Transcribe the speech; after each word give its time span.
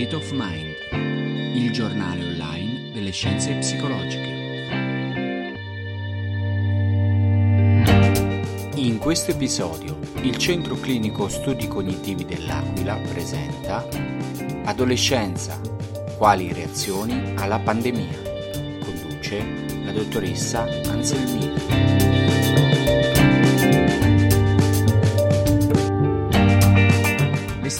State 0.00 0.16
of 0.16 0.30
Mind, 0.32 0.76
il 1.54 1.70
giornale 1.72 2.24
online 2.24 2.90
delle 2.90 3.10
scienze 3.10 3.52
psicologiche. 3.56 4.28
In 8.76 8.96
questo 8.98 9.32
episodio 9.32 9.98
il 10.22 10.38
Centro 10.38 10.76
Clinico 10.76 11.28
Studi 11.28 11.68
Cognitivi 11.68 12.24
dell'Aquila 12.24 12.96
presenta 13.12 13.86
Adolescenza, 14.64 15.60
quali 16.16 16.50
reazioni 16.50 17.34
alla 17.36 17.58
pandemia? 17.58 18.22
Conduce 18.82 19.44
la 19.84 19.92
dottoressa 19.92 20.62
Anselmini. 20.86 21.99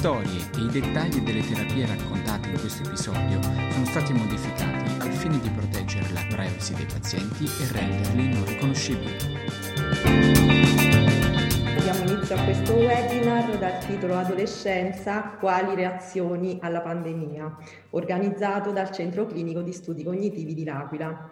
Storie 0.01 0.41
e 0.57 0.61
i 0.61 0.69
dettagli 0.69 1.21
delle 1.21 1.43
terapie 1.43 1.85
raccontate 1.85 2.49
in 2.49 2.59
questo 2.59 2.89
episodio 2.89 3.39
sono 3.43 3.85
stati 3.85 4.15
modificati 4.15 4.99
al 4.99 5.13
fine 5.13 5.39
di 5.41 5.51
proteggere 5.51 6.11
la 6.15 6.25
privacy 6.27 6.75
dei 6.75 6.87
pazienti 6.87 7.45
e 7.45 7.71
renderli 7.71 8.33
non 8.33 8.47
riconoscibili. 8.47 9.15
Diamo 11.83 12.11
inizio 12.11 12.35
a 12.35 12.45
questo 12.45 12.73
webinar 12.77 13.59
dal 13.59 13.79
titolo 13.85 14.17
Adolescenza, 14.17 15.37
quali 15.39 15.75
reazioni 15.75 16.59
alla 16.63 16.81
pandemia, 16.81 17.59
organizzato 17.91 18.71
dal 18.71 18.91
Centro 18.93 19.27
Clinico 19.27 19.61
di 19.61 19.75
Studi 19.75 20.03
Cognitivi 20.03 20.55
di 20.55 20.65
L'Aquila. 20.65 21.31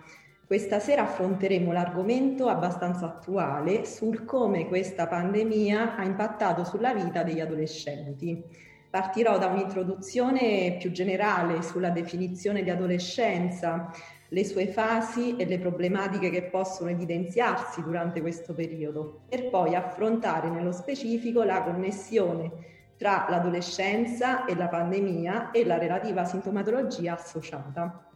Questa 0.48 0.80
sera 0.80 1.02
affronteremo 1.02 1.72
l'argomento 1.72 2.48
abbastanza 2.48 3.04
attuale 3.04 3.84
sul 3.84 4.24
come 4.24 4.66
questa 4.66 5.06
pandemia 5.06 5.94
ha 5.94 6.04
impattato 6.04 6.64
sulla 6.64 6.94
vita 6.94 7.22
degli 7.22 7.40
adolescenti. 7.40 8.42
Partirò 8.88 9.36
da 9.36 9.48
un'introduzione 9.48 10.78
più 10.78 10.90
generale 10.90 11.60
sulla 11.60 11.90
definizione 11.90 12.62
di 12.62 12.70
adolescenza, 12.70 13.90
le 14.28 14.44
sue 14.46 14.68
fasi 14.68 15.36
e 15.36 15.44
le 15.44 15.58
problematiche 15.58 16.30
che 16.30 16.44
possono 16.44 16.88
evidenziarsi 16.88 17.82
durante 17.82 18.22
questo 18.22 18.54
periodo, 18.54 19.24
per 19.28 19.50
poi 19.50 19.74
affrontare 19.74 20.48
nello 20.48 20.72
specifico 20.72 21.42
la 21.42 21.62
connessione 21.62 22.50
tra 22.96 23.26
l'adolescenza 23.28 24.46
e 24.46 24.56
la 24.56 24.68
pandemia 24.68 25.50
e 25.50 25.66
la 25.66 25.76
relativa 25.76 26.24
sintomatologia 26.24 27.12
associata. 27.12 28.07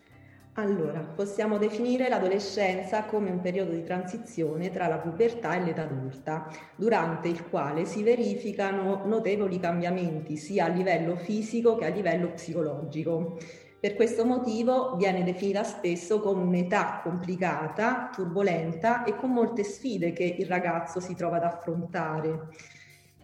Allora, 0.57 1.01
possiamo 1.01 1.57
definire 1.57 2.11
l'adolescenza 2.11 3.05
come 3.05 3.31
un 3.31 3.41
periodo 3.41 3.73
di 3.73 3.83
transizione 3.85 4.71
tra 4.71 4.87
la 4.87 4.99
pubertà 4.99 5.55
e 5.55 5.61
l'età 5.61 5.85
adulta, 5.85 6.47
durante 6.77 7.29
il 7.29 7.49
quale 7.49 7.87
si 7.87 8.03
verificano 8.03 9.07
notevoli 9.07 9.59
cambiamenti 9.59 10.37
sia 10.37 10.67
a 10.67 10.69
livello 10.69 11.17
fisico 11.17 11.77
che 11.77 11.87
a 11.87 11.89
livello 11.89 12.33
psicologico. 12.33 13.39
Per 13.81 13.95
questo 13.95 14.27
motivo 14.27 14.95
viene 14.97 15.25
definita 15.25 15.65
spesso 15.65 16.21
come 16.21 16.43
un'età 16.43 17.01
complicata, 17.03 18.11
turbolenta 18.13 19.05
e 19.05 19.17
con 19.17 19.33
molte 19.33 19.65
sfide 19.65 20.13
che 20.13 20.37
il 20.39 20.47
ragazzo 20.47 21.01
si 21.01 21.15
trova 21.15 21.37
ad 21.37 21.45
affrontare. 21.45 22.49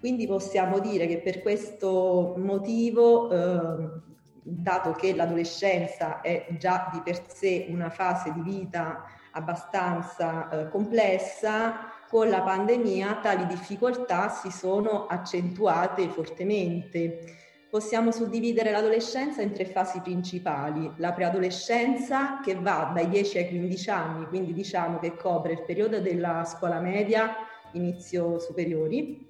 Quindi 0.01 0.27
possiamo 0.27 0.79
dire 0.79 1.07
che 1.07 1.19
per 1.19 1.43
questo 1.43 2.37
motivo 2.39 3.31
eh, 3.31 4.17
dato 4.51 4.93
che 4.93 5.15
l'adolescenza 5.15 6.21
è 6.21 6.47
già 6.59 6.89
di 6.93 7.01
per 7.03 7.23
sé 7.29 7.67
una 7.69 7.91
fase 7.91 8.33
di 8.33 8.41
vita 8.41 9.05
abbastanza 9.33 10.49
eh, 10.49 10.69
complessa, 10.69 11.93
con 12.09 12.29
la 12.29 12.41
pandemia 12.41 13.19
tali 13.23 13.47
difficoltà 13.47 14.31
si 14.31 14.51
sono 14.51 15.07
accentuate 15.07 16.09
fortemente. 16.09 17.37
Possiamo 17.71 18.11
suddividere 18.11 18.71
l'adolescenza 18.71 19.43
in 19.43 19.53
tre 19.53 19.67
fasi 19.67 20.01
principali. 20.01 20.91
La 20.97 21.13
preadolescenza 21.13 22.41
che 22.41 22.55
va 22.55 22.91
dai 22.95 23.11
10 23.11 23.39
ai 23.39 23.49
15 23.49 23.91
anni, 23.91 24.27
quindi 24.27 24.55
diciamo 24.55 24.99
che 24.99 25.17
copre 25.17 25.53
il 25.53 25.65
periodo 25.65 26.01
della 26.01 26.45
scuola 26.47 26.81
media, 26.81 27.35
inizio 27.73 28.39
superiori, 28.39 29.28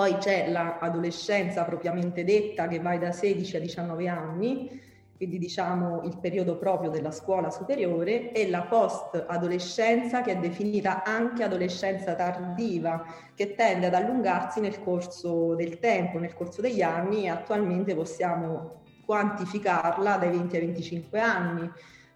poi 0.00 0.16
c'è 0.16 0.48
l'adolescenza 0.48 1.64
propriamente 1.64 2.24
detta 2.24 2.68
che 2.68 2.80
va 2.80 2.96
da 2.96 3.12
16 3.12 3.56
a 3.56 3.60
19 3.60 4.08
anni, 4.08 4.80
quindi 5.14 5.36
diciamo 5.38 6.04
il 6.04 6.16
periodo 6.16 6.56
proprio 6.56 6.88
della 6.88 7.10
scuola 7.10 7.50
superiore, 7.50 8.32
e 8.32 8.48
la 8.48 8.62
post-adolescenza 8.62 10.22
che 10.22 10.32
è 10.32 10.36
definita 10.38 11.02
anche 11.04 11.42
adolescenza 11.42 12.14
tardiva, 12.14 13.04
che 13.34 13.54
tende 13.54 13.88
ad 13.88 13.94
allungarsi 13.94 14.60
nel 14.60 14.80
corso 14.82 15.54
del 15.54 15.78
tempo, 15.78 16.18
nel 16.18 16.32
corso 16.32 16.62
degli 16.62 16.80
anni 16.80 17.24
e 17.24 17.28
attualmente 17.28 17.94
possiamo 17.94 18.80
quantificarla 19.04 20.16
dai 20.16 20.30
20 20.30 20.56
ai 20.56 20.62
25 20.62 21.20
anni 21.20 21.70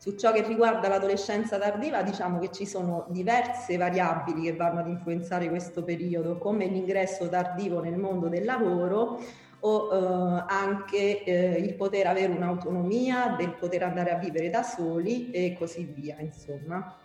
su 0.05 0.17
ciò 0.17 0.33
che 0.33 0.43
riguarda 0.43 0.87
l'adolescenza 0.87 1.57
tardiva 1.59 2.03
diciamo 2.03 2.39
che 2.39 2.51
ci 2.53 2.67
sono 2.67 3.07
diverse 3.09 3.79
variabili 3.79 4.43
che 4.43 4.55
vanno 4.55 4.81
ad 4.81 4.89
influenzare 4.89 5.49
questo 5.49 5.83
periodo, 5.83 6.37
come 6.37 6.67
l'ingresso 6.67 7.27
tardivo 7.31 7.81
nel 7.81 7.97
mondo 7.97 8.29
del 8.29 8.45
lavoro 8.45 9.19
o 9.61 9.89
eh, 9.91 10.45
anche 10.47 11.25
eh, 11.25 11.59
il 11.59 11.73
poter 11.73 12.07
avere 12.07 12.35
un'autonomia, 12.35 13.35
del 13.39 13.55
poter 13.55 13.85
andare 13.85 14.11
a 14.11 14.19
vivere 14.19 14.51
da 14.51 14.63
soli 14.63 15.31
e 15.31 15.57
così 15.59 15.85
via, 15.85 16.17
insomma. 16.19 16.99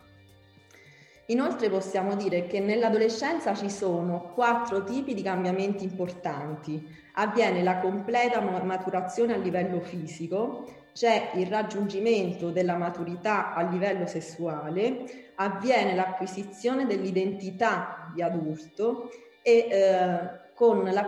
Inoltre 1.28 1.70
possiamo 1.70 2.14
dire 2.16 2.46
che 2.48 2.60
nell'adolescenza 2.60 3.54
ci 3.54 3.70
sono 3.70 4.32
quattro 4.34 4.84
tipi 4.84 5.14
di 5.14 5.22
cambiamenti 5.22 5.84
importanti. 5.84 6.86
Avviene 7.14 7.62
la 7.62 7.78
completa 7.78 8.42
maturazione 8.42 9.32
a 9.32 9.38
livello 9.38 9.80
fisico, 9.80 10.79
c'è 10.92 11.32
il 11.34 11.46
raggiungimento 11.46 12.50
della 12.50 12.76
maturità 12.76 13.54
a 13.54 13.62
livello 13.62 14.06
sessuale, 14.06 15.32
avviene 15.36 15.94
l'acquisizione 15.94 16.86
dell'identità 16.86 18.10
di 18.14 18.22
adulto 18.22 19.10
e 19.42 19.66
eh, 19.70 20.50
con, 20.54 20.84
la 20.84 21.06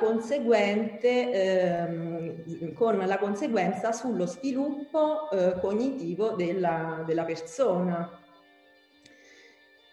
eh, 1.32 2.72
con 2.75 2.97
la 2.97 3.19
conseguenza 3.19 3.93
sullo 3.93 4.26
sviluppo 4.26 5.31
eh, 5.31 5.60
cognitivo 5.60 6.31
della, 6.31 7.03
della 7.06 7.25
persona. 7.25 8.22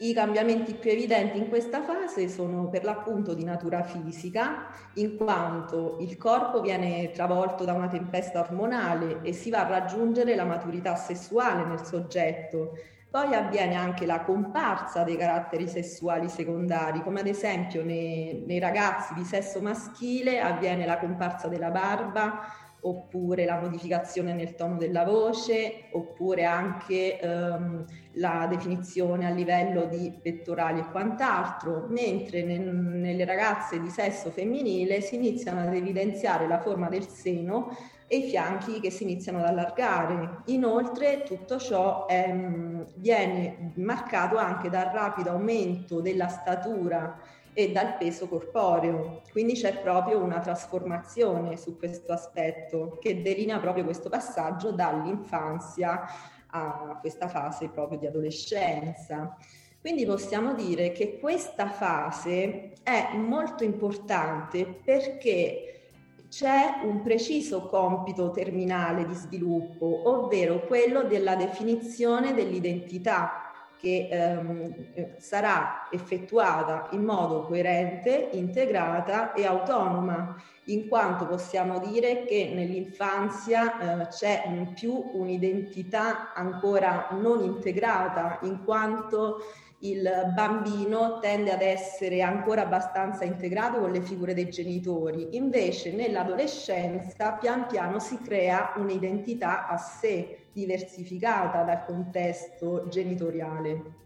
I 0.02 0.14
cambiamenti 0.14 0.76
più 0.76 0.92
evidenti 0.92 1.38
in 1.38 1.50
questa 1.50 1.82
fase 1.82 2.30
sono 2.30 2.70
per 2.70 2.86
l'appunto 2.86 3.34
di 3.34 3.44
natura 3.44 3.84
fisica, 3.84 4.68
in 4.94 5.18
quanto 5.18 5.98
il 6.00 6.16
corpo 6.16 6.62
viene 6.62 7.12
travolto 7.12 7.66
da 7.66 7.74
una 7.74 7.90
tempesta 7.90 8.40
ormonale 8.40 9.20
e 9.24 9.34
si 9.34 9.50
va 9.50 9.66
a 9.66 9.68
raggiungere 9.68 10.36
la 10.36 10.46
maturità 10.46 10.96
sessuale 10.96 11.66
nel 11.66 11.84
soggetto. 11.84 12.78
Poi 13.10 13.34
avviene 13.34 13.76
anche 13.76 14.06
la 14.06 14.22
comparsa 14.22 15.04
dei 15.04 15.18
caratteri 15.18 15.68
sessuali 15.68 16.30
secondari, 16.30 17.02
come 17.02 17.20
ad 17.20 17.28
esempio 17.28 17.84
nei, 17.84 18.46
nei 18.48 18.60
ragazzi 18.60 19.14
di 19.16 19.26
sesso 19.26 19.60
maschile 19.60 20.40
avviene 20.40 20.86
la 20.86 20.98
comparsa 20.98 21.50
della 21.50 21.72
barba, 21.72 22.40
oppure 22.82 23.46
la 23.46 23.60
modificazione 23.60 24.34
nel 24.34 24.56
tono 24.56 24.78
della 24.78 25.04
voce, 25.04 25.90
oppure 25.92 26.46
anche 26.46 27.20
ehm, 27.20 27.86
la 28.14 28.48
definizione 28.50 29.28
a 29.28 29.32
livello 29.32 29.86
di 29.86 30.18
pettorali 30.22 30.80
e 30.80 30.90
quant'altro, 30.92 31.88
mentre 31.90 32.44
nel, 32.44 32.62
nelle 32.62 33.26
ragazze 33.26 33.80
di 33.80 33.90
sesso 33.90 34.30
femminile 34.30 35.02
si 35.02 35.16
iniziano 35.16 35.62
ad 35.62 35.74
evidenziare 35.74 36.48
la 36.48 36.60
forma 36.60 36.90
del 36.90 37.08
seno 37.08 37.76
e 38.12 38.18
i 38.18 38.30
fianchi 38.30 38.80
che 38.80 38.90
si 38.90 39.04
iniziano 39.04 39.38
ad 39.38 39.46
allargare. 39.46 40.42
Inoltre 40.46 41.24
tutto 41.24 41.60
ciò 41.60 42.08
ehm, 42.10 42.86
viene 42.96 43.74
marcato 43.76 44.38
anche 44.38 44.70
dal 44.70 44.88
rapido 44.88 45.30
aumento 45.30 46.02
della 46.02 46.28
statura 46.28 47.22
e 47.60 47.72
dal 47.74 47.98
peso 47.98 48.30
corporeo. 48.30 49.22
Quindi 49.32 49.54
c'è 49.54 49.82
proprio 49.82 50.24
una 50.24 50.40
trasformazione 50.40 51.58
su 51.58 51.78
questo 51.78 52.14
aspetto 52.14 52.98
che 53.02 53.22
delinea 53.22 53.60
proprio 53.60 53.84
questo 53.84 54.08
passaggio 54.08 54.72
dall'infanzia 54.72 56.06
a 56.52 56.98
questa 57.02 57.28
fase 57.28 57.68
proprio 57.68 58.00
di 58.00 58.08
adolescenza. 58.08 59.36
Quindi 59.82 60.06
possiamo 60.06 60.54
dire 60.54 60.94
che 60.94 61.20
questa 61.20 61.68
fase 61.68 62.74
è 62.82 63.16
molto 63.18 63.66
importante 63.66 64.66
perché 64.66 65.90
c'è 66.30 66.82
un 66.84 67.02
preciso 67.02 67.66
compito 67.66 68.32
terminale 68.32 69.06
di 69.06 69.14
sviluppo, 69.16 70.04
ovvero 70.06 70.66
quello 70.66 71.04
della 71.04 71.36
definizione 71.36 72.34
dell'identità 72.34 73.49
che 73.80 74.10
ehm, 74.12 75.18
sarà 75.18 75.88
effettuata 75.90 76.90
in 76.92 77.04
modo 77.04 77.44
coerente, 77.44 78.30
integrata 78.34 79.32
e 79.34 79.46
autonoma, 79.46 80.36
in 80.66 80.88
quanto 80.88 81.26
possiamo 81.26 81.80
dire 81.80 82.26
che 82.26 82.52
nell'infanzia 82.54 84.02
eh, 84.02 84.08
c'è 84.08 84.44
più 84.76 85.12
un'identità 85.14 86.34
ancora 86.34 87.08
non 87.12 87.42
integrata, 87.42 88.40
in 88.42 88.64
quanto 88.66 89.38
il 89.82 90.32
bambino 90.36 91.20
tende 91.20 91.52
ad 91.52 91.62
essere 91.62 92.22
ancora 92.22 92.64
abbastanza 92.64 93.24
integrato 93.24 93.80
con 93.80 93.92
le 93.92 94.02
figure 94.02 94.34
dei 94.34 94.50
genitori, 94.50 95.38
invece 95.38 95.94
nell'adolescenza 95.94 97.34
pian 97.34 97.68
piano 97.68 98.00
si 98.00 98.20
crea 98.22 98.74
un'identità 98.76 99.68
a 99.68 99.78
sé, 99.78 100.48
diversificata 100.52 101.64
dal 101.64 101.86
contesto 101.86 102.88
genitoriale. 102.90 103.98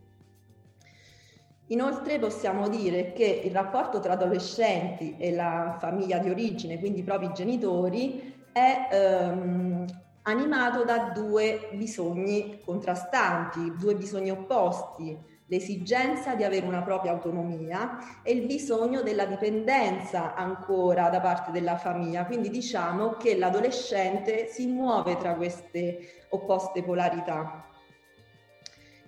Inoltre 1.67 2.19
possiamo 2.19 2.67
dire 2.67 3.13
che 3.13 3.41
il 3.45 3.51
rapporto 3.51 3.99
tra 3.99 4.13
adolescenti 4.13 5.15
e 5.17 5.33
la 5.33 5.77
famiglia 5.79 6.19
di 6.19 6.29
origine, 6.29 6.77
quindi 6.77 6.99
i 6.99 7.03
propri 7.03 7.31
genitori, 7.33 8.31
è 8.51 8.89
ehm, 8.91 9.85
animato 10.23 10.83
da 10.83 11.11
due 11.13 11.69
bisogni 11.73 12.59
contrastanti, 12.63 13.73
due 13.79 13.95
bisogni 13.95 14.29
opposti, 14.29 15.17
l'esigenza 15.53 16.33
di 16.33 16.43
avere 16.43 16.65
una 16.65 16.81
propria 16.81 17.11
autonomia 17.11 18.21
e 18.23 18.31
il 18.31 18.47
bisogno 18.47 19.03
della 19.03 19.25
dipendenza 19.25 20.33
ancora 20.33 21.09
da 21.09 21.19
parte 21.19 21.51
della 21.51 21.77
famiglia. 21.77 22.25
Quindi 22.25 22.49
diciamo 22.49 23.11
che 23.17 23.37
l'adolescente 23.37 24.47
si 24.47 24.65
muove 24.65 25.15
tra 25.17 25.35
queste 25.35 26.25
opposte 26.29 26.81
polarità. 26.81 27.67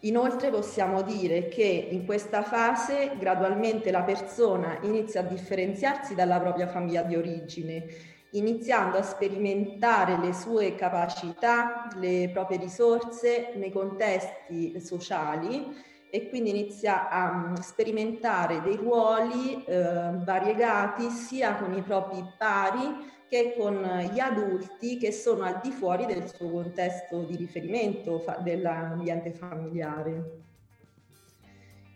Inoltre 0.02 0.52
possiamo 0.52 1.02
dire 1.02 1.48
che 1.48 1.88
in 1.90 2.06
questa 2.06 2.44
fase 2.44 3.14
gradualmente 3.18 3.90
la 3.90 4.04
persona 4.04 4.78
inizia 4.84 5.22
a 5.22 5.24
differenziarsi 5.24 6.14
dalla 6.14 6.40
propria 6.40 6.68
famiglia 6.68 7.02
di 7.02 7.16
origine, 7.16 7.86
iniziando 8.32 9.00
a 9.00 9.02
sperimentare 9.02 10.20
le 10.20 10.32
sue 10.32 10.76
capacità, 10.76 11.88
le 11.96 12.30
proprie 12.32 12.60
risorse 12.60 13.54
nei 13.56 13.72
contesti 13.72 14.80
sociali 14.80 15.94
e 16.10 16.30
quindi 16.30 16.52
inizia 16.52 17.10
a 17.10 17.32
mm, 17.32 17.54
sperimentare 17.56 18.62
dei 18.62 18.76
ruoli 18.76 19.64
eh, 19.66 20.12
variegati 20.24 21.10
sia 21.10 21.56
con 21.56 21.74
i 21.74 21.82
propri 21.82 22.24
pari 22.38 23.14
che 23.28 23.56
con 23.58 23.82
gli 24.14 24.20
adulti 24.20 24.98
che 24.98 25.12
sono 25.12 25.44
al 25.44 25.60
di 25.62 25.72
fuori 25.72 26.06
del 26.06 26.28
suo 26.28 26.50
contesto 26.50 27.24
di 27.24 27.36
riferimento 27.36 28.20
fa- 28.20 28.38
dell'ambiente 28.38 29.32
familiare. 29.32 30.44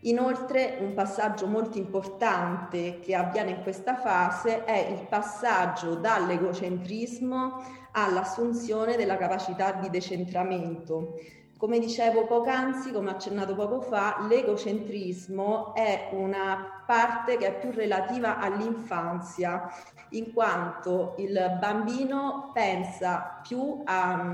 Inoltre 0.03 0.77
un 0.79 0.93
passaggio 0.93 1.45
molto 1.45 1.77
importante 1.77 2.99
che 2.99 3.15
avviene 3.15 3.51
in 3.51 3.61
questa 3.63 3.97
fase 3.97 4.63
è 4.63 4.91
il 4.91 5.07
passaggio 5.07 5.95
dall'egocentrismo 5.95 7.61
all'assunzione 7.91 8.95
della 8.95 9.17
capacità 9.17 9.73
di 9.73 9.89
decentramento. 9.89 11.15
Come 11.59 11.79
dicevo 11.79 12.25
poc'anzi, 12.25 12.93
come 12.93 13.09
accennato 13.09 13.53
poco 13.53 13.81
fa, 13.81 14.25
l'egocentrismo 14.29 15.75
è 15.75 16.07
una 16.13 16.83
parte 16.85 17.35
che 17.35 17.47
è 17.47 17.59
più 17.59 17.71
relativa 17.71 18.39
all'infanzia, 18.39 19.69
in 20.11 20.31
quanto 20.31 21.15
il 21.17 21.57
bambino 21.59 22.51
pensa 22.53 23.41
più 23.45 23.81
a, 23.83 24.25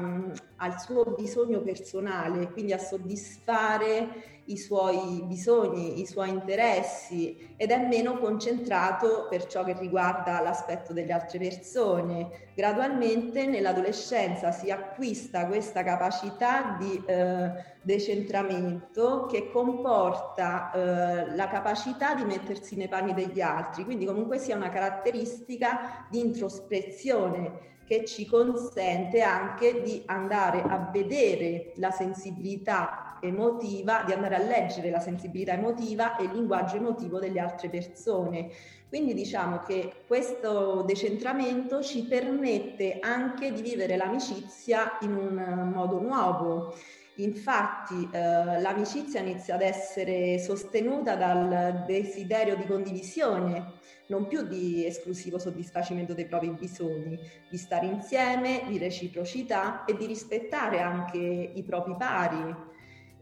al 0.57 0.79
suo 0.79 1.03
bisogno 1.15 1.61
personale, 1.61 2.51
quindi 2.51 2.73
a 2.73 2.77
soddisfare 2.77 4.33
i 4.45 4.57
suoi 4.57 5.23
bisogni, 5.25 6.01
i 6.01 6.05
suoi 6.05 6.29
interessi 6.29 7.53
ed 7.57 7.71
è 7.71 7.87
meno 7.87 8.19
concentrato 8.19 9.27
per 9.29 9.47
ciò 9.47 9.63
che 9.63 9.75
riguarda 9.77 10.39
l'aspetto 10.41 10.93
delle 10.93 11.13
altre 11.13 11.39
persone. 11.39 12.51
Gradualmente 12.53 13.47
nell'adolescenza 13.47 14.51
si 14.51 14.69
acquista 14.69 15.47
questa 15.47 15.83
capacità 15.83 16.77
di 16.79 17.03
eh, 17.05 17.51
decentramento 17.81 19.25
che 19.25 19.49
comporta 19.49 20.71
eh, 20.71 21.35
la 21.35 21.47
capacità 21.47 22.13
di 22.13 22.23
mettersi 22.23 22.75
nei 22.75 22.87
panni 22.87 23.13
degli 23.13 23.41
altri, 23.41 23.83
quindi 23.83 24.05
comunque 24.05 24.37
sia 24.37 24.55
una 24.55 24.69
caratteristica 24.69 26.05
di 26.09 26.19
introspezione 26.19 27.73
che 27.85 28.03
ci 28.05 28.25
consente 28.25 29.21
anche 29.21 29.81
di 29.81 30.01
andare 30.07 30.61
a 30.61 30.89
vedere 30.91 31.73
la 31.75 31.91
sensibilità 31.91 33.17
emotiva, 33.21 34.03
di 34.05 34.11
andare 34.11 34.35
a 34.35 34.39
leggere 34.39 34.89
la 34.89 34.99
sensibilità 34.99 35.53
emotiva 35.53 36.17
e 36.17 36.23
il 36.23 36.31
linguaggio 36.31 36.77
emotivo 36.77 37.19
delle 37.19 37.39
altre 37.39 37.69
persone. 37.69 38.49
Quindi 38.87 39.13
diciamo 39.13 39.61
che 39.61 40.03
questo 40.07 40.83
decentramento 40.83 41.81
ci 41.81 42.03
permette 42.05 42.99
anche 42.99 43.51
di 43.51 43.61
vivere 43.61 43.97
l'amicizia 43.97 44.97
in 45.01 45.15
un 45.15 45.71
modo 45.73 45.99
nuovo. 45.99 46.73
Infatti 47.17 48.09
eh, 48.11 48.59
l'amicizia 48.59 49.21
inizia 49.21 49.55
ad 49.55 49.61
essere 49.61 50.37
sostenuta 50.39 51.15
dal 51.15 51.83
desiderio 51.85 52.57
di 52.57 52.65
condivisione, 52.65 53.73
non 54.07 54.27
più 54.27 54.43
di 54.43 54.85
esclusivo 54.85 55.39
soddisfacimento 55.39 56.13
dei 56.13 56.25
propri 56.25 56.51
bisogni, 56.51 57.17
di 57.49 57.57
stare 57.57 57.85
insieme, 57.85 58.63
di 58.67 58.77
reciprocità 58.77 59.85
e 59.85 59.95
di 59.95 60.05
rispettare 60.05 60.81
anche 60.81 61.17
i 61.17 61.63
propri 61.63 61.95
pari 61.97 62.73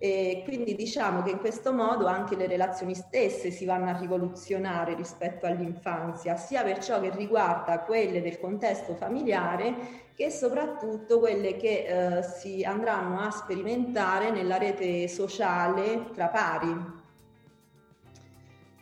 e 0.03 0.41
quindi 0.43 0.75
diciamo 0.75 1.21
che 1.21 1.29
in 1.29 1.39
questo 1.39 1.71
modo 1.71 2.07
anche 2.07 2.35
le 2.35 2.45
relazioni 2.45 2.93
stesse 2.93 3.51
si 3.51 3.63
vanno 3.63 3.89
a 3.89 3.97
rivoluzionare 3.97 4.95
rispetto 4.95 5.45
all'infanzia, 5.45 6.35
sia 6.35 6.61
per 6.61 6.79
ciò 6.79 6.99
che 6.99 7.09
riguarda 7.09 7.79
quelle 7.79 8.21
del 8.21 8.37
contesto 8.37 8.95
familiare 8.95 10.11
che 10.13 10.29
soprattutto 10.29 11.19
quelle 11.19 11.55
che 11.55 11.85
eh, 12.17 12.21
si 12.21 12.65
andranno 12.65 13.21
a 13.21 13.31
sperimentare 13.31 14.29
nella 14.29 14.57
rete 14.57 15.07
sociale 15.07 16.09
tra 16.13 16.27
pari. 16.27 16.75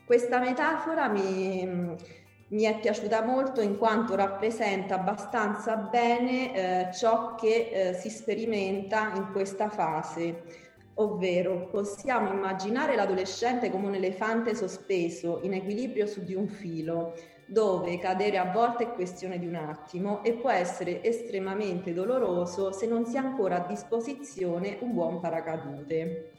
Questa 0.04 0.40
metafora 0.40 1.08
mi, 1.08 1.96
mi 2.48 2.64
è 2.64 2.80
piaciuta 2.80 3.22
molto 3.22 3.62
in 3.62 3.78
quanto 3.78 4.16
rappresenta 4.16 4.96
abbastanza 4.96 5.76
bene 5.76 6.56
eh, 6.90 6.94
ciò 6.96 7.36
che 7.36 7.70
eh, 7.72 7.94
si 7.94 8.10
sperimenta 8.10 9.12
in 9.14 9.32
questa 9.32 9.70
fase 9.70 10.70
ovvero 10.96 11.68
possiamo 11.68 12.32
immaginare 12.32 12.96
l'adolescente 12.96 13.70
come 13.70 13.88
un 13.88 13.96
elefante 13.96 14.56
sospeso 14.56 15.40
in 15.44 15.54
equilibrio 15.54 16.06
su 16.06 16.24
di 16.24 16.36
un 16.36 16.48
filo, 16.48 17.14
dove 17.46 17.98
cadere 18.00 18.38
a 18.38 18.52
volte 18.52 18.84
è 18.84 18.94
questione 18.94 19.38
di 19.38 19.46
un 19.46 19.56
attimo 19.56 20.24
e 20.24 20.34
può 20.34 20.50
essere 20.50 21.04
estremamente 21.04 21.94
doloroso 21.94 22.72
se 22.72 22.88
non 22.88 23.06
si 23.06 23.18
ha 23.18 23.22
ancora 23.22 23.64
a 23.64 23.68
disposizione 23.68 24.78
un 24.82 24.94
buon 24.94 25.20
paracadute. 25.20 26.32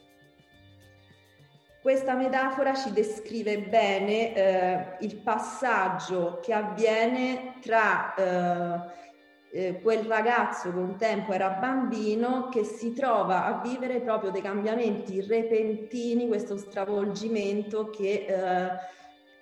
Questa 1.83 2.15
metafora 2.15 2.75
ci 2.75 2.93
descrive 2.93 3.59
bene 3.59 4.35
eh, 4.35 4.97
il 5.01 5.17
passaggio 5.17 6.39
che 6.41 6.53
avviene 6.53 7.55
tra 7.61 8.15
eh, 8.15 9.12
eh, 9.55 9.81
quel 9.83 10.05
ragazzo 10.05 10.73
che 10.73 10.79
un 10.79 10.97
tempo 10.97 11.33
era 11.33 11.51
bambino 11.51 12.49
che 12.49 12.65
si 12.65 12.95
trova 12.95 13.45
a 13.45 13.61
vivere 13.61 14.01
proprio 14.01 14.31
dei 14.31 14.41
cambiamenti 14.41 15.21
repentini, 15.21 16.27
questo 16.27 16.57
stravolgimento 16.57 17.91
che, 17.91 18.25
eh, 18.27 18.69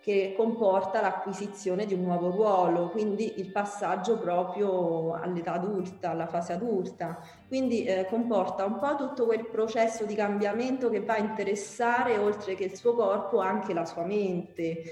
che 0.00 0.34
comporta 0.36 1.00
l'acquisizione 1.00 1.86
di 1.86 1.94
un 1.94 2.02
nuovo 2.02 2.30
ruolo, 2.32 2.88
quindi 2.88 3.38
il 3.38 3.52
passaggio 3.52 4.18
proprio 4.18 5.12
all'età 5.12 5.52
adulta, 5.52 6.10
alla 6.10 6.26
fase 6.26 6.54
adulta. 6.54 7.20
Quindi 7.46 7.84
eh, 7.84 8.06
comporta 8.06 8.64
un 8.64 8.80
po' 8.80 8.96
tutto 8.96 9.26
quel 9.26 9.46
processo 9.46 10.04
di 10.06 10.16
cambiamento 10.16 10.90
che 10.90 11.02
va 11.02 11.14
a 11.14 11.18
interessare, 11.18 12.18
oltre 12.18 12.56
che 12.56 12.64
il 12.64 12.76
suo 12.76 12.94
corpo, 12.94 13.38
anche 13.38 13.72
la 13.72 13.84
sua 13.84 14.04
mente. 14.04 14.82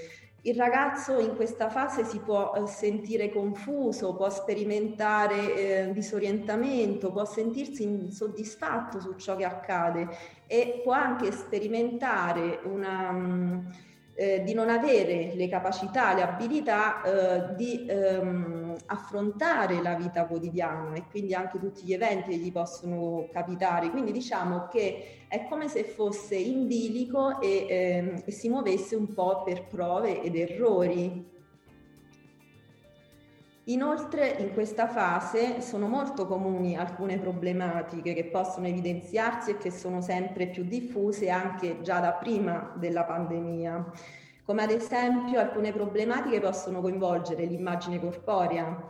Il 0.43 0.55
ragazzo 0.55 1.19
in 1.19 1.35
questa 1.35 1.69
fase 1.69 2.05
si 2.05 2.19
può 2.19 2.53
eh, 2.53 2.65
sentire 2.67 3.29
confuso, 3.29 4.15
può 4.15 4.29
sperimentare 4.29 5.87
eh, 5.87 5.91
disorientamento, 5.91 7.11
può 7.11 7.25
sentirsi 7.25 7.83
insoddisfatto 7.83 8.99
su 9.01 9.15
ciò 9.15 9.35
che 9.35 9.45
accade 9.45 10.07
e 10.47 10.81
può 10.83 10.93
anche 10.93 11.31
sperimentare 11.31 12.61
una... 12.63 13.11
Mh, 13.11 13.73
eh, 14.19 14.43
di 14.43 14.53
non 14.53 14.67
avere 14.67 15.31
le 15.33 15.47
capacità, 15.47 16.13
le 16.13 16.23
abilità 16.23 17.01
eh, 17.03 17.55
di 17.55 17.85
ehm, 17.87 18.58
affrontare 18.85 19.81
la 19.81 19.95
vita 19.95 20.25
quotidiana 20.25 20.93
e 20.93 21.05
quindi 21.09 21.33
anche 21.33 21.59
tutti 21.59 21.83
gli 21.83 21.93
eventi 21.93 22.31
che 22.31 22.37
gli 22.37 22.51
possono 22.51 23.27
capitare. 23.31 23.89
Quindi 23.89 24.11
diciamo 24.11 24.67
che 24.67 25.25
è 25.27 25.45
come 25.47 25.67
se 25.67 25.83
fosse 25.83 26.35
in 26.35 26.67
bilico 26.67 27.39
e, 27.41 27.65
ehm, 27.69 28.23
e 28.25 28.31
si 28.31 28.49
muovesse 28.49 28.95
un 28.95 29.13
po' 29.13 29.43
per 29.43 29.67
prove 29.67 30.21
ed 30.21 30.35
errori. 30.35 31.37
Inoltre 33.69 34.35
in 34.39 34.51
questa 34.53 34.87
fase 34.87 35.61
sono 35.61 35.87
molto 35.87 36.25
comuni 36.25 36.75
alcune 36.75 37.19
problematiche 37.19 38.15
che 38.15 38.25
possono 38.25 38.65
evidenziarsi 38.65 39.51
e 39.51 39.57
che 39.57 39.69
sono 39.69 40.01
sempre 40.01 40.47
più 40.47 40.63
diffuse 40.63 41.29
anche 41.29 41.81
già 41.81 41.99
da 41.99 42.13
prima 42.13 42.73
della 42.77 43.03
pandemia, 43.03 43.91
come 44.49 44.63
ad 44.63 44.71
esempio 44.71 45.39
alcune 45.39 45.71
problematiche 45.71 46.39
possono 46.39 46.81
coinvolgere 46.81 47.45
l'immagine 47.45 47.99
corporea, 47.99 48.89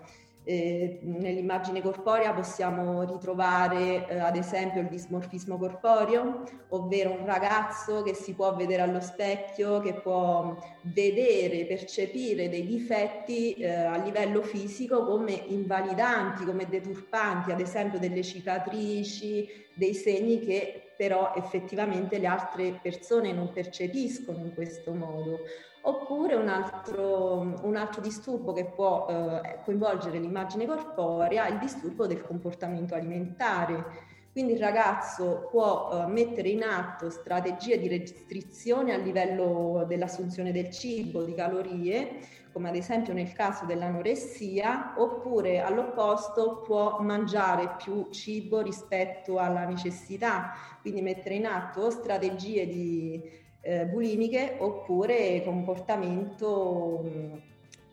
Nell'immagine 1.02 1.80
corporea 1.80 2.34
possiamo 2.34 3.04
ritrovare 3.04 4.08
eh, 4.08 4.18
ad 4.18 4.36
esempio 4.36 4.82
il 4.82 4.88
dismorfismo 4.88 5.60
corporeo, 5.60 6.44
ovvero 6.70 7.12
un 7.12 7.26
ragazzo 7.26 8.02
che 8.02 8.16
si 8.16 8.34
può 8.34 8.56
vedere 8.56 8.82
allo 8.82 9.00
specchio, 9.00 9.80
che 9.80 9.94
può 9.94 10.58
vedere, 10.82 11.66
percepire 11.66 12.50
dei 12.50 12.66
difetti 12.66 13.54
eh, 13.54 13.70
a 13.70 13.98
livello 13.98 14.42
fisico 14.42 15.06
come 15.06 15.34
invalidanti, 15.34 16.46
come 16.46 16.68
deturpanti, 16.68 17.52
ad 17.52 17.60
esempio 17.60 18.00
delle 18.00 18.24
cicatrici, 18.24 19.48
dei 19.76 19.94
segni 19.94 20.40
che 20.40 20.94
però 20.98 21.34
effettivamente 21.36 22.18
le 22.18 22.28
altre 22.28 22.80
persone 22.82 23.32
non 23.32 23.52
percepiscono 23.54 24.40
in 24.40 24.54
questo 24.54 24.94
modo. 24.94 25.40
Oppure 25.82 26.36
un 26.36 26.50
altro, 26.50 27.58
un 27.62 27.76
altro 27.76 28.02
disturbo 28.02 28.52
che 28.52 28.66
può 28.66 29.08
eh, 29.08 29.60
coinvolgere 29.64 30.20
l'immagine 30.20 30.66
corporea 30.66 31.46
è 31.46 31.52
il 31.52 31.58
disturbo 31.58 32.06
del 32.06 32.22
comportamento 32.22 32.96
alimentare. 32.96 34.08
Quindi 34.32 34.54
il 34.54 34.60
ragazzo 34.60 35.48
può 35.50 35.90
uh, 35.92 36.08
mettere 36.08 36.50
in 36.50 36.64
atto 36.64 37.10
strategie 37.10 37.80
di 37.80 37.88
restrizione 37.88 38.94
a 38.94 38.98
livello 38.98 39.86
dell'assunzione 39.88 40.52
del 40.52 40.70
cibo, 40.70 41.24
di 41.24 41.34
calorie, 41.34 42.20
come 42.52 42.70
ad 42.70 42.76
esempio 42.76 43.14
nel 43.14 43.34
caso 43.34 43.66
dell'anoressia, 43.66 44.94
oppure 44.98 45.62
all'opposto 45.62 46.62
può 46.62 47.00
mangiare 47.00 47.76
più 47.84 48.10
cibo 48.12 48.62
rispetto 48.62 49.40
alla 49.40 49.66
necessità, 49.66 50.52
quindi 50.82 51.02
mettere 51.02 51.36
in 51.36 51.48
atto 51.48 51.90
strategie 51.90 52.68
di, 52.68 53.22
eh, 53.62 53.86
bulimiche 53.86 54.56
oppure 54.60 55.44
comportamento 55.44 57.02
mh, 57.04 57.42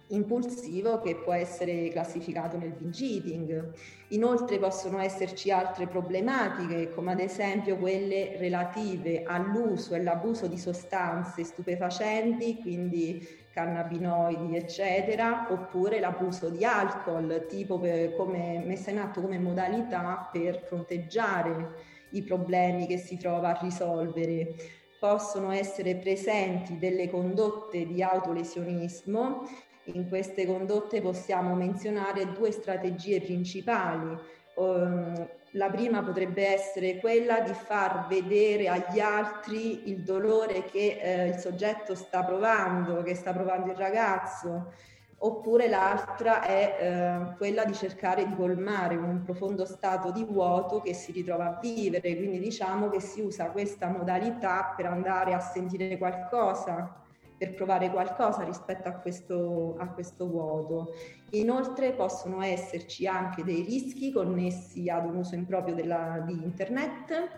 impulsivo 0.08 1.00
che 1.00 1.16
può 1.16 1.32
essere 1.32 1.88
classificato 1.88 2.56
nel 2.56 2.73
binge 2.73 3.04
eating. 3.04 3.73
Inoltre 4.08 4.58
possono 4.58 5.00
esserci 5.00 5.50
altre 5.50 5.87
problematiche 5.87 6.90
come 6.90 7.12
ad 7.12 7.20
esempio 7.20 7.76
quelle 7.76 8.37
relative 8.38 9.25
all'uso 9.25 9.94
e 9.94 9.99
all'abuso 9.99 10.46
di 10.46 10.58
sostanze 10.58 11.42
stupefacenti, 11.42 12.61
quindi 12.61 13.44
cannabinoidi 13.52 14.54
eccetera, 14.54 15.49
oppure 15.50 15.99
l'abuso 15.99 16.50
di 16.50 16.64
alcol, 16.64 17.46
tipo 17.49 17.80
per, 17.80 18.14
come 18.14 18.62
messa 18.64 18.90
in 18.90 18.99
atto 18.99 19.20
come 19.23 19.38
modalità 19.38 20.28
per 20.30 20.62
fronteggiare 20.62 21.94
i 22.11 22.23
problemi 22.23 22.87
che 22.87 22.99
si 22.99 23.16
trova 23.16 23.56
a 23.56 23.61
risolvere 23.61 24.54
possono 24.98 25.50
essere 25.52 25.96
presenti 25.96 26.78
delle 26.78 27.08
condotte 27.10 27.86
di 27.86 28.02
autolesionismo 28.02 29.46
in 29.86 30.08
queste 30.08 30.46
condotte 30.46 31.00
possiamo 31.00 31.54
menzionare 31.54 32.32
due 32.32 32.50
strategie 32.50 33.20
principali. 33.20 34.16
Um, 34.54 35.28
la 35.50 35.70
prima 35.70 36.02
potrebbe 36.02 36.46
essere 36.46 36.98
quella 36.98 37.40
di 37.40 37.52
far 37.52 38.06
vedere 38.08 38.68
agli 38.68 39.00
altri 39.00 39.90
il 39.90 40.02
dolore 40.02 40.64
che 40.64 40.98
eh, 41.00 41.28
il 41.28 41.36
soggetto 41.36 41.94
sta 41.94 42.24
provando, 42.24 43.02
che 43.02 43.14
sta 43.14 43.32
provando 43.32 43.70
il 43.70 43.76
ragazzo, 43.76 44.72
oppure 45.18 45.68
l'altra 45.68 46.42
è 46.42 46.76
eh, 46.78 47.37
quella 47.37 47.64
di 47.64 47.73
cercare 47.73 48.26
di 48.26 48.35
colmare 48.35 48.96
un 48.96 49.23
profondo 49.25 49.64
stato 49.64 50.11
di 50.11 50.25
vuoto 50.25 50.80
che 50.80 50.92
si 50.92 51.12
ritrova 51.12 51.56
a 51.56 51.58
vivere, 51.61 52.16
quindi 52.16 52.38
diciamo 52.38 52.88
che 52.90 53.00
si 53.00 53.20
usa 53.23 53.50
questa 53.50 53.88
modalità 53.88 54.75
per 54.76 54.87
andare 54.87 55.32
a 55.32 55.40
sentire 55.40 55.96
qualcosa 55.96 57.04
per 57.38 57.54
provare 57.54 57.90
qualcosa 57.90 58.44
rispetto 58.44 58.88
a 58.88 58.92
questo, 58.92 59.76
a 59.78 59.88
questo 59.88 60.26
vuoto. 60.26 60.94
Inoltre 61.32 61.92
possono 61.92 62.40
esserci 62.42 63.06
anche 63.06 63.44
dei 63.44 63.62
rischi 63.62 64.11
connessi 64.11 64.88
ad 64.88 65.04
un 65.04 65.16
uso 65.16 65.35
improprio 65.35 65.75
della, 65.75 66.23
di 66.26 66.32
internet, 66.32 67.30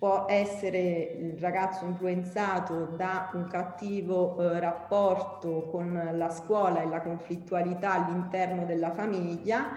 può 0.00 0.24
essere 0.26 1.14
il 1.20 1.38
ragazzo 1.38 1.84
influenzato 1.84 2.86
da 2.96 3.30
un 3.34 3.46
cattivo 3.48 4.40
eh, 4.40 4.58
rapporto 4.58 5.68
con 5.70 6.12
la 6.14 6.30
scuola 6.30 6.80
e 6.80 6.88
la 6.88 7.02
conflittualità 7.02 8.06
all'interno 8.06 8.64
della 8.64 8.92
famiglia 8.92 9.68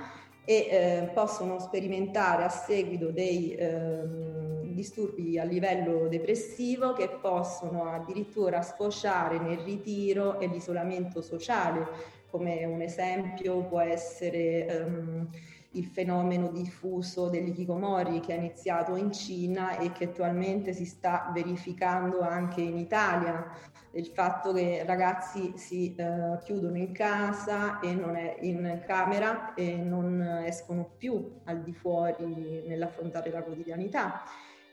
e 0.45 0.53
eh, 0.53 1.11
possono 1.13 1.59
sperimentare 1.59 2.45
a 2.45 2.49
seguito 2.49 3.11
dei 3.11 3.53
eh, 3.53 4.61
disturbi 4.73 5.37
a 5.37 5.43
livello 5.43 6.07
depressivo 6.07 6.93
che 6.93 7.09
possono 7.21 7.91
addirittura 7.91 8.61
sfociare 8.61 9.39
nel 9.39 9.57
ritiro 9.57 10.39
e 10.39 10.47
l'isolamento 10.47 11.21
sociale, 11.21 11.85
come 12.29 12.63
un 12.63 12.79
esempio 12.79 13.61
può 13.63 13.81
essere 13.81 14.85
um, 14.87 15.29
il 15.73 15.85
fenomeno 15.85 16.49
diffuso 16.49 17.29
dell'ikikomori 17.29 18.19
che 18.19 18.35
è 18.35 18.37
iniziato 18.37 18.95
in 18.95 19.11
Cina 19.11 19.77
e 19.77 19.91
che 19.91 20.05
attualmente 20.05 20.73
si 20.73 20.85
sta 20.85 21.31
verificando 21.33 22.21
anche 22.21 22.61
in 22.61 22.77
Italia, 22.77 23.45
il 23.91 24.07
fatto 24.07 24.53
che 24.53 24.83
ragazzi 24.85 25.53
si 25.55 25.95
uh, 25.97 26.37
chiudono 26.43 26.77
in 26.77 26.91
casa 26.91 27.79
e 27.79 27.93
non 27.93 28.15
è 28.15 28.37
in 28.41 28.81
camera 28.85 29.53
e 29.53 29.75
non 29.77 30.21
escono 30.43 30.93
più 30.97 31.41
al 31.45 31.61
di 31.61 31.73
fuori 31.73 32.63
nell'affrontare 32.65 33.29
la 33.29 33.43
quotidianità 33.43 34.23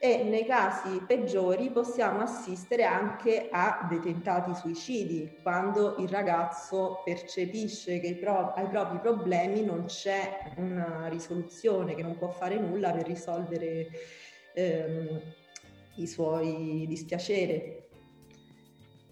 e 0.03 0.23
nei 0.23 0.47
casi 0.47 1.03
peggiori 1.07 1.69
possiamo 1.69 2.21
assistere 2.21 2.85
anche 2.85 3.49
a 3.51 3.87
dei 3.87 4.01
tentati 4.01 4.55
suicidi, 4.55 5.37
quando 5.43 5.97
il 5.99 6.09
ragazzo 6.09 7.03
percepisce 7.05 8.01
che 8.01 8.17
pro- 8.17 8.55
ai 8.55 8.67
propri 8.69 8.99
problemi 8.99 9.63
non 9.63 9.85
c'è 9.85 10.55
una 10.57 11.07
risoluzione, 11.09 11.95
che 11.95 12.03
non 12.03 12.17
può 12.17 12.31
fare 12.31 12.59
nulla 12.59 12.93
per 12.93 13.07
risolvere 13.07 13.89
ehm, 14.55 15.21
i 15.97 16.07
suoi 16.07 16.87
dispiaceri. 16.89 17.77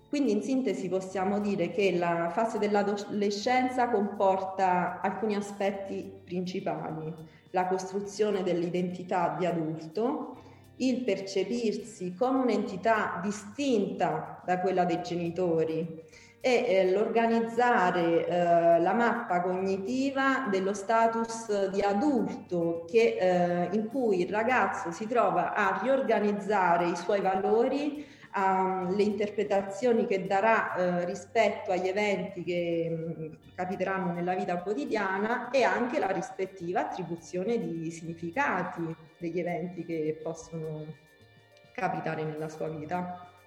Quindi 0.09 0.33
in 0.33 0.41
sintesi 0.41 0.89
possiamo 0.89 1.39
dire 1.39 1.69
che 1.71 1.99
la 1.99 2.31
fase 2.31 2.57
dell'adolescenza 2.57 3.91
comporta 3.91 5.03
alcuni 5.03 5.35
aspetti 5.35 6.11
principali, 6.25 7.13
la 7.51 7.67
costruzione 7.67 8.43
dell'identità 8.43 9.37
di 9.39 9.45
adulto, 9.45 10.47
il 10.79 11.03
percepirsi 11.03 12.15
come 12.15 12.41
un'entità 12.41 13.21
distinta 13.23 14.43
da 14.45 14.61
quella 14.61 14.85
dei 14.85 15.03
genitori 15.03 16.05
e 16.41 16.65
eh, 16.67 16.91
l'organizzare 16.93 18.27
eh, 18.27 18.81
la 18.81 18.93
mappa 18.93 19.41
cognitiva 19.41 20.47
dello 20.51 20.73
status 20.73 21.69
di 21.71 21.81
adulto 21.81 22.85
che, 22.89 23.17
eh, 23.19 23.69
in 23.73 23.89
cui 23.89 24.21
il 24.21 24.31
ragazzo 24.31 24.93
si 24.93 25.07
trova 25.09 25.53
a 25.55 25.81
riorganizzare 25.83 26.89
i 26.89 26.97
suoi 26.97 27.21
valori 27.21 28.07
alle 28.33 29.03
interpretazioni 29.03 30.07
che 30.07 30.27
darà 30.27 30.75
eh, 30.75 31.05
rispetto 31.05 31.71
agli 31.71 31.89
eventi 31.89 32.43
che 32.45 32.89
mh, 32.91 33.55
capiteranno 33.55 34.13
nella 34.13 34.35
vita 34.35 34.63
quotidiana 34.63 35.51
e 35.51 35.63
anche 35.63 35.99
la 35.99 36.11
rispettiva 36.11 36.81
attribuzione 36.81 37.59
di 37.59 37.91
significati 37.91 38.83
degli 39.19 39.39
eventi 39.39 39.85
che 39.85 40.21
possono 40.23 40.85
capitare 41.73 42.25
nella 42.25 42.49
sua 42.49 42.69
vita. 42.69 43.38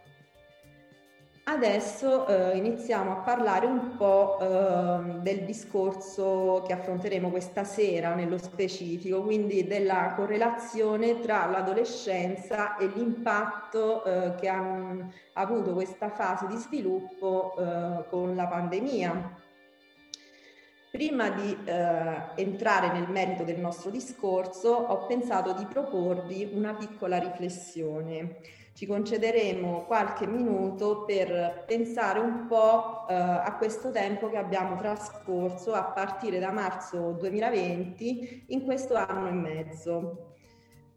Adesso 1.52 2.28
eh, 2.28 2.56
iniziamo 2.56 3.12
a 3.12 3.16
parlare 3.16 3.66
un 3.66 3.98
po' 3.98 4.40
eh, 4.40 5.20
del 5.20 5.44
discorso 5.44 6.64
che 6.66 6.72
affronteremo 6.72 7.30
questa 7.30 7.66
sera 7.66 8.16
nello 8.16 8.38
specifico, 8.38 9.22
quindi 9.22 9.68
della 9.68 10.14
correlazione 10.16 11.20
tra 11.20 11.48
l'adolescenza 11.48 12.78
e 12.78 12.88
l'impatto 12.88 14.06
eh, 14.06 14.36
che 14.36 14.48
ha 14.48 14.96
avuto 15.34 15.74
questa 15.74 16.10
fase 16.12 16.48
di 16.48 16.56
sviluppo 16.56 17.54
eh, 17.58 18.06
con 18.10 18.34
la 18.34 18.48
pandemia. 18.48 19.40
Prima 20.90 21.32
di 21.32 21.58
eh, 21.66 22.16
entrare 22.36 22.94
nel 22.94 23.10
merito 23.10 23.44
del 23.44 23.60
nostro 23.60 23.90
discorso, 23.90 24.70
ho 24.70 25.06
pensato 25.06 25.52
di 25.52 25.66
proporvi 25.66 26.50
una 26.54 26.74
piccola 26.76 27.18
riflessione 27.18 28.38
ci 28.82 28.88
concederemo 28.88 29.84
qualche 29.86 30.26
minuto 30.26 31.04
per 31.06 31.66
pensare 31.68 32.18
un 32.18 32.48
po' 32.48 33.06
eh, 33.08 33.14
a 33.14 33.56
questo 33.56 33.92
tempo 33.92 34.28
che 34.28 34.38
abbiamo 34.38 34.76
trascorso 34.76 35.74
a 35.74 35.84
partire 35.84 36.40
da 36.40 36.50
marzo 36.50 37.12
2020 37.20 38.46
in 38.48 38.64
questo 38.64 38.96
anno 38.96 39.28
e 39.28 39.34
mezzo. 39.34 40.34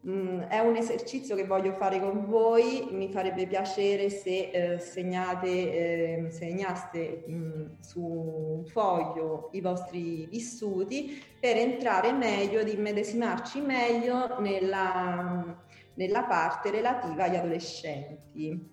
Mm, 0.08 0.40
è 0.44 0.60
un 0.60 0.76
esercizio 0.76 1.36
che 1.36 1.44
voglio 1.44 1.74
fare 1.74 2.00
con 2.00 2.24
voi, 2.24 2.88
mi 2.90 3.10
farebbe 3.12 3.46
piacere 3.46 4.08
se 4.08 4.48
eh, 4.48 4.78
segnate, 4.78 5.46
eh, 5.46 6.30
segnaste 6.30 7.24
mh, 7.26 7.34
mm, 7.34 7.66
su 7.80 8.00
un 8.00 8.64
foglio 8.64 9.50
i 9.52 9.60
vostri 9.60 10.24
vissuti 10.30 11.22
per 11.38 11.58
entrare 11.58 12.12
meglio 12.12 12.60
ed 12.60 12.68
immedesimarci 12.68 13.60
meglio 13.60 14.40
nella 14.40 15.62
nella 15.94 16.24
parte 16.24 16.70
relativa 16.70 17.24
agli 17.24 17.36
adolescenti. 17.36 18.72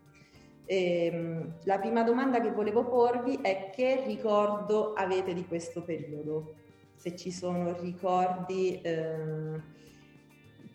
Ehm, 0.66 1.58
la 1.64 1.80
prima 1.80 2.04
domanda 2.04 2.40
che 2.40 2.52
volevo 2.52 2.86
porvi 2.86 3.40
è 3.42 3.72
che 3.74 4.04
ricordo 4.06 4.94
avete 4.94 5.34
di 5.34 5.46
questo 5.46 5.84
periodo? 5.84 6.56
se 7.02 7.16
ci 7.16 7.32
sono 7.32 7.76
ricordi 7.80 8.80
eh, 8.80 9.60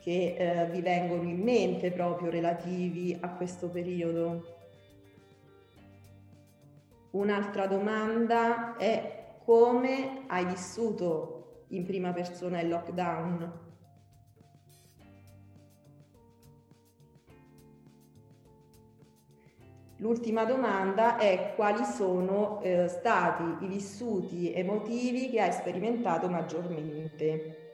che 0.01 0.35
eh, 0.37 0.71
vi 0.73 0.81
vengono 0.81 1.23
in 1.23 1.41
mente 1.41 1.93
proprio 1.93 2.33
relativi 2.33 3.17
a 3.21 3.31
questo 3.31 3.69
periodo. 3.69 4.55
Un'altra 7.13 7.69
domanda 7.69 8.77
è 8.77 9.37
come 9.45 10.25
hai 10.27 10.45
vissuto 10.47 11.67
in 11.69 11.85
prima 11.85 12.13
persona 12.13 12.61
il 12.61 12.71
lockdown? 12.71 13.61
L'ultima 19.99 20.45
domanda 20.45 21.17
è 21.17 21.55
quali 21.57 21.83
sono 21.85 22.61
eh, 22.61 22.87
stati 22.89 23.65
i 23.65 23.67
vissuti 23.67 24.53
emotivi 24.53 25.31
che 25.31 25.41
hai 25.41 25.53
sperimentato 25.53 26.29
maggiormente. 26.29 27.66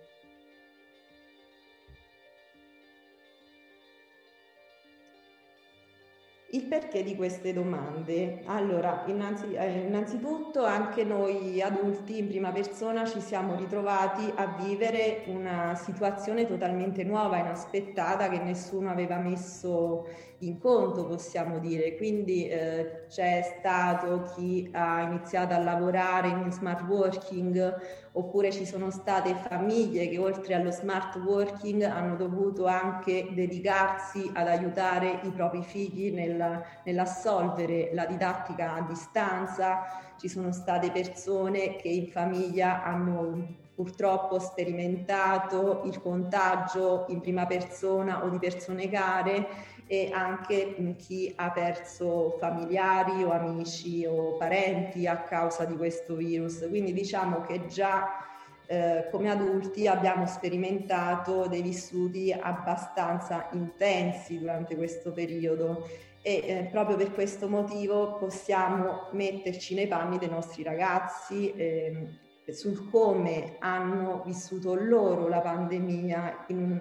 Il 6.55 6.65
perché 6.65 7.03
di 7.03 7.17
queste 7.17 7.55
domande? 7.55 8.43
Allora, 8.45 9.05
innanzi, 9.07 9.55
eh, 9.55 9.87
innanzitutto 9.87 10.67
anche 10.67 11.03
noi 11.03 11.63
adulti 11.63 12.19
in 12.19 12.29
prima 12.29 12.53
persona 12.53 13.07
ci 13.07 13.23
siamo 13.23 13.57
ritrovati 13.57 14.31
a 14.35 14.55
vivere 14.63 15.23
una 15.29 15.75
situazione 15.75 16.47
totalmente 16.47 17.05
nuova, 17.05 17.39
inaspettata, 17.39 18.29
che 18.29 18.41
nessuno 18.41 18.91
aveva 18.91 19.17
messo 19.17 20.07
in 20.41 20.59
conto, 20.59 21.07
possiamo 21.07 21.59
dire. 21.59 21.97
Quindi 21.97 22.47
eh, 22.47 23.07
c'è 23.09 23.41
stato 23.59 24.31
chi 24.35 24.69
ha 24.73 25.01
iniziato 25.05 25.55
a 25.55 25.59
lavorare 25.59 26.29
in 26.29 26.53
smart 26.53 26.83
working 26.83 28.11
oppure 28.13 28.53
ci 28.53 28.67
sono 28.67 28.91
state 28.91 29.35
famiglie 29.35 30.09
che 30.09 30.19
oltre 30.19 30.55
allo 30.55 30.71
smart 30.71 31.17
working 31.17 31.83
hanno 31.83 32.17
dovuto 32.17 32.67
anche 32.67 33.29
dedicarsi 33.33 34.31
ad 34.35 34.49
aiutare 34.49 35.21
i 35.23 35.31
propri 35.31 35.63
figli 35.63 36.13
nel, 36.13 36.63
nell'assolvere 36.85 37.91
la 37.95 38.05
didattica 38.05 38.75
a 38.75 38.83
distanza, 38.83 40.15
ci 40.19 40.29
sono 40.29 40.53
state 40.53 40.91
persone 40.91 41.77
che 41.77 41.89
in 41.89 42.09
famiglia 42.09 42.83
hanno 42.83 43.61
purtroppo 43.75 44.39
sperimentato 44.39 45.83
il 45.87 46.01
contagio 46.01 47.07
in 47.09 47.21
prima 47.21 47.47
persona 47.47 48.23
o 48.23 48.29
di 48.29 48.39
persone 48.39 48.91
care 48.91 49.49
e 49.87 50.11
anche 50.13 50.95
chi 50.97 51.33
ha 51.37 51.51
perso 51.51 52.37
familiari 52.39 53.23
o 53.25 53.31
amici 53.31 54.07
o 54.07 54.37
parenti 54.37 55.07
a 55.07 55.23
causa 55.23 55.65
di 55.65 55.77
questo 55.77 56.15
virus. 56.15 56.67
Quindi 56.69 56.93
diciamo 56.93 57.43
che 57.43 57.67
già 57.67 58.23
eh, 58.67 59.09
come 59.11 59.31
adulti 59.31 59.87
abbiamo 59.87 60.27
sperimentato 60.27 61.47
dei 61.47 61.63
vissuti 61.63 62.33
abbastanza 62.33 63.49
intensi 63.53 64.39
durante 64.39 64.77
questo 64.77 65.13
periodo 65.13 65.87
e 66.23 66.43
eh, 66.47 66.69
proprio 66.71 66.97
per 66.97 67.13
questo 67.13 67.49
motivo 67.49 68.17
possiamo 68.17 69.09
metterci 69.13 69.75
nei 69.75 69.89
panni 69.89 70.19
dei 70.19 70.31
nostri 70.31 70.63
ragazzi 70.63 71.53
eh, 71.53 72.07
sul 72.51 72.89
come 72.89 73.57
hanno 73.59 74.23
vissuto 74.25 74.75
loro 74.75 75.29
la 75.29 75.41
pandemia 75.41 76.45
in 76.49 76.81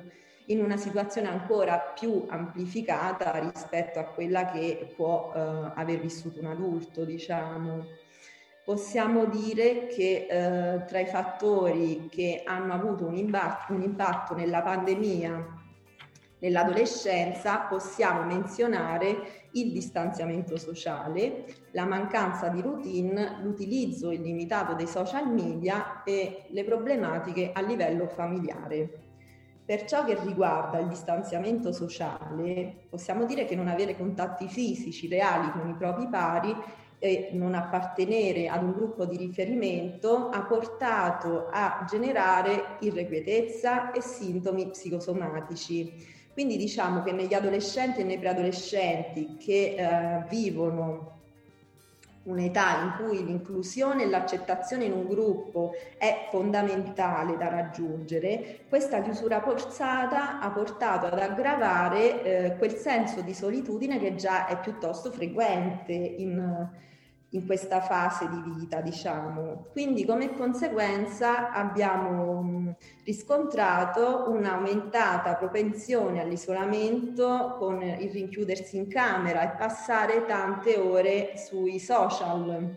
in 0.52 0.62
una 0.64 0.78
situazione 0.78 1.30
ancora 1.30 1.80
più 1.80 2.26
amplificata 2.28 3.40
rispetto 3.40 4.00
a 4.00 4.06
quella 4.06 4.46
che 4.52 4.94
può 4.96 5.32
eh, 5.34 5.40
aver 5.76 6.00
vissuto 6.00 6.40
un 6.40 6.48
adulto, 6.48 7.06
diciamo. 7.06 7.86
Possiamo 8.64 9.26
dire 9.26 9.88
che 9.88 10.28
eh, 10.30 10.86
tra 10.86 11.00
i 11.00 11.08
fattori 11.08 12.08
che 12.10 12.44
hanno 12.46 12.74
avuto 12.74 13.06
un 13.06 13.16
impatto, 13.16 13.74
un 13.74 13.82
impatto 13.82 14.36
nella 14.36 14.62
pandemia 14.62 15.60
nell'adolescenza 16.42 17.60
possiamo 17.60 18.24
menzionare 18.24 19.50
il 19.52 19.72
distanziamento 19.72 20.58
sociale, 20.58 21.46
la 21.72 21.86
mancanza 21.86 22.48
di 22.50 22.62
routine, 22.62 23.38
l'utilizzo 23.42 24.12
illimitato 24.12 24.74
dei 24.74 24.88
social 24.88 25.32
media 25.32 26.04
e 26.04 26.46
le 26.50 26.64
problematiche 26.64 27.52
a 27.54 27.62
livello 27.62 28.08
familiare. 28.08 29.11
Per 29.72 29.86
ciò 29.86 30.04
che 30.04 30.18
riguarda 30.20 30.80
il 30.80 30.90
distanziamento 30.90 31.72
sociale, 31.72 32.88
possiamo 32.90 33.24
dire 33.24 33.46
che 33.46 33.56
non 33.56 33.70
avere 33.70 33.96
contatti 33.96 34.50
fisici 34.50 35.08
reali 35.08 35.50
con 35.50 35.70
i 35.70 35.76
propri 35.76 36.10
pari 36.10 36.54
e 37.00 37.30
non 37.32 37.54
appartenere 37.54 38.50
ad 38.50 38.64
un 38.64 38.74
gruppo 38.74 39.06
di 39.06 39.16
riferimento 39.16 40.28
ha 40.28 40.42
portato 40.42 41.48
a 41.50 41.86
generare 41.90 42.80
irrequietezza 42.82 43.92
e 43.92 44.02
sintomi 44.02 44.68
psicosomatici. 44.72 46.06
Quindi 46.34 46.58
diciamo 46.58 47.02
che 47.02 47.14
negli 47.14 47.34
adolescenti 47.34 48.02
e 48.02 48.04
nei 48.04 48.20
preadolescenti 48.20 49.38
che 49.38 49.76
eh, 49.78 50.26
vivono 50.28 51.21
un'età 52.24 52.82
in 52.84 52.94
cui 52.98 53.26
l'inclusione 53.26 54.04
e 54.04 54.08
l'accettazione 54.10 54.86
in 54.86 54.92
un 54.92 55.08
gruppo 55.08 55.72
è 55.98 56.28
fondamentale 56.30 57.38
da 57.38 57.50
raggiungere, 57.50 58.66
questa 58.70 59.02
chiusura 59.02 59.42
forzata 59.42 60.40
ha 60.40 60.52
portato 60.52 61.08
ad 61.08 61.20
aggravare 61.20 62.24
eh, 62.24 62.56
quel 62.58 62.76
senso 62.76 63.22
di 63.22 63.34
solitudine 63.34 63.98
che 64.00 64.16
già 64.16 64.48
è 64.48 64.60
piuttosto 64.60 65.12
frequente 65.12 65.94
in, 65.94 66.70
in 67.32 67.46
questa 67.46 67.82
fase 67.82 68.28
di 68.30 68.42
vita, 68.58 68.82
diciamo. 68.82 69.68
Quindi 69.72 70.06
come 70.06 70.34
conseguenza 70.34 71.52
abbiamo 71.52 72.76
riscontrato 73.06 74.26
un'aumentata 74.30 75.36
propensione 75.36 76.22
all'isolamento 76.22 77.56
con 77.58 77.82
il 77.82 78.12
rinchiudersi 78.12 78.78
in 78.78 78.88
camera 78.88 79.44
e 79.44 79.58
passare 79.58 80.26
tante 80.26 80.78
ore 80.78 81.34
sui 81.38 81.80
social 81.80 82.76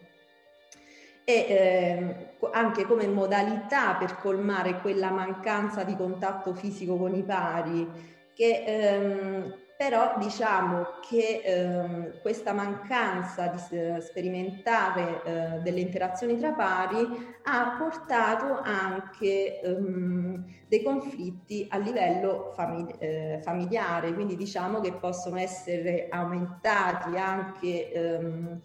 e 1.27 1.33
eh, 1.33 2.37
anche 2.53 2.85
come 2.85 3.07
modalità 3.07 3.95
per 3.95 4.19
colmare 4.19 4.81
quella 4.81 5.11
mancanza 5.11 5.83
di 5.83 5.97
contatto 5.97 6.55
fisico 6.55 6.97
con 6.97 7.15
i 7.15 7.23
pari 7.23 7.91
che 8.35 8.65
ehm, 8.67 9.55
però 9.77 10.15
diciamo 10.19 10.85
che 11.09 11.43
ehm, 11.45 12.21
questa 12.21 12.53
mancanza 12.53 13.49
di 13.49 13.77
eh, 13.77 14.01
sperimentare 14.01 15.23
eh, 15.25 15.59
delle 15.63 15.81
interazioni 15.81 16.39
tra 16.39 16.53
pari 16.53 17.05
ha 17.43 17.77
portato 17.77 18.61
anche 18.63 19.61
ehm, 19.61 20.45
dei 20.69 20.83
conflitti 20.83 21.67
a 21.69 21.79
livello 21.79 22.53
famig- 22.55 22.97
eh, 23.01 23.41
familiare, 23.43 24.15
quindi 24.15 24.37
diciamo 24.37 24.81
che 24.81 24.93
possono 24.95 25.39
essere 25.39 26.07
aumentati 26.09 27.17
anche 27.17 27.93
ehm, 27.93 28.61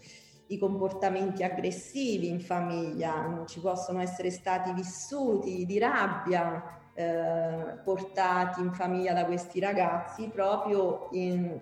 i 0.50 0.58
comportamenti 0.58 1.44
aggressivi 1.44 2.28
in 2.28 2.40
famiglia, 2.40 3.44
ci 3.48 3.60
possono 3.60 4.00
essere 4.00 4.32
stati 4.32 4.74
vissuti 4.74 5.66
di 5.66 5.78
rabbia, 5.78 6.89
eh, 7.00 7.78
portati 7.82 8.60
in 8.60 8.74
famiglia 8.74 9.14
da 9.14 9.24
questi 9.24 9.62
ragazzi 9.62 10.28
proprio 10.28 11.08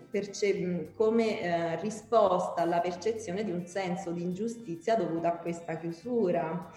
perce- 0.10 0.94
come 0.96 1.42
eh, 1.42 1.80
risposta 1.80 2.64
alla 2.64 2.80
percezione 2.80 3.44
di 3.44 3.52
un 3.52 3.68
senso 3.68 4.10
di 4.10 4.24
ingiustizia 4.24 4.96
dovuta 4.96 5.28
a 5.28 5.38
questa 5.38 5.78
chiusura. 5.78 6.72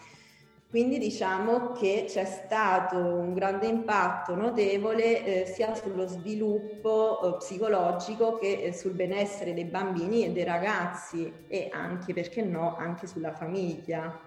Quindi 0.68 0.99
diciamo 0.99 1.73
che 1.73 2.05
c'è 2.07 2.27
stato 2.27 2.99
un 2.99 3.33
grande 3.33 3.66
impatto 3.66 4.35
notevole 4.35 5.25
eh, 5.25 5.46
sia 5.46 5.75
sullo 5.75 6.07
sviluppo 6.07 7.23
eh, 7.23 7.37
psicologico 7.38 8.37
che 8.37 8.62
eh, 8.62 8.73
sul 8.75 8.92
benessere 8.92 9.55
dei 9.55 9.64
bambini 9.64 10.27
e 10.27 10.33
dei 10.33 10.44
ragazzi 10.44 11.33
e 11.49 11.70
anche, 11.73 12.12
perché 12.12 12.42
no, 12.42 12.77
anche 12.77 13.07
sulla 13.07 13.33
famiglia. 13.33 14.20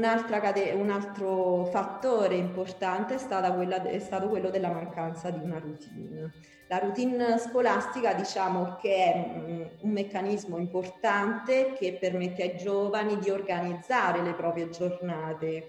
Cade- 0.00 0.72
un 0.72 0.90
altro 0.90 1.66
fattore 1.66 2.36
importante 2.36 3.14
è, 3.14 3.54
quella, 3.54 3.82
è, 3.82 3.98
stato 3.98 4.28
quello 4.28 4.50
della 4.50 4.70
mancanza 4.70 5.30
di 5.30 5.38
una 5.42 5.58
routine. 5.58 6.32
La 6.68 6.78
routine 6.78 7.38
scolastica 7.38 8.14
diciamo 8.14 8.76
che 8.80 8.94
è 8.94 9.74
un 9.80 9.90
meccanismo 9.90 10.56
importante 10.56 11.74
che 11.78 11.98
permette 12.00 12.42
ai 12.42 12.56
giovani 12.56 13.18
di 13.18 13.30
organizzare 13.30 14.22
le 14.22 14.32
proprie 14.32 14.70
giornate. 14.70 15.66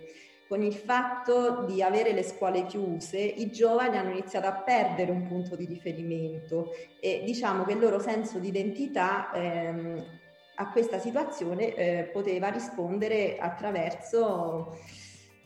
Con 0.48 0.62
il 0.62 0.74
fatto 0.74 1.66
di 1.66 1.82
avere 1.82 2.14
le 2.14 2.24
scuole 2.24 2.66
chiuse, 2.66 3.18
i 3.18 3.52
giovani 3.52 3.98
hanno 3.98 4.12
iniziato 4.12 4.48
a 4.48 4.54
perdere 4.54 5.12
un 5.12 5.28
punto 5.28 5.56
di 5.56 5.66
riferimento 5.66 6.70
e 7.00 7.24
diciamo 7.26 7.64
che 7.66 7.74
il 7.74 7.80
loro 7.80 8.00
senso 8.00 8.38
di 8.38 8.50
identità 8.50 9.32
ehm, 9.34 10.06
a 10.56 10.72
questa 10.72 11.00
situazione 11.00 11.74
eh, 11.76 12.04
poteva 12.12 12.50
rispondere 12.50 13.38
attraverso 13.38 14.78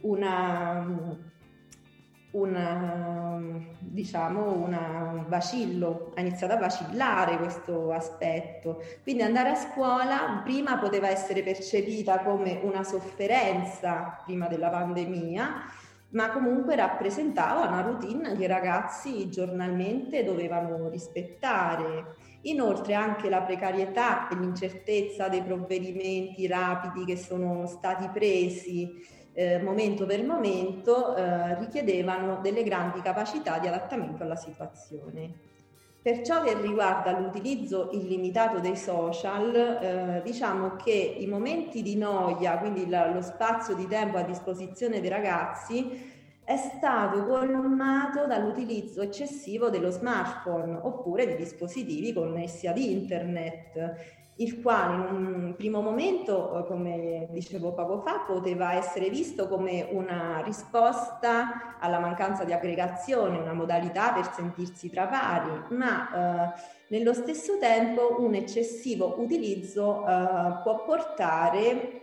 una, 0.02 1.18
una, 2.32 3.42
diciamo 3.80 4.52
un 4.54 5.26
vacillo, 5.28 6.12
ha 6.16 6.22
iniziato 6.22 6.54
a 6.54 6.58
vacillare 6.58 7.38
questo 7.38 7.92
aspetto. 7.92 8.84
Quindi 9.04 9.24
andare 9.24 9.50
a 9.50 9.56
scuola 9.56 10.42
prima 10.44 10.78
poteva 10.78 11.10
essere 11.10 11.42
percepita 11.42 12.20
come 12.20 12.60
una 12.64 12.84
sofferenza 12.84 14.22
prima 14.24 14.48
della 14.48 14.70
pandemia, 14.70 15.64
ma 16.12 16.32
comunque 16.32 16.76
rappresentava 16.76 17.68
una 17.68 17.82
routine 17.82 18.36
che 18.36 18.44
i 18.44 18.48
ragazzi 18.48 19.30
giornalmente 19.30 20.24
dovevano 20.24 20.90
rispettare. 20.90 22.19
Inoltre 22.44 22.94
anche 22.94 23.30
la 23.30 23.42
precarietà 23.42 24.30
e 24.30 24.36
l'incertezza 24.36 25.28
dei 25.28 25.42
provvedimenti 25.42 26.48
rapidi 26.48 27.06
che 27.06 27.18
sono 27.18 27.66
stati 27.68 28.08
presi 28.10 29.18
eh, 29.34 29.60
momento 29.62 30.06
per 30.06 30.24
momento 30.26 31.16
eh, 31.16 31.58
richiedevano 31.60 32.40
delle 32.42 32.64
grandi 32.64 33.02
capacità 33.02 33.60
di 33.60 33.68
adattamento 33.68 34.24
alla 34.24 34.36
situazione. 34.36 35.48
Per 36.02 36.22
ciò 36.22 36.42
che 36.44 36.60
riguarda 36.60 37.18
l'utilizzo 37.18 37.90
illimitato 37.92 38.60
dei 38.60 38.78
social, 38.78 39.56
eh, 39.56 40.22
diciamo 40.24 40.76
che 40.78 40.92
i 40.92 41.28
momenti 41.28 41.82
di 41.82 41.98
noia, 41.98 42.58
quindi 42.58 42.88
la, 42.88 43.12
lo 43.12 43.22
spazio 43.22 43.76
di 43.76 43.86
tempo 43.88 44.18
a 44.18 44.24
disposizione 44.24 45.02
dei 45.02 45.10
ragazzi, 45.10 46.18
è 46.50 46.58
stato 46.58 47.28
colmato 47.28 48.26
dall'utilizzo 48.26 49.04
eccessivo 49.04 49.70
dello 49.70 49.92
smartphone 49.92 50.80
oppure 50.82 51.28
di 51.28 51.36
dispositivi 51.36 52.12
connessi 52.12 52.66
ad 52.66 52.80
internet 52.80 54.18
il 54.38 54.60
quale 54.60 54.96
in 54.96 55.16
un 55.16 55.54
primo 55.56 55.82
momento, 55.82 56.58
eh, 56.58 56.66
come 56.66 57.28
dicevo 57.30 57.74
poco 57.74 58.00
fa, 58.00 58.24
poteva 58.26 58.74
essere 58.74 59.10
visto 59.10 59.48
come 59.48 59.90
una 59.92 60.42
risposta 60.44 61.78
alla 61.80 62.00
mancanza 62.00 62.46
di 62.46 62.54
aggregazione, 62.54 63.38
una 63.38 63.54
modalità 63.54 64.12
per 64.12 64.32
sentirsi 64.34 64.90
tra 64.90 65.06
pari, 65.06 65.76
ma 65.76 66.56
eh, 66.56 66.62
nello 66.88 67.14
stesso 67.14 67.60
tempo 67.60 68.16
un 68.18 68.34
eccessivo 68.34 69.20
utilizzo 69.20 70.04
eh, 70.04 70.62
può 70.64 70.84
portare 70.84 72.02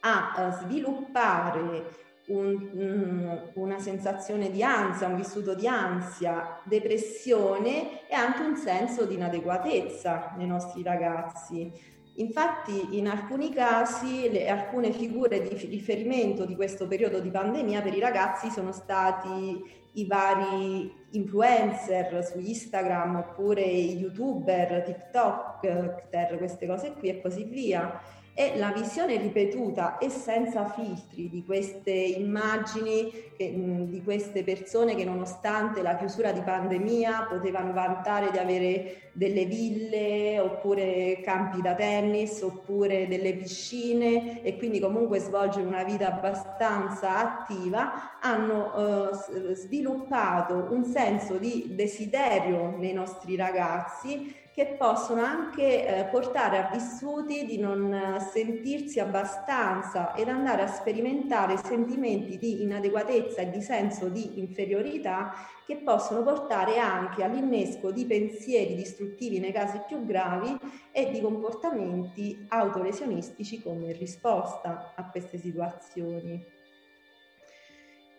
a, 0.00 0.34
eh, 0.36 0.50
sviluppare 0.64 2.10
un, 2.32 3.50
una 3.54 3.78
sensazione 3.78 4.50
di 4.50 4.62
ansia, 4.62 5.08
un 5.08 5.16
vissuto 5.16 5.54
di 5.54 5.66
ansia, 5.66 6.60
depressione 6.64 8.08
e 8.08 8.14
anche 8.14 8.42
un 8.42 8.56
senso 8.56 9.04
di 9.04 9.14
inadeguatezza 9.14 10.34
nei 10.36 10.46
nostri 10.46 10.82
ragazzi. 10.82 11.70
Infatti 12.16 12.98
in 12.98 13.08
alcuni 13.08 13.52
casi 13.52 14.30
le, 14.30 14.48
alcune 14.48 14.92
figure 14.92 15.40
di 15.40 15.54
riferimento 15.66 16.44
di 16.44 16.54
questo 16.54 16.86
periodo 16.86 17.20
di 17.20 17.30
pandemia 17.30 17.80
per 17.80 17.94
i 17.94 18.00
ragazzi 18.00 18.50
sono 18.50 18.72
stati 18.72 19.80
i 19.94 20.06
vari 20.06 20.90
influencer 21.10 22.24
su 22.24 22.38
Instagram 22.38 23.16
oppure 23.16 23.62
i 23.62 23.98
youtuber, 23.98 24.82
TikTok, 24.82 26.36
queste 26.36 26.66
cose 26.66 26.92
qui 26.92 27.08
e 27.08 27.20
così 27.20 27.44
via 27.44 28.00
e 28.34 28.56
la 28.56 28.72
visione 28.72 29.18
ripetuta 29.18 29.98
e 29.98 30.08
senza 30.08 30.64
filtri 30.66 31.28
di 31.28 31.44
queste 31.44 31.90
immagini, 31.90 33.30
di 33.36 34.00
queste 34.02 34.42
persone 34.42 34.94
che 34.94 35.04
nonostante 35.04 35.82
la 35.82 35.96
chiusura 35.96 36.32
di 36.32 36.40
pandemia 36.40 37.26
potevano 37.28 37.72
vantare 37.72 38.30
di 38.30 38.38
avere 38.38 39.10
delle 39.12 39.44
ville 39.44 40.38
oppure 40.40 41.20
campi 41.22 41.60
da 41.60 41.74
tennis 41.74 42.40
oppure 42.40 43.06
delle 43.06 43.34
piscine 43.34 44.42
e 44.42 44.56
quindi 44.56 44.80
comunque 44.80 45.18
svolgere 45.18 45.66
una 45.66 45.84
vita 45.84 46.14
abbastanza 46.14 47.18
attiva, 47.18 48.18
hanno 48.20 49.10
eh, 49.10 49.54
sviluppato 49.54 50.68
un 50.70 50.84
senso 50.84 51.36
di 51.36 51.72
desiderio 51.74 52.76
nei 52.78 52.94
nostri 52.94 53.36
ragazzi 53.36 54.40
che 54.52 54.74
possono 54.78 55.22
anche 55.22 55.86
eh, 55.86 56.04
portare 56.04 56.58
a 56.58 56.70
vissuti 56.70 57.46
di 57.46 57.58
non 57.58 58.18
sentirsi 58.32 59.00
abbastanza 59.00 60.14
ed 60.14 60.28
andare 60.28 60.62
a 60.62 60.66
sperimentare 60.66 61.56
sentimenti 61.56 62.36
di 62.36 62.62
inadeguatezza 62.62 63.40
e 63.40 63.50
di 63.50 63.62
senso 63.62 64.08
di 64.08 64.38
inferiorità 64.40 65.32
che 65.66 65.76
possono 65.76 66.22
portare 66.22 66.78
anche 66.78 67.24
all'innesco 67.24 67.90
di 67.90 68.04
pensieri 68.04 68.74
distruttivi 68.74 69.38
nei 69.38 69.52
casi 69.52 69.80
più 69.86 70.04
gravi 70.04 70.54
e 70.90 71.10
di 71.10 71.20
comportamenti 71.22 72.44
autolesionistici 72.48 73.62
come 73.62 73.92
risposta 73.92 74.92
a 74.94 75.08
queste 75.08 75.38
situazioni. 75.38 76.61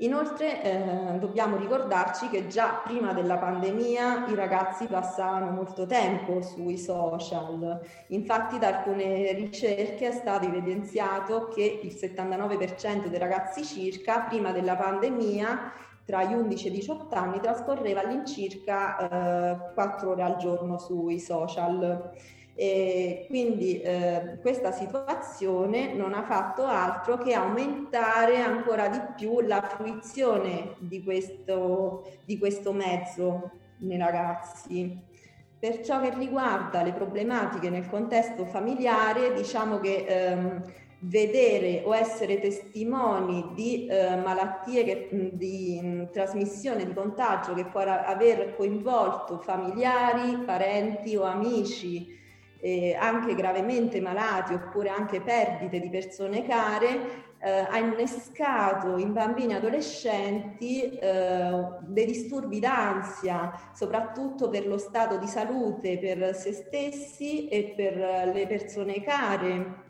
Inoltre 0.03 0.61
eh, 0.61 1.17
dobbiamo 1.17 1.55
ricordarci 1.55 2.27
che 2.27 2.47
già 2.47 2.81
prima 2.83 3.13
della 3.13 3.37
pandemia 3.37 4.27
i 4.27 4.35
ragazzi 4.35 4.85
passavano 4.85 5.49
molto 5.51 5.85
tempo 5.85 6.41
sui 6.41 6.77
social. 6.77 7.79
Infatti 8.07 8.59
da 8.59 8.67
alcune 8.67 9.31
ricerche 9.31 10.09
è 10.09 10.11
stato 10.11 10.45
evidenziato 10.45 11.47
che 11.47 11.79
il 11.81 11.93
79% 11.93 13.07
dei 13.07 13.19
ragazzi 13.19 13.63
circa 13.63 14.19
prima 14.21 14.51
della 14.51 14.75
pandemia 14.75 15.71
tra 16.05 16.25
gli 16.25 16.33
11 16.33 16.67
e 16.67 16.69
i 16.69 16.73
18 16.73 17.15
anni 17.15 17.39
trascorreva 17.39 18.01
all'incirca 18.01 18.97
eh, 19.69 19.73
4 19.73 20.09
ore 20.09 20.21
al 20.23 20.35
giorno 20.35 20.77
sui 20.79 21.17
social. 21.17 22.11
E 22.55 23.25
quindi 23.29 23.81
eh, 23.81 24.37
questa 24.39 24.71
situazione 24.71 25.93
non 25.93 26.13
ha 26.13 26.23
fatto 26.23 26.65
altro 26.65 27.17
che 27.17 27.33
aumentare 27.33 28.37
ancora 28.37 28.89
di 28.89 28.99
più 29.15 29.41
la 29.41 29.61
fruizione 29.61 30.75
di 30.77 31.03
questo, 31.03 32.07
di 32.25 32.37
questo 32.37 32.71
mezzo 32.71 33.51
nei 33.77 33.97
ragazzi. 33.97 34.95
Per 35.57 35.81
ciò 35.81 35.99
che 36.01 36.13
riguarda 36.13 36.83
le 36.83 36.93
problematiche 36.93 37.69
nel 37.69 37.89
contesto 37.89 38.45
familiare, 38.45 39.33
diciamo 39.33 39.79
che 39.79 40.05
ehm, 40.07 40.61
vedere 40.99 41.81
o 41.85 41.95
essere 41.95 42.39
testimoni 42.39 43.51
di 43.55 43.87
eh, 43.87 44.15
malattie 44.17 44.83
che, 44.83 45.29
di 45.33 45.79
mh, 45.81 46.11
trasmissione, 46.11 46.85
di 46.85 46.93
contagio 46.93 47.53
che 47.53 47.65
può 47.65 47.81
aver 47.81 48.55
coinvolto 48.55 49.39
familiari, 49.39 50.37
parenti 50.45 51.15
o 51.15 51.23
amici 51.23 52.21
eh, 52.63 52.95
anche 52.97 53.36
gravemente 53.36 53.99
malati 53.99 54.54
oppure 54.54 54.88
anche 54.88 55.19
perdite 55.19 55.82
di 55.82 55.89
persone 55.89 56.47
care, 56.47 57.32
eh, 57.39 57.67
ha 57.69 57.78
innescato 57.78 58.95
in 58.97 59.12
bambini 59.12 59.52
e 59.52 59.58
adolescenti 59.58 60.97
eh, 60.97 61.67
dei 61.82 62.06
disturbi 62.06 62.60
d'ansia, 62.60 63.52
soprattutto 63.73 64.47
per 64.47 64.65
lo 64.65 64.78
stato 64.78 65.17
di 65.17 65.28
salute, 65.28 65.99
per 65.99 66.34
se 66.36 66.54
stessi 66.54 67.49
e 67.49 67.73
per 67.76 68.32
le 68.34 68.47
persone 68.47 69.02
care. 69.02 69.82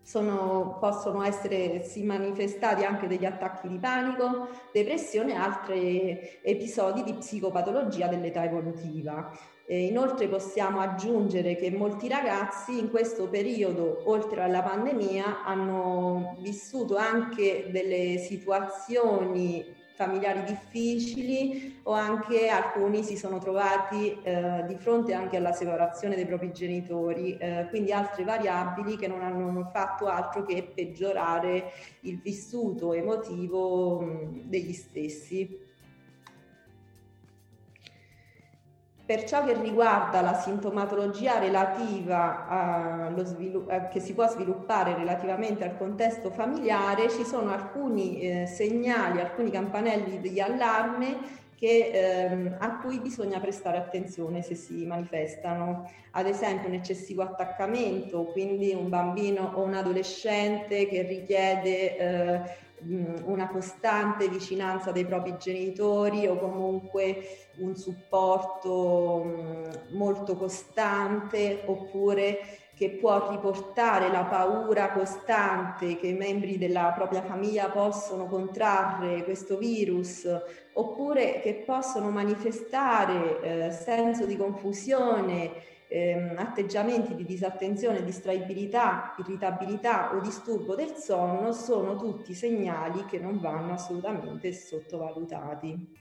Sono, 0.00 0.78
possono 0.80 1.22
essere 1.22 1.84
si 1.84 2.02
manifestati 2.02 2.84
anche 2.84 3.06
degli 3.06 3.26
attacchi 3.26 3.68
di 3.68 3.78
panico, 3.78 4.48
depressione 4.72 5.32
e 5.32 5.36
altri 5.36 6.18
episodi 6.42 7.04
di 7.04 7.14
psicopatologia 7.14 8.08
dell'età 8.08 8.44
evolutiva. 8.44 9.30
Eh, 9.66 9.86
inoltre 9.86 10.28
possiamo 10.28 10.80
aggiungere 10.80 11.56
che 11.56 11.70
molti 11.70 12.08
ragazzi 12.08 12.78
in 12.78 12.90
questo 12.90 13.28
periodo, 13.28 14.02
oltre 14.06 14.42
alla 14.42 14.62
pandemia, 14.62 15.44
hanno 15.44 16.36
vissuto 16.40 16.96
anche 16.96 17.68
delle 17.70 18.18
situazioni 18.18 19.80
familiari 19.94 20.42
difficili 20.44 21.80
o 21.84 21.92
anche 21.92 22.48
alcuni 22.48 23.02
si 23.04 23.16
sono 23.16 23.38
trovati 23.38 24.18
eh, 24.22 24.64
di 24.66 24.76
fronte 24.76 25.12
anche 25.12 25.36
alla 25.36 25.52
separazione 25.52 26.16
dei 26.16 26.26
propri 26.26 26.52
genitori, 26.52 27.36
eh, 27.36 27.66
quindi 27.68 27.92
altre 27.92 28.24
variabili 28.24 28.96
che 28.96 29.06
non 29.06 29.22
hanno 29.22 29.68
fatto 29.72 30.06
altro 30.06 30.44
che 30.44 30.70
peggiorare 30.74 31.72
il 32.00 32.20
vissuto 32.20 32.92
emotivo 32.92 34.00
mh, 34.00 34.48
degli 34.48 34.72
stessi. 34.72 35.70
Per 39.04 39.24
ciò 39.24 39.44
che 39.44 39.54
riguarda 39.54 40.20
la 40.20 40.34
sintomatologia 40.34 41.38
relativa 41.38 43.10
svilu- 43.24 43.88
che 43.88 43.98
si 43.98 44.14
può 44.14 44.28
sviluppare 44.28 44.94
relativamente 44.94 45.64
al 45.64 45.76
contesto 45.76 46.30
familiare, 46.30 47.10
ci 47.10 47.24
sono 47.24 47.50
alcuni 47.52 48.20
eh, 48.20 48.46
segnali, 48.46 49.20
alcuni 49.20 49.50
campanelli 49.50 50.20
di 50.20 50.40
allarme 50.40 51.40
che, 51.62 51.90
ehm, 51.92 52.56
a 52.58 52.78
cui 52.78 52.98
bisogna 52.98 53.38
prestare 53.38 53.76
attenzione 53.78 54.42
se 54.42 54.56
si 54.56 54.84
manifestano. 54.84 55.88
Ad 56.12 56.26
esempio 56.26 56.68
un 56.68 56.74
eccessivo 56.74 57.22
attaccamento, 57.22 58.24
quindi 58.26 58.72
un 58.72 58.88
bambino 58.88 59.52
o 59.54 59.62
un 59.62 59.74
adolescente 59.74 60.86
che 60.86 61.02
richiede 61.02 61.96
eh, 61.96 62.40
una 63.24 63.48
costante 63.48 64.28
vicinanza 64.28 64.90
dei 64.90 65.04
propri 65.04 65.36
genitori 65.38 66.26
o 66.26 66.36
comunque 66.36 67.48
un 67.58 67.76
supporto 67.76 69.24
molto 69.90 70.36
costante 70.36 71.62
oppure 71.66 72.38
che 72.74 72.90
può 72.90 73.30
riportare 73.30 74.10
la 74.10 74.24
paura 74.24 74.90
costante 74.90 75.96
che 75.98 76.08
i 76.08 76.14
membri 76.14 76.58
della 76.58 76.92
propria 76.94 77.22
famiglia 77.22 77.68
possono 77.68 78.26
contrarre 78.26 79.22
questo 79.24 79.56
virus 79.58 80.26
oppure 80.72 81.40
che 81.40 81.62
possono 81.66 82.10
manifestare 82.10 83.40
eh, 83.42 83.70
senso 83.70 84.24
di 84.24 84.36
confusione, 84.36 85.52
eh, 85.92 86.32
atteggiamenti 86.36 87.14
di 87.14 87.24
disattenzione, 87.24 88.02
distraibilità, 88.02 89.14
irritabilità 89.18 90.14
o 90.14 90.20
disturbo 90.20 90.74
del 90.74 90.94
sonno 90.96 91.52
sono 91.52 91.96
tutti 91.96 92.32
segnali 92.32 93.04
che 93.04 93.18
non 93.18 93.38
vanno 93.38 93.74
assolutamente 93.74 94.52
sottovalutati. 94.54 96.00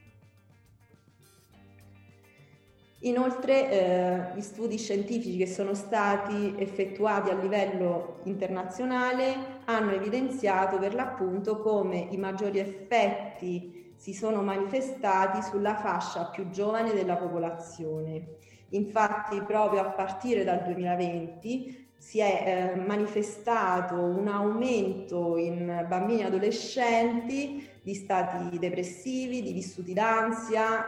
Inoltre 3.04 3.72
eh, 3.72 4.36
gli 4.36 4.42
studi 4.42 4.78
scientifici 4.78 5.36
che 5.36 5.48
sono 5.48 5.74
stati 5.74 6.54
effettuati 6.58 7.30
a 7.32 7.36
livello 7.36 8.20
internazionale 8.26 9.60
hanno 9.66 9.92
evidenziato 9.92 10.78
per 10.78 10.94
l'appunto 10.94 11.58
come 11.60 12.08
i 12.12 12.18
maggiori 12.18 12.60
effetti 12.60 13.94
si 13.98 14.14
sono 14.14 14.42
manifestati 14.42 15.42
sulla 15.42 15.76
fascia 15.76 16.26
più 16.26 16.50
giovane 16.50 16.94
della 16.94 17.18
popolazione. 17.18 18.38
Infatti 18.72 19.42
proprio 19.42 19.82
a 19.82 19.90
partire 19.90 20.44
dal 20.44 20.64
2020 20.64 21.90
si 21.98 22.20
è 22.20 22.74
eh, 22.74 22.80
manifestato 22.80 23.96
un 23.96 24.28
aumento 24.28 25.38
in 25.38 25.86
bambini 25.88 26.22
e 26.22 26.26
adolescenti 26.26 27.70
di 27.80 27.94
stati 27.94 28.58
depressivi, 28.58 29.44
di 29.44 29.54
vissuti 29.54 29.94
d'ansia, 29.94 30.88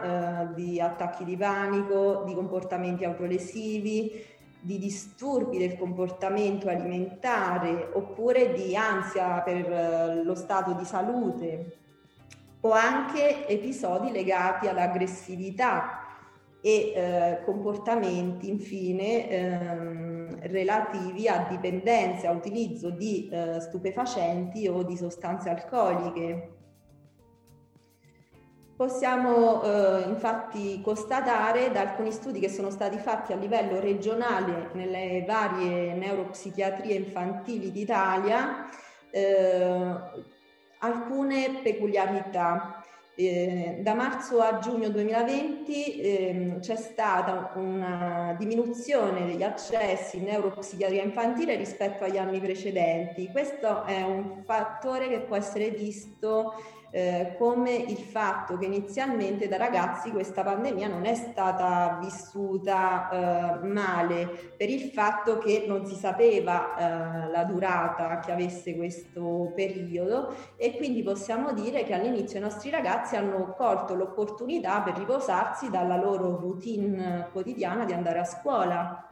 eh, 0.50 0.54
di 0.54 0.80
attacchi 0.80 1.24
di 1.24 1.36
panico, 1.36 2.24
di 2.26 2.34
comportamenti 2.34 3.04
autolesivi, 3.04 4.24
di 4.60 4.78
disturbi 4.78 5.58
del 5.58 5.76
comportamento 5.76 6.68
alimentare 6.68 7.90
oppure 7.92 8.52
di 8.52 8.74
ansia 8.74 9.40
per 9.42 9.70
eh, 9.70 10.24
lo 10.24 10.34
stato 10.34 10.72
di 10.72 10.84
salute 10.84 11.76
o 12.60 12.70
anche 12.72 13.46
episodi 13.46 14.10
legati 14.10 14.66
all'aggressività 14.66 16.03
e 16.66 16.92
eh, 16.96 17.42
comportamenti 17.44 18.48
infine 18.48 19.28
ehm, 19.28 20.38
relativi 20.44 21.28
a 21.28 21.46
dipendenze, 21.46 22.26
a 22.26 22.30
utilizzo 22.30 22.88
di 22.88 23.28
eh, 23.30 23.60
stupefacenti 23.60 24.66
o 24.66 24.82
di 24.82 24.96
sostanze 24.96 25.50
alcoliche. 25.50 26.52
Possiamo 28.74 29.62
eh, 29.62 30.04
infatti 30.08 30.80
constatare 30.80 31.70
da 31.70 31.82
alcuni 31.82 32.10
studi 32.10 32.40
che 32.40 32.48
sono 32.48 32.70
stati 32.70 32.96
fatti 32.96 33.34
a 33.34 33.36
livello 33.36 33.78
regionale 33.78 34.70
nelle 34.72 35.22
varie 35.26 35.92
neuropsichiatrie 35.92 36.94
infantili 36.94 37.70
d'Italia 37.72 38.70
eh, 39.10 39.94
alcune 40.78 41.60
peculiarità. 41.62 42.83
Eh, 43.16 43.78
da 43.80 43.94
marzo 43.94 44.40
a 44.40 44.58
giugno 44.58 44.88
2020 44.88 46.00
eh, 46.00 46.56
c'è 46.58 46.74
stata 46.74 47.52
una 47.54 48.34
diminuzione 48.36 49.24
degli 49.26 49.44
accessi 49.44 50.16
in 50.16 50.24
neuropsichiatria 50.24 51.04
infantile 51.04 51.54
rispetto 51.54 52.02
agli 52.02 52.16
anni 52.16 52.40
precedenti. 52.40 53.28
Questo 53.30 53.84
è 53.84 54.02
un 54.02 54.42
fattore 54.44 55.08
che 55.08 55.20
può 55.20 55.36
essere 55.36 55.70
visto 55.70 56.54
eh, 56.94 57.34
come 57.36 57.74
il 57.74 57.96
fatto 57.96 58.56
che 58.56 58.66
inizialmente 58.66 59.48
da 59.48 59.56
ragazzi 59.56 60.12
questa 60.12 60.44
pandemia 60.44 60.86
non 60.86 61.06
è 61.06 61.16
stata 61.16 61.98
vissuta 62.00 63.10
eh, 63.60 63.66
male 63.66 64.52
per 64.56 64.70
il 64.70 64.92
fatto 64.92 65.38
che 65.38 65.64
non 65.66 65.86
si 65.86 65.96
sapeva 65.96 66.76
eh, 66.76 67.30
la 67.32 67.42
durata 67.42 68.20
che 68.20 68.30
avesse 68.30 68.76
questo 68.76 69.50
periodo 69.56 70.36
e 70.56 70.76
quindi 70.76 71.02
possiamo 71.02 71.52
dire 71.52 71.82
che 71.82 71.94
all'inizio 71.94 72.38
i 72.38 72.42
nostri 72.42 72.70
ragazzi 72.70 73.16
hanno 73.16 73.52
colto 73.56 73.96
l'opportunità 73.96 74.80
per 74.82 74.94
riposarsi 74.96 75.70
dalla 75.70 75.96
loro 75.96 76.38
routine 76.38 77.26
quotidiana 77.32 77.84
di 77.84 77.92
andare 77.92 78.20
a 78.20 78.24
scuola. 78.24 79.08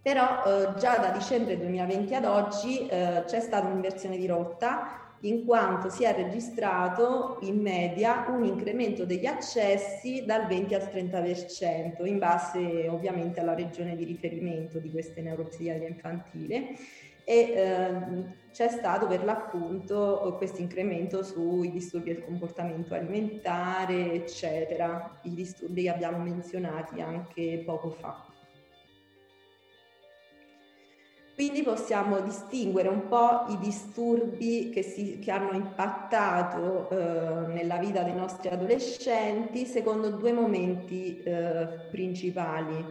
Però 0.00 0.44
eh, 0.44 0.74
già 0.78 0.98
da 0.98 1.10
dicembre 1.10 1.58
2020 1.58 2.14
ad 2.14 2.24
oggi 2.26 2.86
eh, 2.86 3.24
c'è 3.26 3.40
stata 3.40 3.66
un'inversione 3.66 4.16
di 4.16 4.26
rotta 4.28 5.08
in 5.20 5.44
quanto 5.44 5.90
si 5.90 6.04
è 6.04 6.14
registrato 6.14 7.38
in 7.42 7.60
media 7.60 8.26
un 8.28 8.44
incremento 8.44 9.04
degli 9.04 9.26
accessi 9.26 10.24
dal 10.24 10.46
20 10.46 10.74
al 10.74 10.90
30%, 10.92 12.06
in 12.06 12.18
base 12.18 12.88
ovviamente 12.88 13.40
alla 13.40 13.54
regione 13.54 13.96
di 13.96 14.04
riferimento 14.04 14.78
di 14.78 14.90
queste 14.90 15.20
neuropsichiatrie 15.20 15.88
infantili 15.88 16.76
e 17.24 17.52
eh, 17.54 18.24
c'è 18.52 18.68
stato 18.68 19.06
per 19.06 19.24
l'appunto 19.24 20.34
questo 20.36 20.60
incremento 20.60 21.22
sui 21.22 21.70
disturbi 21.70 22.12
del 22.12 22.24
comportamento 22.24 22.94
alimentare, 22.94 24.12
eccetera, 24.12 25.20
i 25.22 25.34
disturbi 25.34 25.82
che 25.82 25.90
abbiamo 25.90 26.18
menzionati 26.18 27.00
anche 27.00 27.62
poco 27.64 27.90
fa. 27.90 28.29
Quindi 31.40 31.62
possiamo 31.62 32.20
distinguere 32.20 32.88
un 32.88 33.08
po' 33.08 33.46
i 33.48 33.56
disturbi 33.56 34.68
che, 34.68 34.82
si, 34.82 35.18
che 35.20 35.30
hanno 35.30 35.52
impattato 35.52 36.90
eh, 36.90 37.46
nella 37.54 37.78
vita 37.78 38.02
dei 38.02 38.14
nostri 38.14 38.50
adolescenti 38.50 39.64
secondo 39.64 40.10
due 40.10 40.34
momenti 40.34 41.22
eh, 41.22 41.86
principali. 41.90 42.84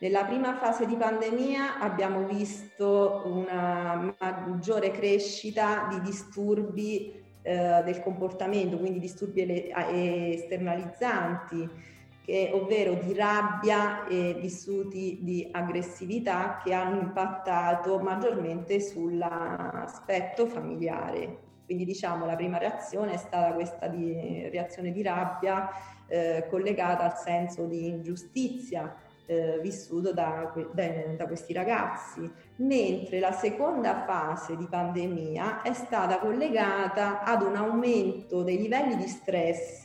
Nella 0.00 0.26
prima 0.26 0.56
fase 0.56 0.84
di 0.84 0.94
pandemia 0.94 1.78
abbiamo 1.78 2.26
visto 2.26 3.22
una 3.24 4.14
maggiore 4.18 4.90
crescita 4.90 5.86
di 5.88 6.02
disturbi 6.02 7.14
eh, 7.40 7.80
del 7.82 8.02
comportamento, 8.02 8.76
quindi 8.76 8.98
disturbi 8.98 9.70
esternalizzanti, 9.72 11.94
che, 12.26 12.50
ovvero 12.52 12.94
di 12.94 13.14
rabbia 13.14 14.04
e 14.08 14.36
vissuti 14.40 15.20
di 15.22 15.48
aggressività 15.52 16.60
che 16.62 16.72
hanno 16.72 17.00
impattato 17.00 18.00
maggiormente 18.00 18.80
sull'aspetto 18.80 20.46
familiare. 20.46 21.44
Quindi 21.64 21.84
diciamo 21.84 22.26
la 22.26 22.34
prima 22.34 22.58
reazione 22.58 23.12
è 23.12 23.16
stata 23.16 23.54
questa 23.54 23.86
di, 23.86 24.48
reazione 24.50 24.90
di 24.90 25.02
rabbia 25.02 25.70
eh, 26.08 26.46
collegata 26.50 27.04
al 27.04 27.16
senso 27.16 27.64
di 27.66 27.86
ingiustizia 27.86 28.94
eh, 29.26 29.58
vissuto 29.60 30.12
da, 30.12 30.52
da, 30.72 30.84
da, 31.16 31.26
questi 31.26 31.52
ragazzi, 31.52 32.28
mentre 32.56 33.20
la 33.20 33.32
seconda 33.32 34.04
fase 34.04 34.56
di 34.56 34.66
pandemia 34.68 35.62
è 35.62 35.72
stata 35.72 36.18
collegata 36.18 37.22
ad 37.22 37.42
un 37.42 37.56
aumento 37.56 38.42
dei 38.42 38.58
livelli 38.58 38.96
di 38.96 39.08
stress 39.08 39.84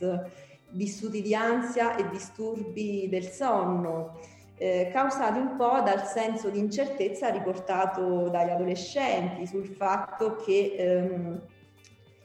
vissuti 0.72 1.22
di 1.22 1.36
ansia 1.36 1.96
e 1.96 2.10
disturbi 2.10 3.08
del 3.10 3.26
sonno, 3.26 4.20
eh, 4.56 4.90
causati 4.92 5.40
un 5.40 5.56
po' 5.56 5.82
dal 5.82 6.06
senso 6.06 6.50
di 6.50 6.60
incertezza 6.60 7.30
riportato 7.30 8.30
dagli 8.30 8.50
adolescenti 8.50 9.48
sul 9.48 9.66
fatto 9.66 10.36
che 10.36 10.76
ehm, 10.78 11.42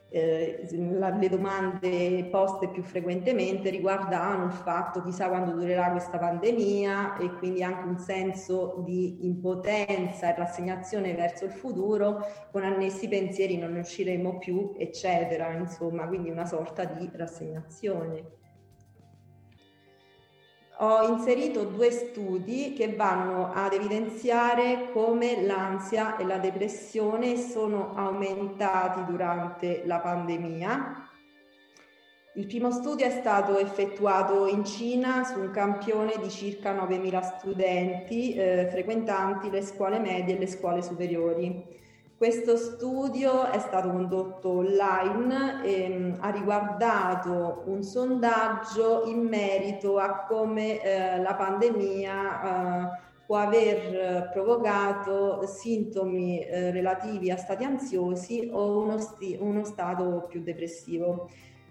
eh, 0.08 0.66
le 0.70 1.28
domande 1.28 2.24
poste 2.30 2.68
più 2.68 2.82
frequentemente 2.82 3.70
riguardavano 3.70 4.44
il 4.44 4.52
fatto 4.52 5.02
chissà 5.02 5.28
quando 5.28 5.52
durerà 5.52 5.90
questa 5.90 6.18
pandemia 6.18 7.16
e 7.16 7.32
quindi 7.34 7.62
anche 7.62 7.88
un 7.88 7.98
senso 7.98 8.82
di 8.84 9.26
impotenza 9.26 10.32
e 10.32 10.38
rassegnazione 10.38 11.14
verso 11.14 11.44
il 11.44 11.50
futuro. 11.50 12.24
Con 12.52 12.62
annessi 12.62 13.08
pensieri 13.08 13.58
non 13.58 13.72
ne 13.72 13.80
usciremo 13.80 14.38
più 14.38 14.74
eccetera. 14.78 15.52
Insomma 15.52 16.06
quindi 16.06 16.30
una 16.30 16.46
sorta 16.46 16.84
di 16.84 17.10
rassegnazione 17.12 18.44
ho 20.78 21.08
inserito 21.08 21.64
due 21.64 21.90
studi 21.90 22.74
che 22.74 22.94
vanno 22.94 23.50
ad 23.52 23.72
evidenziare 23.72 24.90
come 24.92 25.42
l'ansia 25.42 26.16
e 26.16 26.24
la 26.24 26.36
depressione 26.36 27.36
sono 27.38 27.94
aumentati 27.94 29.04
durante 29.10 29.82
la 29.86 30.00
pandemia. 30.00 31.10
Il 32.34 32.46
primo 32.46 32.70
studio 32.70 33.06
è 33.06 33.10
stato 33.10 33.56
effettuato 33.58 34.46
in 34.46 34.66
Cina 34.66 35.24
su 35.24 35.40
un 35.40 35.50
campione 35.50 36.12
di 36.20 36.28
circa 36.28 36.74
9.000 36.74 37.38
studenti 37.38 38.34
eh, 38.34 38.68
frequentanti 38.70 39.48
le 39.48 39.62
scuole 39.62 39.98
medie 39.98 40.36
e 40.36 40.38
le 40.38 40.46
scuole 40.46 40.82
superiori. 40.82 41.64
Questo 42.16 42.56
studio 42.56 43.44
è 43.50 43.58
stato 43.58 43.90
condotto 43.90 44.48
online 44.48 45.62
e 45.62 45.88
mm, 45.88 46.14
ha 46.20 46.30
riguardato 46.30 47.64
un 47.66 47.82
sondaggio 47.82 49.04
in 49.04 49.18
merito 49.18 49.98
a 49.98 50.24
come 50.24 50.80
eh, 50.80 51.20
la 51.20 51.34
pandemia 51.34 52.94
eh, 52.94 53.00
può 53.26 53.36
aver 53.36 54.30
provocato 54.32 55.46
sintomi 55.46 56.40
eh, 56.40 56.70
relativi 56.70 57.30
a 57.30 57.36
stati 57.36 57.64
ansiosi 57.64 58.48
o 58.50 58.80
uno, 58.80 58.96
sti- 58.96 59.36
uno 59.38 59.64
stato 59.64 60.24
più 60.26 60.40
depressivo. 60.42 61.28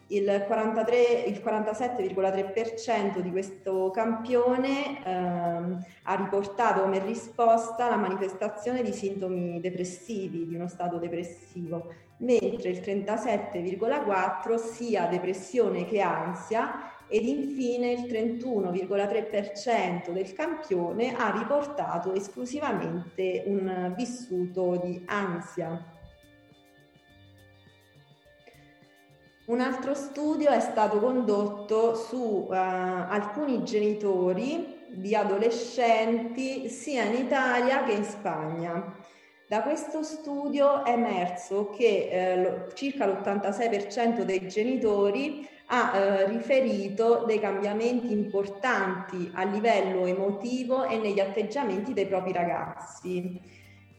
Il, 0.08 0.44
43, 0.46 1.24
il 1.26 1.42
47,3% 1.44 3.22
di 3.22 3.32
questo 3.32 3.90
campione 3.90 5.04
ehm, 5.04 5.84
ha 6.04 6.16
riportato 6.16 6.82
come 6.82 7.00
risposta 7.00 7.90
la 7.90 7.96
manifestazione 7.96 8.84
di 8.84 8.94
sintomi 8.94 9.60
depressivi, 9.60 10.46
di 10.46 10.54
uno 10.54 10.68
stato 10.68 11.00
depressivo, 11.00 11.92
mentre 12.18 12.70
il 12.70 12.82
37,4% 12.82 14.58
sia 14.58 15.08
depressione 15.08 15.86
che 15.86 16.02
ansia 16.02 16.92
ed 17.08 17.26
infine 17.26 17.92
il 17.92 18.02
31,3% 18.02 20.12
del 20.12 20.34
campione 20.34 21.16
ha 21.16 21.32
riportato 21.32 22.14
esclusivamente 22.14 23.44
un 23.46 23.94
vissuto 23.96 24.82
di 24.84 25.02
ansia. 25.06 25.84
Un 29.46 29.62
altro 29.62 29.94
studio 29.94 30.50
è 30.50 30.60
stato 30.60 30.98
condotto 31.00 31.94
su 31.94 32.48
uh, 32.50 32.52
alcuni 32.52 33.64
genitori 33.64 34.86
di 34.90 35.14
adolescenti 35.14 36.68
sia 36.68 37.04
in 37.04 37.26
Italia 37.26 37.84
che 37.84 37.92
in 37.92 38.04
Spagna. 38.04 38.96
Da 39.48 39.62
questo 39.62 40.02
studio 40.02 40.84
è 40.84 40.94
emerso 40.94 41.70
che 41.70 42.10
eh, 42.10 42.74
circa 42.74 43.06
l'86% 43.06 44.24
dei 44.24 44.48
genitori 44.48 45.48
ha 45.68 45.96
eh, 45.96 46.28
riferito 46.28 47.24
dei 47.28 47.40
cambiamenti 47.40 48.12
importanti 48.12 49.30
a 49.36 49.44
livello 49.44 50.08
emotivo 50.08 50.86
e 50.86 50.98
negli 50.98 51.20
atteggiamenti 51.20 51.94
dei 51.94 52.08
propri 52.08 52.32
ragazzi. 52.32 53.40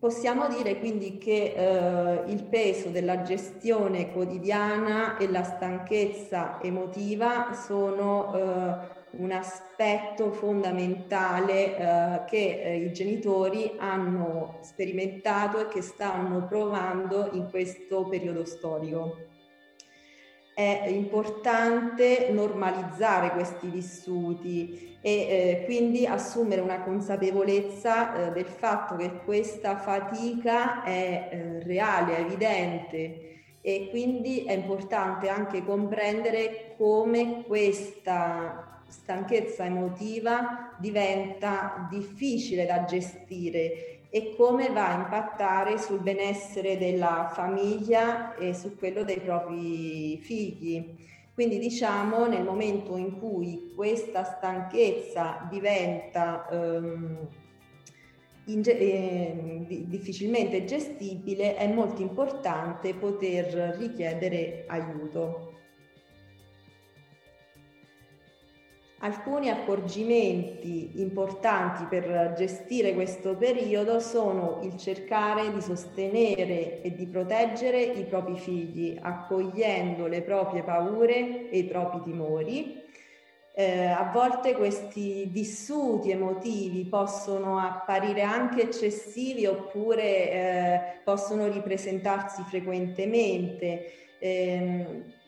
Possiamo 0.00 0.48
dire 0.48 0.78
quindi 0.78 1.18
che 1.18 1.52
eh, 1.54 2.30
il 2.30 2.44
peso 2.44 2.88
della 2.88 3.20
gestione 3.20 4.10
quotidiana 4.12 5.18
e 5.18 5.30
la 5.30 5.42
stanchezza 5.42 6.58
emotiva 6.62 7.52
sono 7.52 8.34
eh, 8.34 9.18
un 9.18 9.30
aspetto 9.30 10.32
fondamentale 10.32 11.76
eh, 11.76 12.24
che 12.24 12.62
eh, 12.62 12.76
i 12.76 12.92
genitori 12.94 13.74
hanno 13.76 14.60
sperimentato 14.62 15.60
e 15.60 15.68
che 15.68 15.82
stanno 15.82 16.46
provando 16.46 17.28
in 17.32 17.50
questo 17.50 18.08
periodo 18.08 18.46
storico 18.46 19.29
è 20.54 20.86
importante 20.88 22.28
normalizzare 22.30 23.30
questi 23.30 23.68
vissuti 23.68 24.98
e 25.00 25.10
eh, 25.10 25.62
quindi 25.64 26.06
assumere 26.06 26.60
una 26.60 26.82
consapevolezza 26.82 28.28
eh, 28.28 28.32
del 28.32 28.46
fatto 28.46 28.96
che 28.96 29.22
questa 29.24 29.76
fatica 29.76 30.82
è 30.82 31.28
eh, 31.30 31.62
reale, 31.64 32.16
è 32.16 32.20
evidente 32.20 33.28
e 33.62 33.88
quindi 33.90 34.44
è 34.44 34.52
importante 34.52 35.28
anche 35.28 35.64
comprendere 35.64 36.74
come 36.76 37.44
questa 37.46 38.82
stanchezza 38.88 39.64
emotiva 39.64 40.74
diventa 40.78 41.86
difficile 41.90 42.66
da 42.66 42.84
gestire 42.84 43.89
e 44.10 44.34
come 44.36 44.70
va 44.70 44.88
a 44.88 44.98
impattare 45.02 45.78
sul 45.78 46.00
benessere 46.00 46.76
della 46.76 47.30
famiglia 47.32 48.34
e 48.34 48.52
su 48.54 48.76
quello 48.76 49.04
dei 49.04 49.20
propri 49.20 50.18
figli. 50.18 51.08
Quindi 51.32 51.58
diciamo 51.58 52.26
nel 52.26 52.44
momento 52.44 52.96
in 52.96 53.18
cui 53.18 53.72
questa 53.74 54.24
stanchezza 54.24 55.46
diventa 55.48 56.48
ehm, 56.50 57.28
inge- 58.46 58.78
eh, 58.78 59.84
difficilmente 59.86 60.64
gestibile 60.64 61.54
è 61.56 61.72
molto 61.72 62.02
importante 62.02 62.94
poter 62.94 63.76
richiedere 63.78 64.64
aiuto. 64.66 65.49
Alcuni 69.02 69.48
accorgimenti 69.48 71.00
importanti 71.00 71.84
per 71.84 72.34
gestire 72.36 72.92
questo 72.92 73.34
periodo 73.34 73.98
sono 73.98 74.60
il 74.62 74.76
cercare 74.76 75.50
di 75.54 75.62
sostenere 75.62 76.82
e 76.82 76.92
di 76.94 77.06
proteggere 77.06 77.80
i 77.80 78.04
propri 78.04 78.36
figli, 78.36 78.98
accogliendo 79.00 80.06
le 80.06 80.20
proprie 80.20 80.62
paure 80.62 81.48
e 81.48 81.58
i 81.58 81.64
propri 81.64 82.02
timori. 82.02 82.84
Eh, 83.54 83.86
a 83.86 84.10
volte 84.12 84.52
questi 84.52 85.24
vissuti 85.30 86.10
emotivi 86.10 86.84
possono 86.84 87.58
apparire 87.58 88.20
anche 88.20 88.64
eccessivi 88.64 89.46
oppure 89.46 90.30
eh, 90.30 90.80
possono 91.04 91.48
ripresentarsi 91.48 92.42
frequentemente. 92.42 93.92
Eh, 94.18 95.18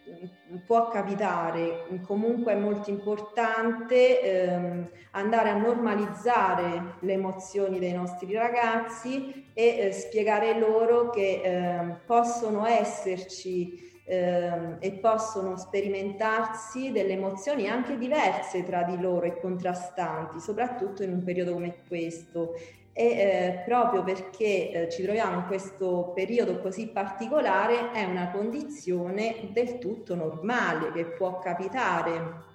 può 0.67 0.89
capitare, 0.89 1.87
comunque 2.07 2.53
è 2.53 2.57
molto 2.57 2.91
importante 2.91 4.21
ehm, 4.21 4.91
andare 5.13 5.51
a 5.51 5.57
normalizzare 5.57 6.97
le 7.01 7.13
emozioni 7.13 7.79
dei 7.79 7.93
nostri 7.93 8.33
ragazzi 8.35 9.51
e 9.55 9.79
eh, 9.79 9.93
spiegare 9.93 10.59
loro 10.59 11.11
che 11.11 11.41
eh, 11.43 11.97
possono 12.07 12.67
esserci 12.67 13.91
eh, 14.05 14.77
e 14.81 14.93
possono 14.93 15.57
sperimentarsi 15.57 16.91
delle 16.91 17.13
emozioni 17.13 17.69
anche 17.69 17.97
diverse 17.97 18.63
tra 18.65 18.83
di 18.83 19.01
loro 19.01 19.27
e 19.27 19.39
contrastanti, 19.41 20.41
soprattutto 20.41 21.03
in 21.03 21.13
un 21.13 21.23
periodo 21.23 21.53
come 21.53 21.83
questo 21.87 22.55
e 22.95 23.05
eh, 23.05 23.63
proprio 23.65 24.03
perché 24.03 24.71
eh, 24.71 24.89
ci 24.91 25.03
troviamo 25.03 25.39
in 25.39 25.47
questo 25.47 26.13
periodo 26.15 26.61
così 26.61 26.89
particolare 26.89 27.91
è 27.93 28.05
una 28.05 28.31
condizione 28.31 29.49
del 29.51 29.79
tutto 29.79 30.15
normale 30.15 30.93
che 30.93 31.07
può 31.07 31.39
capitare. 31.39 32.51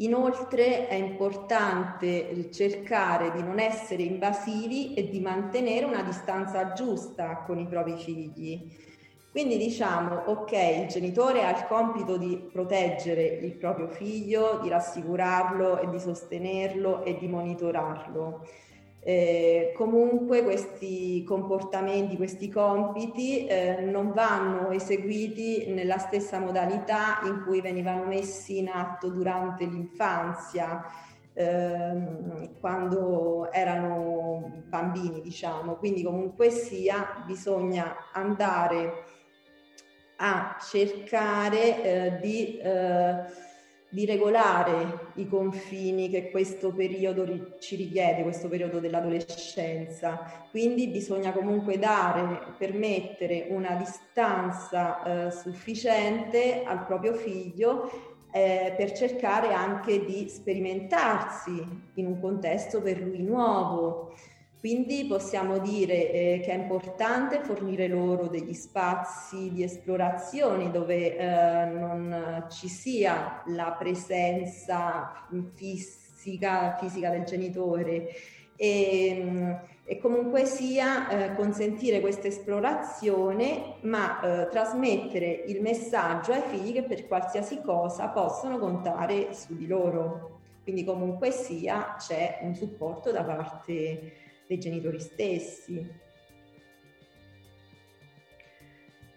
Inoltre 0.00 0.88
è 0.88 0.94
importante 0.94 2.50
cercare 2.52 3.32
di 3.32 3.42
non 3.42 3.58
essere 3.58 4.02
invasivi 4.02 4.92
e 4.92 5.08
di 5.08 5.20
mantenere 5.20 5.86
una 5.86 6.02
distanza 6.02 6.74
giusta 6.74 7.44
con 7.46 7.58
i 7.58 7.66
propri 7.66 7.96
figli. 7.96 8.70
Quindi 9.30 9.56
diciamo, 9.56 10.24
ok, 10.26 10.52
il 10.82 10.86
genitore 10.88 11.44
ha 11.44 11.56
il 11.56 11.64
compito 11.66 12.18
di 12.18 12.48
proteggere 12.52 13.22
il 13.24 13.52
proprio 13.52 13.88
figlio, 13.88 14.58
di 14.62 14.68
rassicurarlo 14.68 15.80
e 15.80 15.88
di 15.88 15.98
sostenerlo 15.98 17.02
e 17.02 17.16
di 17.16 17.28
monitorarlo 17.28 18.44
eh, 19.08 19.72
comunque 19.76 20.42
questi 20.42 21.22
comportamenti, 21.22 22.16
questi 22.16 22.50
compiti 22.50 23.46
eh, 23.46 23.80
non 23.80 24.10
vanno 24.10 24.70
eseguiti 24.70 25.66
nella 25.68 25.98
stessa 25.98 26.40
modalità 26.40 27.20
in 27.22 27.44
cui 27.46 27.60
venivano 27.60 28.04
messi 28.04 28.58
in 28.58 28.68
atto 28.68 29.08
durante 29.10 29.64
l'infanzia, 29.64 30.84
ehm, 31.34 32.58
quando 32.58 33.52
erano 33.52 34.64
bambini, 34.66 35.20
diciamo. 35.20 35.76
Quindi 35.76 36.02
comunque 36.02 36.50
sia 36.50 37.22
bisogna 37.24 38.10
andare 38.12 39.04
a 40.16 40.56
cercare 40.60 41.82
eh, 41.84 42.18
di 42.20 42.58
eh, 42.58 43.44
di 43.96 44.04
regolare 44.04 45.12
i 45.14 45.26
confini 45.26 46.10
che 46.10 46.30
questo 46.30 46.70
periodo 46.70 47.56
ci 47.60 47.76
richiede, 47.76 48.24
questo 48.24 48.46
periodo 48.46 48.78
dell'adolescenza. 48.78 50.44
Quindi 50.50 50.88
bisogna 50.88 51.32
comunque 51.32 51.78
dare, 51.78 52.52
permettere 52.58 53.46
una 53.48 53.74
distanza 53.76 55.02
eh, 55.02 55.30
sufficiente 55.30 56.62
al 56.62 56.84
proprio 56.84 57.14
figlio 57.14 57.90
eh, 58.32 58.74
per 58.76 58.92
cercare 58.92 59.54
anche 59.54 60.04
di 60.04 60.28
sperimentarsi 60.28 61.66
in 61.94 62.04
un 62.04 62.20
contesto 62.20 62.82
per 62.82 63.00
lui 63.00 63.22
nuovo. 63.22 64.12
Quindi 64.66 65.04
possiamo 65.04 65.58
dire 65.58 66.10
eh, 66.10 66.40
che 66.42 66.50
è 66.50 66.56
importante 66.56 67.38
fornire 67.38 67.86
loro 67.86 68.26
degli 68.26 68.52
spazi 68.52 69.52
di 69.52 69.62
esplorazione 69.62 70.72
dove 70.72 71.16
eh, 71.16 71.66
non 71.66 72.46
ci 72.50 72.66
sia 72.66 73.44
la 73.46 73.76
presenza 73.78 75.24
fisica, 75.54 76.76
fisica 76.80 77.10
del 77.10 77.22
genitore 77.22 78.08
e, 78.56 79.56
e 79.84 79.98
comunque 79.98 80.46
sia 80.46 81.10
eh, 81.10 81.36
consentire 81.36 82.00
questa 82.00 82.26
esplorazione 82.26 83.74
ma 83.82 84.20
eh, 84.20 84.48
trasmettere 84.48 85.44
il 85.46 85.62
messaggio 85.62 86.32
ai 86.32 86.42
figli 86.42 86.72
che 86.72 86.82
per 86.82 87.06
qualsiasi 87.06 87.60
cosa 87.60 88.08
possono 88.08 88.58
contare 88.58 89.32
su 89.32 89.54
di 89.54 89.68
loro. 89.68 90.40
Quindi 90.64 90.82
comunque 90.82 91.30
sia 91.30 91.94
c'è 91.96 92.40
un 92.42 92.56
supporto 92.56 93.12
da 93.12 93.22
parte 93.22 94.24
dei 94.46 94.58
genitori 94.58 95.00
stessi. 95.00 96.04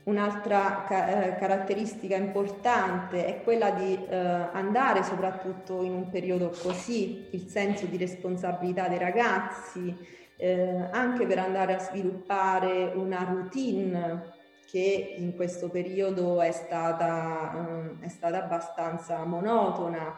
Un'altra 0.04 0.86
ca- 0.88 1.24
eh, 1.24 1.36
caratteristica 1.36 2.16
importante 2.16 3.26
è 3.26 3.44
quella 3.44 3.70
di 3.70 3.94
eh, 3.94 4.16
andare 4.16 5.04
soprattutto 5.04 5.84
in 5.84 5.92
un 5.92 6.10
periodo 6.10 6.50
così, 6.50 7.28
il 7.32 7.48
senso 7.48 7.86
di 7.86 7.98
responsabilità 7.98 8.88
dei 8.88 8.98
ragazzi, 8.98 9.96
eh, 10.38 10.88
anche 10.92 11.28
per 11.28 11.38
andare 11.38 11.76
a 11.76 11.80
sviluppare 11.80 12.92
una 12.96 13.24
routine 13.24 14.38
che 14.66 15.16
in 15.18 15.36
questo 15.36 15.70
periodo 15.70 16.42
è 16.42 16.52
stata, 16.52 17.98
eh, 18.00 18.06
è 18.06 18.08
stata 18.08 18.44
abbastanza 18.44 19.24
monotona 19.26 20.18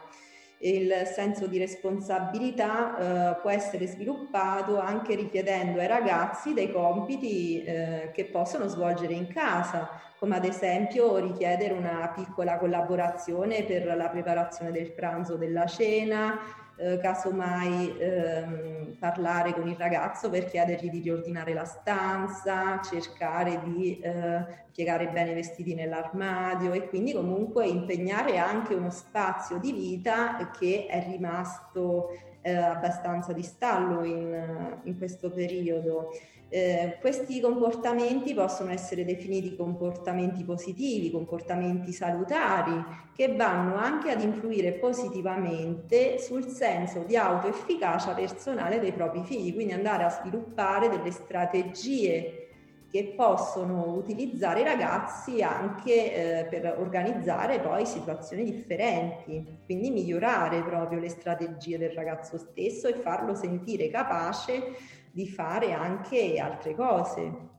il 0.62 0.92
senso 1.12 1.46
di 1.46 1.58
responsabilità 1.58 3.34
eh, 3.34 3.40
può 3.40 3.50
essere 3.50 3.86
sviluppato 3.86 4.78
anche 4.78 5.14
richiedendo 5.16 5.80
ai 5.80 5.88
ragazzi 5.88 6.54
dei 6.54 6.70
compiti 6.70 7.62
eh, 7.64 8.10
che 8.12 8.26
possono 8.26 8.68
svolgere 8.68 9.12
in 9.12 9.26
casa, 9.26 9.88
come 10.18 10.36
ad 10.36 10.44
esempio 10.44 11.16
richiedere 11.16 11.74
una 11.74 12.12
piccola 12.14 12.58
collaborazione 12.58 13.64
per 13.64 13.96
la 13.96 14.08
preparazione 14.08 14.70
del 14.70 14.92
pranzo 14.92 15.36
della 15.36 15.66
cena, 15.66 16.38
eh, 16.82 16.98
casomai 16.98 17.96
ehm, 17.96 18.96
parlare 18.98 19.54
con 19.54 19.68
il 19.68 19.76
ragazzo 19.76 20.28
per 20.28 20.46
chiedergli 20.46 20.90
di 20.90 21.00
riordinare 21.00 21.54
la 21.54 21.64
stanza, 21.64 22.80
cercare 22.80 23.60
di 23.62 24.00
eh, 24.00 24.44
piegare 24.72 25.08
bene 25.08 25.30
i 25.30 25.34
vestiti 25.34 25.74
nell'armadio 25.74 26.72
e 26.72 26.88
quindi 26.88 27.12
comunque 27.12 27.66
impegnare 27.66 28.38
anche 28.38 28.74
uno 28.74 28.90
spazio 28.90 29.58
di 29.58 29.72
vita 29.72 30.50
che 30.50 30.86
è 30.88 31.06
rimasto 31.06 32.08
eh, 32.40 32.52
abbastanza 32.52 33.32
di 33.32 33.42
stallo 33.42 34.02
in, 34.02 34.80
in 34.82 34.98
questo 34.98 35.30
periodo. 35.30 36.10
Eh, 36.54 36.98
questi 37.00 37.40
comportamenti 37.40 38.34
possono 38.34 38.72
essere 38.72 39.06
definiti 39.06 39.56
comportamenti 39.56 40.44
positivi, 40.44 41.10
comportamenti 41.10 41.94
salutari, 41.94 42.74
che 43.16 43.34
vanno 43.34 43.76
anche 43.76 44.10
ad 44.10 44.20
influire 44.20 44.72
positivamente 44.72 46.18
sul 46.18 46.46
senso 46.48 47.04
di 47.06 47.16
autoefficacia 47.16 48.12
personale 48.12 48.80
dei 48.80 48.92
propri 48.92 49.22
figli, 49.24 49.54
quindi 49.54 49.72
andare 49.72 50.04
a 50.04 50.10
sviluppare 50.10 50.90
delle 50.90 51.10
strategie 51.10 52.48
che 52.90 53.14
possono 53.16 53.94
utilizzare 53.94 54.60
i 54.60 54.64
ragazzi 54.64 55.42
anche 55.42 56.40
eh, 56.40 56.44
per 56.44 56.76
organizzare 56.78 57.60
poi 57.60 57.86
situazioni 57.86 58.44
differenti, 58.44 59.60
quindi 59.64 59.90
migliorare 59.90 60.62
proprio 60.62 61.00
le 61.00 61.08
strategie 61.08 61.78
del 61.78 61.92
ragazzo 61.92 62.36
stesso 62.36 62.88
e 62.88 62.92
farlo 62.92 63.34
sentire 63.34 63.88
capace 63.88 65.00
di 65.12 65.28
fare 65.28 65.72
anche 65.72 66.38
altre 66.38 66.74
cose. 66.74 67.50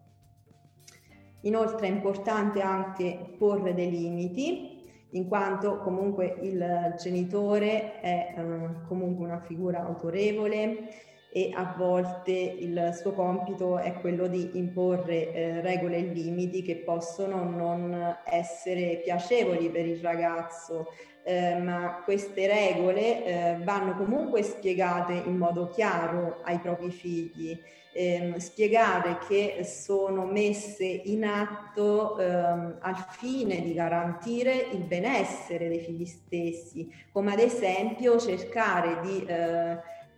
Inoltre 1.41 1.87
è 1.87 1.91
importante 1.91 2.61
anche 2.61 3.35
porre 3.37 3.73
dei 3.73 3.91
limiti, 3.91 4.81
in 5.11 5.27
quanto 5.27 5.77
comunque 5.79 6.37
il 6.41 6.95
genitore 6.97 7.99
è 7.99 8.33
eh, 8.35 8.87
comunque 8.87 9.25
una 9.25 9.41
figura 9.41 9.83
autorevole 9.83 10.89
e 11.31 11.51
a 11.53 11.73
volte 11.75 12.31
il 12.31 12.91
suo 12.93 13.11
compito 13.11 13.77
è 13.79 13.93
quello 13.99 14.27
di 14.27 14.51
imporre 14.53 15.33
eh, 15.33 15.61
regole 15.61 15.97
e 15.97 16.01
limiti 16.01 16.61
che 16.61 16.77
possono 16.77 17.43
non 17.43 18.17
essere 18.25 19.01
piacevoli 19.03 19.69
per 19.69 19.85
il 19.85 19.99
ragazzo, 19.99 20.87
eh, 21.23 21.55
ma 21.55 22.01
queste 22.03 22.47
regole 22.47 23.25
eh, 23.25 23.57
vanno 23.63 23.95
comunque 23.95 24.43
spiegate 24.43 25.13
in 25.13 25.37
modo 25.37 25.69
chiaro 25.69 26.41
ai 26.43 26.59
propri 26.59 26.91
figli. 26.91 27.57
Eh, 27.95 28.33
spiegare 28.39 29.19
che 29.27 29.63
sono 29.63 30.25
messe 30.25 30.83
in 30.83 31.25
atto 31.25 32.17
ehm, 32.17 32.77
al 32.79 33.05
fine 33.11 33.61
di 33.61 33.75
garantire 33.75 34.69
il 34.71 34.83
benessere 34.83 35.67
dei 35.67 35.79
figli 35.79 36.05
stessi, 36.05 36.91
come 37.11 37.33
ad 37.33 37.39
esempio 37.39 38.17
cercare 38.17 38.99
di 39.01 39.23
eh, 39.23 39.77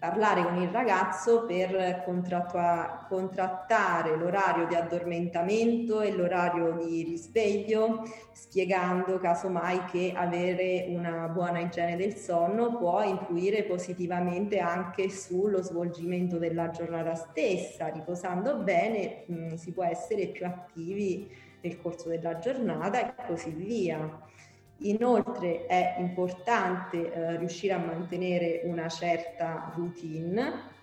parlare 0.10 0.44
con 0.44 0.62
il 0.62 0.70
ragazzo 0.70 1.46
per 1.46 2.04
contrattare 3.08 4.16
l'orario 4.16 4.68
di 4.68 4.76
addormentamento 4.76 6.02
e 6.02 6.12
l'orario 6.12 6.74
di 6.74 7.02
risveglio, 7.04 8.04
spiegando 8.32 9.18
casomai 9.18 9.86
che 9.86 10.14
avere 10.16 10.86
una 10.90 11.28
buona 11.28 11.60
igiene 11.60 11.96
del 11.96 12.16
sonno 12.16 12.78
può 12.78 13.02
influire 13.02 13.64
positivamente 13.64 14.60
anche 14.60 15.10
sullo 15.10 15.64
svolgimento 15.64 16.38
della 16.38 16.70
giornata 16.70 17.16
stessa. 17.16 17.88
Riposando 17.88 18.58
bene 18.58 19.24
mh, 19.26 19.34
mm, 19.34 19.54
si 19.54 19.72
può 19.72 19.84
essere 19.84 20.28
più 20.28 20.46
attivi 20.46 21.28
nel 21.62 21.82
corso 21.82 22.10
della 22.10 22.38
giornata 22.38 23.00
e 23.00 23.26
così 23.26 23.50
via. 23.50 24.22
Inoltre 24.80 25.66
è 25.68 25.96
importante 26.00 27.12
eh, 27.12 27.38
riuscire 27.38 27.74
a 27.74 27.78
mantenere 27.78 28.62
una 28.66 28.90
certa 28.90 29.72
routine, 29.74 30.74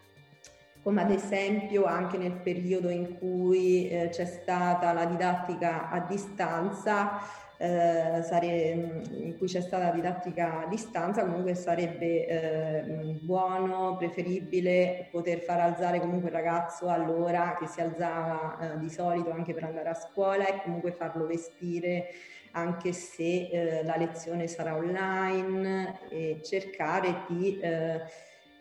come 0.82 1.02
ad 1.02 1.10
esempio 1.10 1.84
anche 1.84 2.16
nel 2.16 2.32
periodo 2.32 2.88
in 2.88 3.18
cui 3.18 3.88
eh, 3.88 4.08
c'è 4.08 4.24
stata 4.24 4.92
la 4.92 5.04
didattica 5.04 5.90
a 5.90 6.00
distanza, 6.00 7.20
eh, 7.58 8.22
sare- 8.22 9.02
in 9.10 9.36
cui 9.38 9.46
c'è 9.46 9.60
stata 9.60 9.84
la 9.84 9.92
didattica 9.92 10.64
a 10.64 10.66
distanza, 10.66 11.22
comunque 11.22 11.54
sarebbe 11.54 12.26
eh, 12.26 13.18
buono, 13.20 13.96
preferibile 13.96 15.06
poter 15.12 15.38
far 15.38 15.60
alzare 15.60 16.00
comunque 16.00 16.30
il 16.30 16.34
ragazzo 16.34 16.88
all'ora 16.88 17.56
che 17.60 17.68
si 17.68 17.80
alzava 17.80 18.58
eh, 18.58 18.78
di 18.78 18.90
solito 18.90 19.30
anche 19.30 19.54
per 19.54 19.64
andare 19.64 19.90
a 19.90 19.94
scuola 19.94 20.48
e 20.48 20.62
comunque 20.62 20.90
farlo 20.90 21.26
vestire 21.26 22.06
anche 22.52 22.92
se 22.92 23.48
eh, 23.48 23.84
la 23.84 23.96
lezione 23.96 24.46
sarà 24.46 24.76
online 24.76 26.08
e 26.10 26.40
cercare 26.42 27.24
di, 27.28 27.58
eh, 27.60 28.00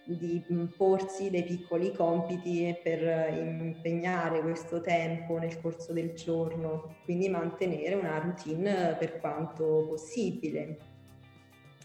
di 0.04 0.44
porsi 0.76 1.30
dei 1.30 1.44
piccoli 1.44 1.94
compiti 1.94 2.76
per 2.82 3.34
impegnare 3.34 4.42
questo 4.42 4.82
tempo 4.82 5.38
nel 5.38 5.60
corso 5.62 5.94
del 5.94 6.14
giorno, 6.14 6.96
quindi 7.04 7.30
mantenere 7.30 7.96
una 7.96 8.18
routine 8.20 8.96
per 8.98 9.20
quanto 9.20 9.86
possibile, 9.88 10.78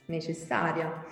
necessaria. 0.07 1.05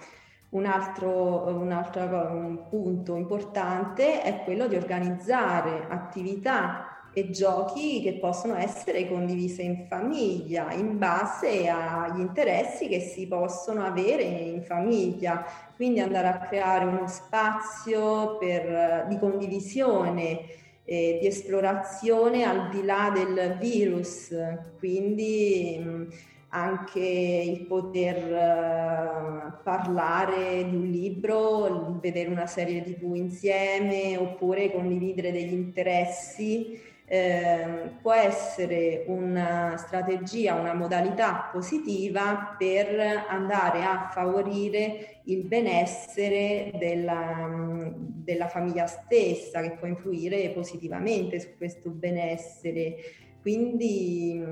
Un 0.50 0.66
altro, 0.66 1.48
un 1.48 1.72
altro 1.72 2.02
un 2.02 2.68
punto 2.68 3.16
importante 3.16 4.22
è 4.22 4.44
quello 4.44 4.68
di 4.68 4.76
organizzare 4.76 5.86
attività 5.88 6.93
e 7.14 7.30
giochi 7.30 8.02
che 8.02 8.14
possono 8.14 8.56
essere 8.56 9.08
condivise 9.08 9.62
in 9.62 9.86
famiglia 9.86 10.72
in 10.72 10.98
base 10.98 11.68
agli 11.68 12.18
interessi 12.18 12.88
che 12.88 12.98
si 12.98 13.28
possono 13.28 13.84
avere 13.84 14.24
in 14.24 14.62
famiglia. 14.62 15.46
Quindi 15.76 16.00
andare 16.00 16.26
a 16.26 16.38
creare 16.38 16.84
uno 16.84 17.06
spazio 17.06 18.36
per, 18.38 19.06
di 19.08 19.16
condivisione, 19.18 20.40
eh, 20.84 21.18
di 21.20 21.26
esplorazione 21.26 22.42
al 22.42 22.68
di 22.70 22.84
là 22.84 23.12
del 23.14 23.58
virus. 23.60 24.34
Quindi 24.78 25.78
mh, 25.78 26.06
anche 26.48 27.00
il 27.00 27.66
poter 27.66 28.16
uh, 28.26 29.62
parlare 29.62 30.68
di 30.68 30.76
un 30.76 30.86
libro, 30.86 31.98
vedere 32.00 32.28
una 32.28 32.46
serie 32.46 32.82
tv 32.82 33.14
insieme 33.14 34.16
oppure 34.16 34.70
condividere 34.72 35.32
degli 35.32 35.52
interessi 35.52 36.92
eh, 37.06 37.90
può 38.00 38.12
essere 38.12 39.04
una 39.08 39.76
strategia, 39.76 40.54
una 40.54 40.72
modalità 40.72 41.50
positiva 41.52 42.54
per 42.58 43.26
andare 43.28 43.84
a 43.84 44.08
favorire 44.10 45.20
il 45.24 45.46
benessere 45.46 46.72
della, 46.78 47.92
della 47.94 48.48
famiglia 48.48 48.86
stessa, 48.86 49.60
che 49.60 49.72
può 49.72 49.86
influire 49.86 50.50
positivamente 50.50 51.40
su 51.40 51.56
questo 51.56 51.90
benessere. 51.90 52.94
Quindi 53.42 54.42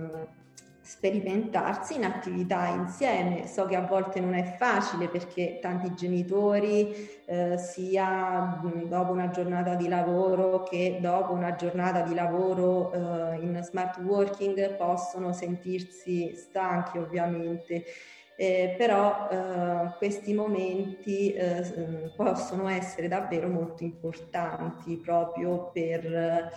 sperimentarsi 0.83 1.95
in 1.95 2.05
attività 2.05 2.67
insieme. 2.67 3.47
So 3.47 3.67
che 3.67 3.77
a 3.77 3.87
volte 3.87 4.21
non 4.21 4.35
è 4.35 4.57
facile 4.59 5.09
perché 5.09 5.59
tanti 5.61 5.95
genitori, 5.95 7.09
eh, 7.25 7.57
sia 7.57 8.61
dopo 8.87 9.13
una 9.13 9.31
giornata 9.31 9.75
di 9.75 9.89
lavoro 9.89 10.65
che 10.65 10.99
dopo 11.01 11.33
una 11.33 11.55
giornata 11.55 12.03
di 12.03 12.15
lavoro 12.15 12.93
eh, 12.93 13.37
in 13.41 13.61
smart 13.63 13.99
working, 13.99 14.77
possono 14.77 15.33
sentirsi 15.33 16.35
stanchi 16.35 16.99
ovviamente. 16.99 17.85
Eh, 18.35 18.75
però 18.77 19.29
eh, 19.31 19.95
questi 19.99 20.33
momenti 20.35 21.33
eh, 21.33 22.11
possono 22.17 22.67
essere 22.67 23.07
davvero 23.07 23.47
molto 23.47 23.85
importanti 23.85 24.97
proprio 24.97 25.71
per 25.71 26.51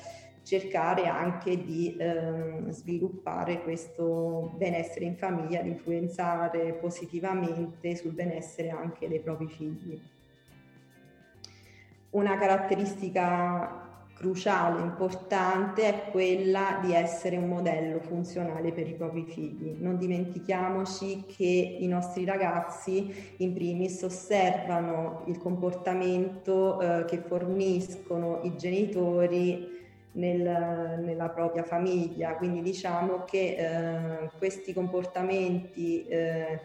cercare 0.45 1.07
anche 1.07 1.63
di 1.63 1.95
eh, 1.97 2.65
sviluppare 2.69 3.63
questo 3.63 4.53
benessere 4.55 5.05
in 5.05 5.15
famiglia, 5.15 5.61
di 5.61 5.69
influenzare 5.69 6.73
positivamente 6.73 7.95
sul 7.95 8.11
benessere 8.11 8.69
anche 8.69 9.07
dei 9.07 9.19
propri 9.19 9.47
figli. 9.47 9.99
Una 12.11 12.37
caratteristica 12.37 13.81
cruciale, 14.13 14.81
importante, 14.81 15.81
è 15.83 16.11
quella 16.11 16.79
di 16.81 16.93
essere 16.93 17.37
un 17.37 17.47
modello 17.47 17.99
funzionale 17.99 18.71
per 18.71 18.87
i 18.87 18.93
propri 18.93 19.25
figli. 19.25 19.75
Non 19.79 19.97
dimentichiamoci 19.97 21.25
che 21.25 21.77
i 21.79 21.87
nostri 21.87 22.23
ragazzi 22.23 23.33
in 23.37 23.51
primis 23.51 24.03
osservano 24.03 25.23
il 25.25 25.39
comportamento 25.39 26.79
eh, 26.79 27.05
che 27.05 27.17
forniscono 27.17 28.41
i 28.43 28.55
genitori 28.55 29.73
nel, 30.15 30.99
nella 31.01 31.29
propria 31.29 31.63
famiglia. 31.63 32.35
Quindi 32.35 32.61
diciamo 32.61 33.23
che 33.23 33.55
eh, 33.57 34.29
questi 34.37 34.73
comportamenti 34.73 36.05
eh, 36.07 36.59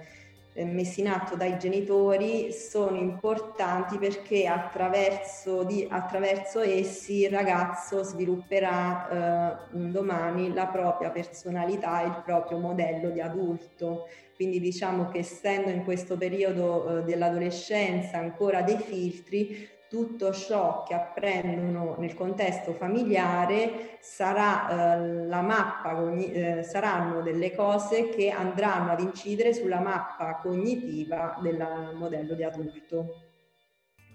messi 0.64 1.01
in 1.01 1.09
atto 1.09 1.36
dai 1.36 1.59
genitori 1.59 2.53
sono 2.53 2.96
importanti 2.96 3.98
perché 3.98 4.46
attraverso, 4.46 5.62
di, 5.62 5.86
attraverso 5.88 6.61
essi 6.61 7.22
il 7.22 7.30
ragazzo 7.30 8.03
svilupperà 8.03 9.09
eh, 9.09 9.76
un 9.76 9.92
domani 9.92 10.53
la 10.53 10.66
propria 10.66 11.11
personalità, 11.11 12.03
il 12.03 12.22
proprio 12.24 12.59
modello 12.59 13.11
di 13.11 13.20
adulto. 13.20 14.09
Quindi 14.34 14.59
diciamo 14.59 15.09
che 15.09 15.18
essendo 15.18 15.70
in 15.70 15.84
questo 15.84 16.16
periodo 16.16 16.98
eh, 16.98 17.03
dell'adolescenza 17.05 18.18
ancora 18.18 18.62
dei 18.62 18.78
filtri, 18.78 19.68
tutto 19.91 20.32
ciò 20.32 20.84
che 20.84 20.95
apprendono 20.95 21.97
nel 21.99 22.14
contesto 22.14 22.74
familiare 22.74 23.99
sarà 23.99 24.68
eh, 24.68 25.26
la 25.26 25.41
mappa, 25.41 26.14
eh, 26.14 26.62
saranno 26.62 27.22
delle 27.22 27.53
cose 27.53 28.09
che 28.09 28.30
andranno 28.30 28.93
ad 28.93 29.01
incidere 29.01 29.53
sulla 29.53 29.80
mappa 29.80 30.36
cognitiva 30.36 31.36
del 31.43 31.93
modello 31.97 32.34
di 32.34 32.45
adulto 32.45 33.24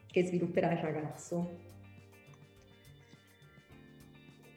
che 0.08 0.24
svilupperà 0.24 0.72
il 0.72 0.78
ragazzo. 0.78 1.65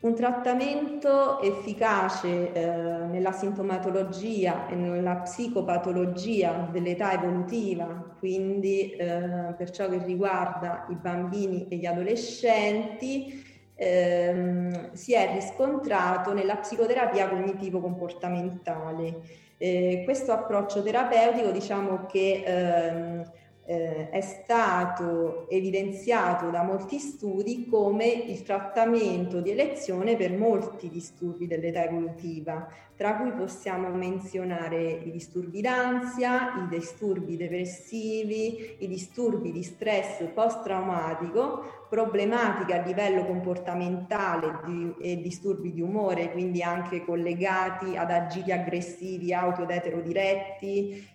Un 0.01 0.15
trattamento 0.15 1.41
efficace 1.41 2.53
eh, 2.53 2.67
nella 2.67 3.33
sintomatologia 3.33 4.69
e 4.69 4.77
nella 4.77 5.17
psicopatologia 5.17 6.69
dell'età 6.71 7.15
evolutiva, 7.15 8.15
quindi 8.17 8.93
eh, 8.93 9.55
per 9.57 9.71
ciò 9.71 9.89
che 9.89 10.01
riguarda 10.05 10.87
i 10.91 10.95
bambini 10.95 11.67
e 11.69 11.77
gli 11.79 11.87
adolescenti, 11.87 13.45
ehm, 13.75 14.93
si 14.93 15.15
è 15.15 15.33
riscontrato 15.35 16.33
nella 16.33 16.59
psicoterapia 16.59 17.29
cognitivo-comportamentale. 17.29 19.21
Eh, 19.57 20.03
questo 20.05 20.31
approccio 20.31 20.81
terapeutico 20.81 21.51
diciamo 21.51 22.07
che 22.07 22.45
ehm, 22.47 23.25
eh, 23.71 24.09
è 24.09 24.23
stato 24.23 25.47
evidenziato 25.51 26.49
da 26.49 26.63
molti 26.63 26.99
studi 26.99 27.67
come 27.69 28.07
il 28.07 28.43
trattamento 28.43 29.43
di 29.43 29.51
elezione 29.51 30.17
per 30.17 30.33
molti 30.33 30.89
disturbi 30.89 31.47
dell'età 31.47 31.85
evolutiva, 31.85 32.67
tra 32.99 33.15
cui 33.15 33.31
possiamo 33.31 33.91
menzionare 33.91 34.91
i 34.91 35.13
disturbi 35.13 35.61
d'ansia, 35.61 36.65
i 36.65 36.69
disturbi 36.69 37.37
depressivi, 37.37 38.75
i 38.81 38.89
disturbi 38.89 39.53
di 39.53 39.63
stress 39.63 40.25
post-traumatico, 40.35 41.87
problematiche 41.89 42.75
a 42.77 42.83
livello 42.83 43.25
comportamentale 43.25 44.63
di, 44.65 44.95
e 45.01 45.21
disturbi 45.21 45.73
di 45.73 45.81
umore, 45.81 46.33
quindi 46.33 46.61
anche 46.61 47.05
collegati 47.05 47.97
ad 47.97 48.11
agili 48.11 48.51
aggressivi 48.51 49.33
auto 49.33 49.63
ed 49.63 49.71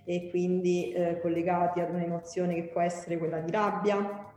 e 0.06 0.30
quindi 0.30 0.94
eh, 0.94 1.20
collegati 1.20 1.82
ad 1.82 1.90
un'emozione 1.90 2.56
che 2.56 2.64
può 2.70 2.80
essere 2.80 3.18
quella 3.18 3.40
di 3.40 3.52
rabbia, 3.52 4.32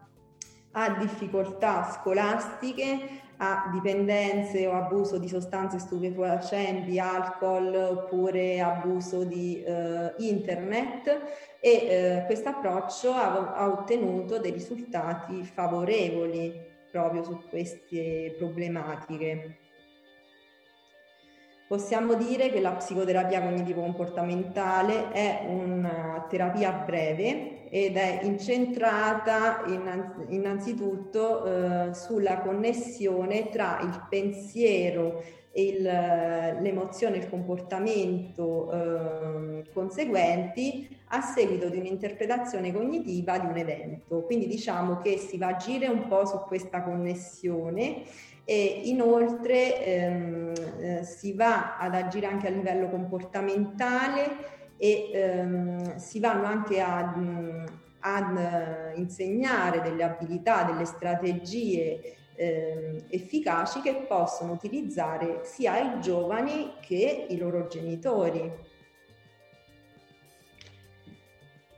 a 0.73 0.91
difficoltà 0.99 1.85
scolastiche, 1.93 3.25
a 3.39 3.69
dipendenze 3.73 4.67
o 4.67 4.73
abuso 4.73 5.19
di 5.19 5.29
sostanze 5.29 5.79
stupefacenti, 5.79 6.99
alcol 6.99 7.75
oppure 7.75 8.61
abuso 8.61 9.25
di 9.25 9.63
eh, 9.63 10.15
internet 10.19 11.21
e 11.61 11.71
eh, 11.71 12.23
questo 12.27 12.49
approccio 12.49 13.13
ha, 13.13 13.55
ha 13.55 13.69
ottenuto 13.69 14.39
dei 14.39 14.53
risultati 14.53 15.43
favorevoli 15.45 16.75
proprio 16.91 17.23
su 17.23 17.41
queste 17.49 18.35
problematiche. 18.39 19.59
Possiamo 21.69 22.15
dire 22.15 22.51
che 22.51 22.61
la 22.61 22.73
psicoterapia 22.73 23.43
cognitivo-comportamentale 23.43 25.11
è 25.11 25.47
una 25.49 26.25
terapia 26.29 26.71
breve 26.71 27.56
ed 27.77 27.99
è 27.99 28.21
incentrata 28.23 29.65
innanzitutto 30.29 31.45
eh, 31.45 31.93
sulla 31.93 32.39
connessione 32.39 33.51
tra 33.51 33.81
il 33.83 34.07
pensiero 34.09 35.23
il, 35.53 35.83
l'emozione 35.83 37.17
e 37.17 37.19
il 37.19 37.29
comportamento 37.29 38.73
eh, 38.73 39.65
conseguenti 39.75 40.89
a 41.09 41.21
seguito 41.21 41.69
di 41.69 41.77
un'interpretazione 41.77 42.73
cognitiva 42.73 43.39
di 43.39 43.47
un 43.47 43.59
evento. 43.59 44.23
Quindi 44.23 44.47
diciamo 44.47 44.97
che 44.97 45.19
si 45.19 45.37
va 45.37 45.49
a 45.49 45.57
agire 45.57 45.87
un 45.87 46.09
po' 46.09 46.25
su 46.25 46.39
questa 46.47 46.83
connessione 46.83 48.05
e 48.47 48.81
inoltre 48.85 49.85
ehm, 49.85 50.53
eh, 50.79 51.05
si 51.05 51.35
va 51.35 51.77
ad 51.77 51.95
agire 51.95 52.25
anche 52.25 52.47
a 52.47 52.51
livello 52.51 52.89
comportamentale 52.89 54.55
e 54.77 55.11
ehm, 55.13 55.97
si 55.97 56.21
vanno 56.21 56.47
anche 56.47 56.81
ad, 56.81 57.67
ad 58.01 58.37
eh, 58.37 58.93
insegnare 58.97 59.81
delle 59.81 60.03
abilità, 60.03 60.65
delle 60.65 60.85
strategie 60.85 62.17
eh, 62.37 63.05
efficaci 63.09 63.81
che 63.81 64.05
possono 64.07 64.53
utilizzare 64.53 65.41
sia 65.45 65.79
i 65.79 66.01
giovani 66.01 66.75
che 66.81 67.27
i 67.29 67.39
loro 67.39 67.67
genitori. 67.67 68.75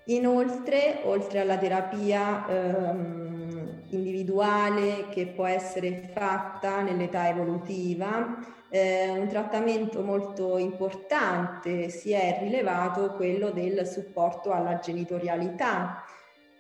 Inoltre, 0.07 1.01
oltre 1.05 1.41
alla 1.41 1.59
terapia 1.59 2.49
ehm, 2.49 3.83
individuale 3.91 5.09
che 5.11 5.27
può 5.27 5.45
essere 5.45 6.11
fatta 6.15 6.81
nell'età 6.81 7.29
evolutiva, 7.29 8.39
eh, 8.71 9.09
un 9.09 9.29
trattamento 9.29 10.03
molto 10.03 10.59
importante 10.59 11.89
si 11.89 12.13
è 12.13 12.39
rilevato 12.41 13.13
quello 13.13 13.51
del 13.51 13.87
supporto 13.87 14.53
alla 14.53 14.79
genitorialità 14.79 16.05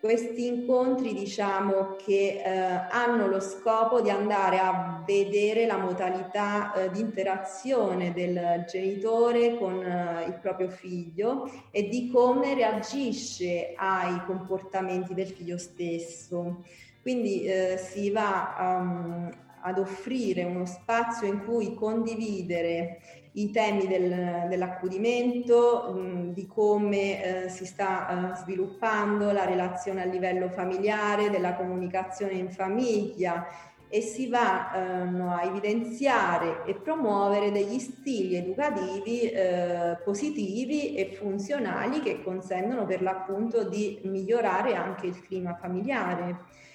questi 0.00 0.46
incontri 0.46 1.12
diciamo 1.12 1.96
che 1.96 2.40
eh, 2.40 2.48
hanno 2.48 3.26
lo 3.26 3.40
scopo 3.40 4.00
di 4.00 4.10
andare 4.10 4.58
a 4.58 5.02
vedere 5.04 5.66
la 5.66 5.76
modalità 5.76 6.72
eh, 6.72 6.90
di 6.90 7.00
interazione 7.00 8.12
del 8.12 8.64
genitore 8.68 9.58
con 9.58 9.82
eh, 9.82 10.24
il 10.28 10.38
proprio 10.40 10.68
figlio 10.68 11.50
e 11.72 11.88
di 11.88 12.10
come 12.12 12.54
reagisce 12.54 13.72
ai 13.76 14.24
comportamenti 14.24 15.14
del 15.14 15.26
figlio 15.26 15.58
stesso. 15.58 16.62
Quindi 17.02 17.42
eh, 17.44 17.76
si 17.76 18.10
va 18.10 18.54
um, 18.56 19.30
ad 19.62 19.78
offrire 19.78 20.44
uno 20.44 20.66
spazio 20.66 21.26
in 21.26 21.44
cui 21.44 21.74
condividere 21.74 23.00
i 23.32 23.50
temi 23.50 23.86
del, 23.86 24.46
dell'accudimento, 24.48 25.92
mh, 25.94 26.32
di 26.32 26.46
come 26.46 27.44
eh, 27.44 27.48
si 27.48 27.66
sta 27.66 28.32
eh, 28.32 28.36
sviluppando 28.36 29.30
la 29.30 29.44
relazione 29.44 30.02
a 30.02 30.06
livello 30.06 30.48
familiare, 30.48 31.30
della 31.30 31.54
comunicazione 31.54 32.32
in 32.32 32.50
famiglia 32.50 33.46
e 33.90 34.02
si 34.02 34.28
vanno 34.28 35.32
a 35.32 35.44
evidenziare 35.44 36.64
e 36.66 36.74
promuovere 36.74 37.50
degli 37.50 37.78
stili 37.78 38.36
educativi 38.36 39.22
eh, 39.22 39.96
positivi 40.04 40.94
e 40.94 41.14
funzionali 41.14 42.00
che 42.00 42.22
consentono 42.22 42.84
per 42.84 43.00
l'appunto 43.00 43.66
di 43.66 43.98
migliorare 44.02 44.74
anche 44.74 45.06
il 45.06 45.22
clima 45.22 45.54
familiare. 45.54 46.66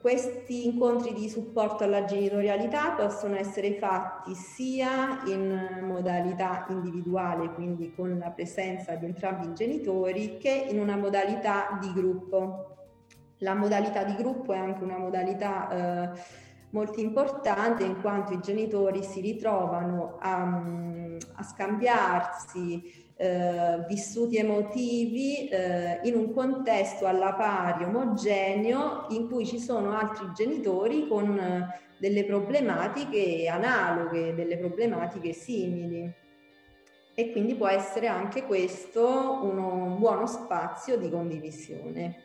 Questi 0.00 0.64
incontri 0.64 1.12
di 1.12 1.28
supporto 1.28 1.84
alla 1.84 2.06
genitorialità 2.06 2.92
possono 2.92 3.36
essere 3.36 3.74
fatti 3.74 4.34
sia 4.34 5.20
in 5.26 5.82
modalità 5.82 6.64
individuale, 6.70 7.52
quindi 7.52 7.92
con 7.94 8.16
la 8.16 8.30
presenza 8.30 8.94
di 8.94 9.04
entrambi 9.04 9.48
i 9.48 9.54
genitori, 9.54 10.38
che 10.38 10.68
in 10.70 10.80
una 10.80 10.96
modalità 10.96 11.78
di 11.78 11.92
gruppo. 11.92 12.76
La 13.40 13.52
modalità 13.52 14.02
di 14.04 14.14
gruppo 14.14 14.54
è 14.54 14.56
anche 14.56 14.82
una 14.82 14.96
modalità 14.96 15.68
eh, 16.14 16.20
molto 16.70 16.98
importante 17.00 17.84
in 17.84 18.00
quanto 18.00 18.32
i 18.32 18.40
genitori 18.40 19.02
si 19.02 19.20
ritrovano 19.20 20.16
a, 20.18 20.62
a 21.34 21.42
scambiarsi 21.42 23.09
eh, 23.20 23.84
vissuti 23.86 24.38
emotivi 24.38 25.46
eh, 25.48 26.00
in 26.04 26.14
un 26.16 26.32
contesto 26.32 27.06
alla 27.06 27.34
pari 27.34 27.84
omogeneo 27.84 29.08
in 29.10 29.28
cui 29.28 29.44
ci 29.44 29.58
sono 29.58 29.94
altri 29.94 30.30
genitori 30.34 31.06
con 31.06 31.38
eh, 31.38 31.80
delle 31.98 32.24
problematiche 32.24 33.46
analoghe, 33.46 34.34
delle 34.34 34.56
problematiche 34.56 35.34
simili. 35.34 36.10
E 37.12 37.32
quindi 37.32 37.56
può 37.56 37.68
essere 37.68 38.06
anche 38.06 38.44
questo 38.44 39.40
uno 39.42 39.96
buono 39.98 40.26
spazio 40.26 40.96
di 40.96 41.10
condivisione. 41.10 42.24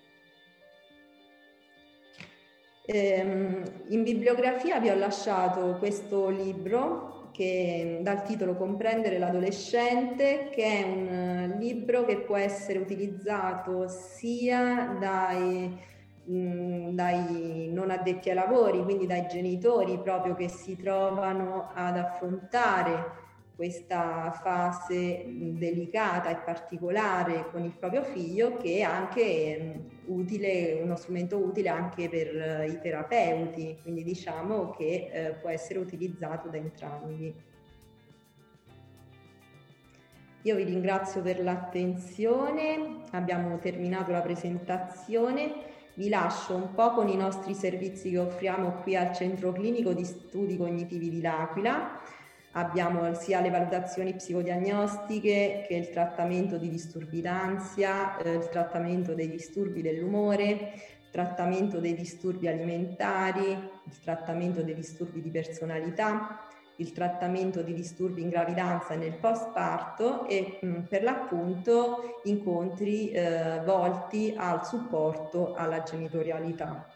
Ehm, 2.86 3.64
in 3.89 4.04
bibliografia 4.04 4.80
vi 4.80 4.88
ho 4.88 4.96
lasciato 4.96 5.76
questo 5.78 6.30
libro 6.30 7.14
che 7.36 7.99
dal 8.01 8.23
titolo 8.23 8.55
Comprendere 8.55 9.19
l'adolescente, 9.19 10.49
che 10.51 10.63
è 10.63 10.83
un 10.83 11.07
eh, 11.07 11.57
libro 11.57 12.05
che 12.05 12.21
può 12.21 12.38
essere 12.38 12.79
utilizzato 12.79 13.89
sia 13.89 14.95
dai, 14.97 15.77
dai 16.23 17.69
non 17.73 17.91
addetti 17.91 18.29
ai 18.29 18.36
lavori, 18.36 18.81
quindi 18.83 19.05
dai 19.05 19.27
genitori 19.27 19.99
proprio 19.99 20.33
che 20.33 20.47
si 20.47 20.77
trovano 20.77 21.71
ad 21.73 21.97
affrontare 21.97 23.24
questa 23.56 24.32
fase 24.43 25.24
delicata 25.28 26.30
e 26.30 26.43
particolare 26.43 27.49
con 27.51 27.64
il 27.64 27.72
proprio 27.72 28.03
figlio 28.03 28.58
che 28.58 28.78
è 28.78 28.82
anche 28.82 29.80
utile, 30.06 30.80
uno 30.84 30.95
strumento 30.95 31.38
utile 31.38 31.70
anche 31.70 32.10
per 32.10 32.36
eh, 32.36 32.68
i 32.68 32.80
terapeuti, 32.80 33.78
quindi 33.82 34.03
diciamo 34.03 34.72
che 34.72 35.10
eh, 35.12 35.32
può 35.39 35.49
essere 35.49 35.80
utilizzato 35.80 36.49
da 36.49 36.58
entrambi. 36.58 37.34
Io 40.41 40.56
vi 40.56 40.64
ringrazio 40.64 41.22
per 41.22 41.41
l'attenzione, 41.41 43.01
abbiamo 43.12 43.58
terminato 43.58 44.12
la 44.12 44.22
presentazione, 44.22 45.74
vi 45.95 46.10
lascio 46.10 46.56
un 46.56 46.74
po' 46.74 46.91
con 46.91 47.08
i 47.08 47.16
nostri 47.16 47.56
servizi 47.56 48.12
che 48.12 48.20
offriamo 48.20 48.82
qui 48.84 48.95
al 48.95 49.16
Centro 49.16 49.53
Clinico 49.53 49.93
di 49.93 50.03
Studi 50.03 50.58
Cognitivi 50.58 51.10
di 51.10 51.22
L'Aquila 51.22 51.99
Abbiamo 52.58 53.14
sia 53.16 53.41
le 53.41 53.49
valutazioni 53.49 54.14
psicodiagnostiche 54.14 55.66
che 55.68 55.76
il 55.76 55.89
trattamento 55.89 56.58
di 56.58 56.70
disturbi 56.70 57.20
d'ansia, 57.20 58.16
eh, 58.16 58.32
il 58.32 58.47
trattamento 58.47 59.14
dei 59.14 59.30
disturbi 59.30 59.82
dell'umore, 59.82 60.45
il 60.45 61.10
trattamento 61.12 61.82
dei 61.82 61.93
disturbi 61.93 62.47
alimentari, 62.47 63.49
il 63.51 63.99
trattamento 64.01 64.62
dei 64.62 64.74
disturbi 64.74 65.22
di 65.22 65.32
personalità, 65.32 66.47
il 66.78 66.93
trattamento 66.93 67.62
di 67.62 67.74
disturbi 67.74 68.22
in 68.22 68.30
gravidanza 68.30 68.93
e 68.93 68.97
nel 68.97 69.18
postparto 69.18 70.26
e 70.26 70.60
mh, 70.62 70.84
per 70.84 71.03
l'appunto 71.03 72.22
incontri 72.24 73.12
eh, 73.12 73.64
volti 73.66 74.34
al 74.34 74.66
supporto 74.66 75.56
alla 75.56 75.84
genitorialità. 75.84 76.88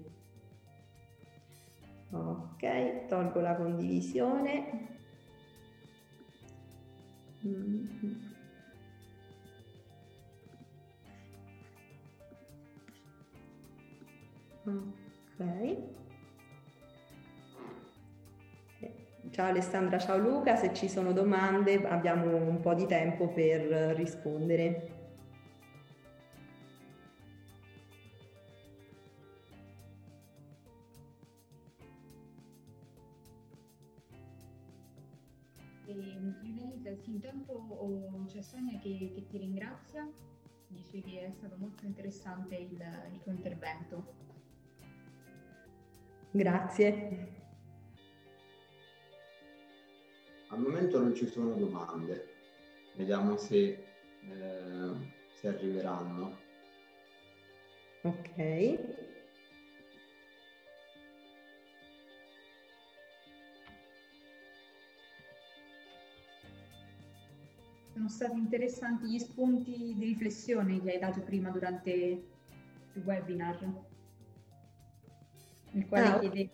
Ok, 2.11 3.05
tolgo 3.07 3.41
la 3.41 3.57
condivisione. 3.57 4.87
Mm-hmm. 7.45 8.30
Ok. 14.63 15.89
Ciao 19.31 19.47
Alessandra, 19.47 19.97
ciao 19.97 20.17
Luca, 20.17 20.55
se 20.55 20.73
ci 20.73 20.87
sono 20.87 21.13
domande 21.13 21.81
abbiamo 21.87 22.35
un 22.35 22.59
po' 22.59 22.73
di 22.73 22.85
tempo 22.85 23.29
per 23.29 23.61
rispondere. 23.95 24.99
Ehm, 35.87 36.95
sì, 37.01 37.11
intanto 37.11 38.25
c'è 38.27 38.41
Sonia 38.41 38.77
che, 38.79 39.11
che, 39.15 39.25
ti 39.27 39.37
ringrazia, 39.37 40.07
dice 40.67 41.01
che 41.01 41.25
è 41.25 41.31
stato 41.31 41.55
molto 41.57 41.85
interessante 41.85 42.55
il, 42.55 42.79
il 43.11 43.19
tuo 43.21 43.31
intervento. 43.31 44.30
Grazie. 46.31 47.27
Al 50.47 50.59
momento 50.59 50.99
non 50.99 51.13
ci 51.13 51.27
sono 51.27 51.53
domande, 51.55 52.27
vediamo 52.95 53.37
se, 53.37 53.83
eh, 54.21 54.91
se 55.33 55.47
arriveranno. 55.47 56.37
Ok. 58.03 58.79
Sono 67.93 68.09
stati 68.09 68.37
interessanti 68.37 69.07
gli 69.07 69.19
spunti 69.19 69.93
di 69.95 70.05
riflessione 70.05 70.81
che 70.81 70.91
hai 70.91 70.99
dato 70.99 71.21
prima 71.21 71.49
durante 71.49 71.91
il 71.91 73.03
webinar 73.03 73.89
nel 75.71 75.87
quale 75.87 76.05
ah, 76.05 76.19
chiedevi 76.19 76.41
eh, 76.41 76.49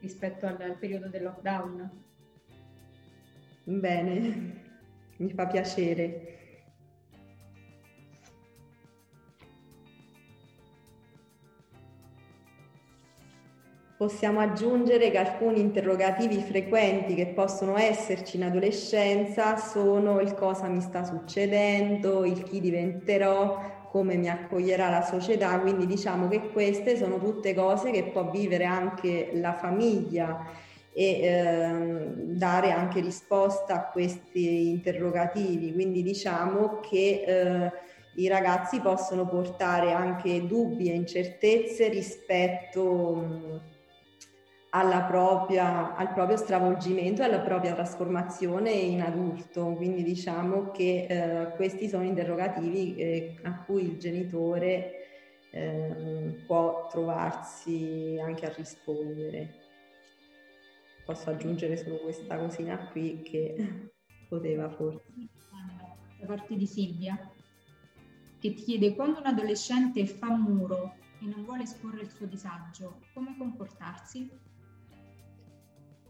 rispetto 0.00 0.46
al, 0.46 0.60
al 0.60 0.76
periodo 0.76 1.08
del 1.08 1.22
lockdown. 1.22 1.90
Bene, 3.64 4.62
mi 5.18 5.32
fa 5.32 5.46
piacere. 5.46 6.34
Possiamo 13.96 14.40
aggiungere 14.40 15.10
che 15.10 15.16
alcuni 15.16 15.60
interrogativi 15.60 16.38
frequenti 16.42 17.14
che 17.14 17.28
possono 17.28 17.78
esserci 17.78 18.36
in 18.36 18.42
adolescenza 18.42 19.56
sono 19.56 20.20
il 20.20 20.34
cosa 20.34 20.66
mi 20.66 20.82
sta 20.82 21.04
succedendo, 21.04 22.24
il 22.26 22.42
chi 22.42 22.60
diventerò, 22.60 23.83
come 23.94 24.16
mi 24.16 24.28
accoglierà 24.28 24.90
la 24.90 25.02
società, 25.02 25.56
quindi 25.60 25.86
diciamo 25.86 26.26
che 26.26 26.48
queste 26.50 26.96
sono 26.96 27.20
tutte 27.20 27.54
cose 27.54 27.92
che 27.92 28.10
può 28.10 28.28
vivere 28.28 28.64
anche 28.64 29.30
la 29.34 29.52
famiglia 29.52 30.50
e 30.92 31.20
eh, 31.20 32.12
dare 32.16 32.72
anche 32.72 33.00
risposta 33.00 33.74
a 33.74 33.90
questi 33.92 34.68
interrogativi, 34.68 35.72
quindi 35.72 36.02
diciamo 36.02 36.80
che 36.80 37.22
eh, 37.24 37.72
i 38.16 38.26
ragazzi 38.26 38.80
possono 38.80 39.28
portare 39.28 39.92
anche 39.92 40.44
dubbi 40.44 40.90
e 40.90 40.94
incertezze 40.94 41.86
rispetto 41.86 43.60
propria, 45.06 45.94
al 45.94 46.12
proprio 46.12 46.36
stravolgimento 46.36 47.22
e 47.22 47.26
alla 47.26 47.40
propria 47.40 47.74
trasformazione 47.74 48.70
in 48.70 49.02
adulto. 49.02 49.72
Quindi 49.74 50.02
diciamo 50.02 50.72
che 50.72 51.06
eh, 51.08 51.54
questi 51.54 51.88
sono 51.88 52.02
interrogativi 52.02 52.96
eh, 52.96 53.36
a 53.44 53.62
cui 53.62 53.84
il 53.84 53.98
genitore 53.98 54.92
eh, 55.50 56.42
può 56.46 56.88
trovarsi 56.88 58.18
anche 58.20 58.46
a 58.46 58.52
rispondere. 58.52 59.62
Posso 61.04 61.30
aggiungere 61.30 61.76
solo 61.76 61.98
questa 61.98 62.36
cosina 62.36 62.76
qui 62.88 63.22
che 63.22 63.90
poteva 64.28 64.68
forse. 64.70 65.04
da 66.18 66.26
parte 66.26 66.56
di 66.56 66.66
Silvia, 66.66 67.16
che 68.40 68.54
ti 68.54 68.62
chiede 68.62 68.94
quando 68.94 69.20
un 69.20 69.26
adolescente 69.26 70.04
fa 70.06 70.34
muro 70.34 70.94
e 71.20 71.26
non 71.26 71.44
vuole 71.44 71.62
esporre 71.62 72.00
il 72.00 72.10
suo 72.10 72.26
disagio, 72.26 73.02
come 73.12 73.36
comportarsi? 73.38 74.52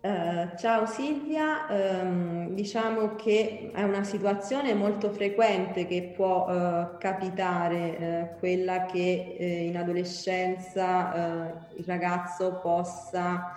Uh, 0.04 0.54
ciao 0.58 0.84
Silvia, 0.84 1.64
um, 1.70 2.50
diciamo 2.50 3.14
che 3.14 3.70
è 3.72 3.82
una 3.84 4.04
situazione 4.04 4.74
molto 4.74 5.08
frequente 5.08 5.86
che 5.86 6.12
può 6.14 6.44
uh, 6.46 6.98
capitare, 6.98 8.34
uh, 8.34 8.38
quella 8.38 8.84
che 8.84 9.64
in 9.66 9.74
adolescenza 9.78 11.64
il 11.74 11.84
ragazzo 11.86 12.60
possa 12.60 13.54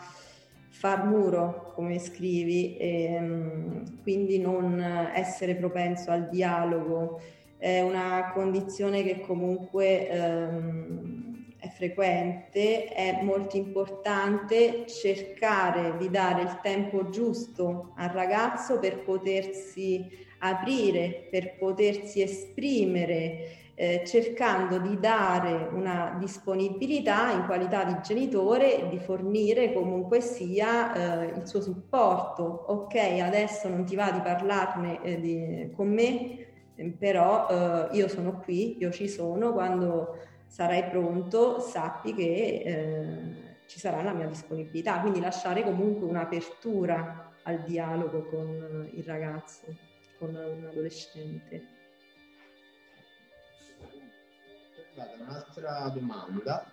far 0.69 1.05
muro, 1.05 1.73
come 1.75 1.99
scrivi, 1.99 2.77
e, 2.77 3.17
um, 3.19 4.01
quindi 4.01 4.39
non 4.39 4.79
essere 5.13 5.53
propenso 5.53 6.11
al 6.11 6.29
dialogo. 6.29 7.19
È 7.57 7.81
una 7.81 8.31
condizione 8.33 9.03
che 9.03 9.19
comunque 9.19 10.07
ehm, 10.07 11.36
è 11.59 11.67
frequente, 11.69 12.85
è 12.85 13.21
molto 13.23 13.57
importante 13.57 14.85
cercare 14.87 15.97
di 15.97 16.09
dare 16.09 16.43
il 16.43 16.59
tempo 16.61 17.09
giusto 17.09 17.93
al 17.95 18.09
ragazzo 18.09 18.79
per 18.79 19.03
potersi 19.03 20.25
aprire, 20.39 21.27
per 21.31 21.57
potersi 21.57 22.21
esprimere, 22.21 23.71
eh, 23.73 24.03
cercando 24.05 24.79
di 24.79 24.99
dare 24.99 25.69
una 25.71 26.15
disponibilità 26.19 27.31
in 27.31 27.45
qualità 27.45 27.83
di 27.83 27.95
genitore 28.01 28.79
e 28.79 28.89
di 28.89 28.97
fornire 28.97 29.71
comunque 29.73 30.19
sia 30.19 30.93
eh, 31.21 31.37
il 31.37 31.47
suo 31.47 31.61
supporto. 31.61 32.65
Ok, 32.67 32.95
adesso 32.95 33.67
non 33.69 33.85
ti 33.85 33.95
va 33.95 34.11
di 34.11 34.21
parlarne 34.21 35.01
eh, 35.03 35.19
di, 35.19 35.71
con 35.75 35.89
me, 35.89 36.45
però 36.97 37.47
eh, 37.49 37.95
io 37.95 38.07
sono 38.07 38.39
qui, 38.43 38.77
io 38.79 38.91
ci 38.91 39.07
sono 39.07 39.53
quando 39.53 40.17
sarai 40.47 40.89
pronto, 40.89 41.59
sappi 41.59 42.13
che 42.13 42.61
eh, 42.65 43.55
ci 43.67 43.79
sarà 43.79 44.01
la 44.01 44.13
mia 44.13 44.27
disponibilità, 44.27 45.01
quindi 45.01 45.19
lasciare 45.19 45.63
comunque 45.63 46.07
un'apertura 46.07 47.33
al 47.43 47.63
dialogo 47.63 48.23
con 48.23 48.89
il 48.93 49.03
ragazzo, 49.03 49.75
con 50.17 50.29
un 50.29 50.67
adolescente. 50.69 51.75
Un'altra 55.19 55.89
domanda, 55.89 56.65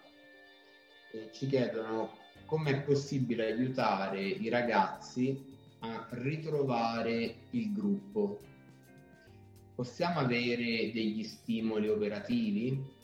eh, 1.12 1.31
ci 1.33 1.47
chiedono 1.47 2.22
come 2.47 2.70
è 2.70 2.83
possibile 2.83 3.53
aiutare 3.53 4.22
i 4.22 4.49
ragazzi 4.49 5.53
a 5.81 6.07
ritrovare 6.11 7.35
il 7.51 7.72
gruppo. 7.72 8.41
Possiamo 9.75 10.20
avere 10.20 10.93
degli 10.93 11.25
stimoli 11.25 11.89
operativi? 11.89 13.03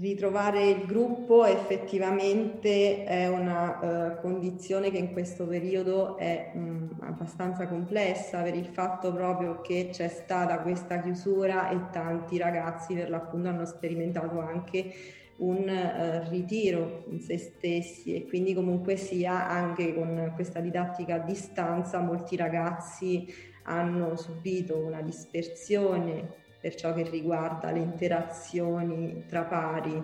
Ritrovare 0.00 0.64
il 0.68 0.86
gruppo 0.86 1.44
effettivamente 1.44 3.02
è 3.02 3.26
una 3.26 4.12
uh, 4.14 4.20
condizione 4.20 4.92
che 4.92 4.98
in 4.98 5.10
questo 5.10 5.44
periodo 5.44 6.16
è 6.16 6.52
mh, 6.54 6.98
abbastanza 7.00 7.66
complessa 7.66 8.42
per 8.42 8.54
il 8.54 8.66
fatto 8.66 9.12
proprio 9.12 9.60
che 9.60 9.88
c'è 9.90 10.06
stata 10.06 10.60
questa 10.60 11.00
chiusura 11.00 11.70
e 11.70 11.90
tanti 11.90 12.38
ragazzi 12.38 12.94
per 12.94 13.10
l'appunto 13.10 13.48
hanno 13.48 13.64
sperimentato 13.64 14.38
anche 14.38 14.92
un 15.38 15.68
uh, 15.68 16.30
ritiro 16.30 17.02
in 17.08 17.18
se 17.20 17.36
stessi 17.36 18.14
e 18.14 18.28
quindi 18.28 18.54
comunque 18.54 18.94
sia 18.96 19.48
anche 19.48 19.94
con 19.94 20.30
questa 20.36 20.60
didattica 20.60 21.16
a 21.16 21.24
distanza 21.24 21.98
molti 21.98 22.36
ragazzi 22.36 23.26
hanno 23.64 24.14
subito 24.14 24.78
una 24.78 25.02
dispersione 25.02 26.46
per 26.60 26.74
ciò 26.74 26.92
che 26.94 27.08
riguarda 27.08 27.70
le 27.70 27.80
interazioni 27.80 29.24
tra 29.26 29.44
pari. 29.44 30.02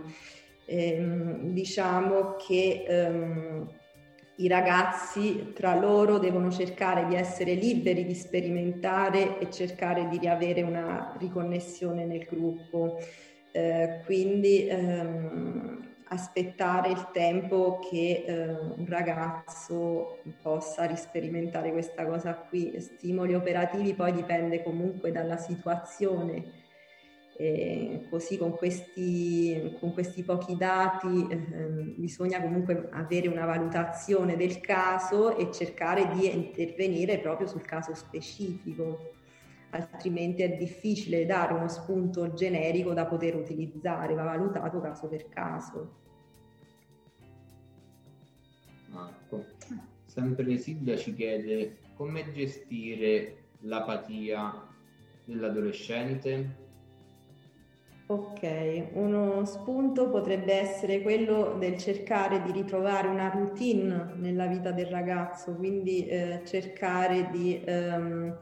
Ehm, 0.66 1.52
diciamo 1.52 2.36
che 2.36 2.84
ehm, 2.86 3.68
i 4.36 4.48
ragazzi 4.48 5.52
tra 5.54 5.74
loro 5.74 6.18
devono 6.18 6.50
cercare 6.50 7.06
di 7.06 7.14
essere 7.14 7.54
liberi 7.54 8.04
di 8.04 8.14
sperimentare 8.14 9.38
e 9.38 9.50
cercare 9.50 10.08
di 10.08 10.18
riavere 10.18 10.62
una 10.62 11.14
riconnessione 11.18 12.04
nel 12.04 12.24
gruppo. 12.24 12.98
Eh, 13.52 14.00
quindi 14.04 14.66
ehm, 14.66 15.93
aspettare 16.14 16.90
il 16.90 17.10
tempo 17.12 17.78
che 17.78 18.24
eh, 18.26 18.50
un 18.50 18.86
ragazzo 18.88 20.18
possa 20.42 20.84
risperimentare 20.84 21.70
questa 21.72 22.06
cosa 22.06 22.34
qui. 22.34 22.80
Stimoli 22.80 23.34
operativi 23.34 23.94
poi 23.94 24.12
dipende 24.12 24.62
comunque 24.62 25.12
dalla 25.12 25.36
situazione. 25.36 26.62
E 27.36 28.06
così 28.10 28.38
con 28.38 28.52
questi, 28.52 29.76
con 29.80 29.92
questi 29.92 30.22
pochi 30.22 30.56
dati 30.56 31.26
eh, 31.28 31.36
bisogna 31.96 32.40
comunque 32.40 32.88
avere 32.92 33.26
una 33.26 33.44
valutazione 33.44 34.36
del 34.36 34.60
caso 34.60 35.36
e 35.36 35.50
cercare 35.50 36.08
di 36.14 36.32
intervenire 36.32 37.18
proprio 37.18 37.48
sul 37.48 37.62
caso 37.62 37.92
specifico 37.94 39.14
altrimenti 39.74 40.42
è 40.42 40.56
difficile 40.56 41.26
dare 41.26 41.52
uno 41.52 41.68
spunto 41.68 42.32
generico 42.32 42.92
da 42.92 43.06
poter 43.06 43.34
utilizzare, 43.34 44.14
va 44.14 44.22
valutato 44.22 44.80
caso 44.80 45.08
per 45.08 45.28
caso. 45.28 46.02
Marco, 48.94 49.44
sempre 50.06 50.56
Silvia 50.56 50.96
ci 50.96 51.14
chiede 51.14 51.78
come 51.96 52.32
gestire 52.32 53.36
l'apatia 53.60 54.66
dell'adolescente? 55.24 56.62
Ok, 58.06 58.90
uno 58.92 59.44
spunto 59.46 60.10
potrebbe 60.10 60.52
essere 60.52 61.00
quello 61.02 61.56
del 61.58 61.76
cercare 61.78 62.42
di 62.42 62.52
ritrovare 62.52 63.08
una 63.08 63.30
routine 63.30 64.12
nella 64.16 64.46
vita 64.46 64.70
del 64.72 64.86
ragazzo, 64.86 65.54
quindi 65.54 66.06
eh, 66.06 66.42
cercare 66.44 67.30
di... 67.30 67.60
Ehm, 67.64 68.38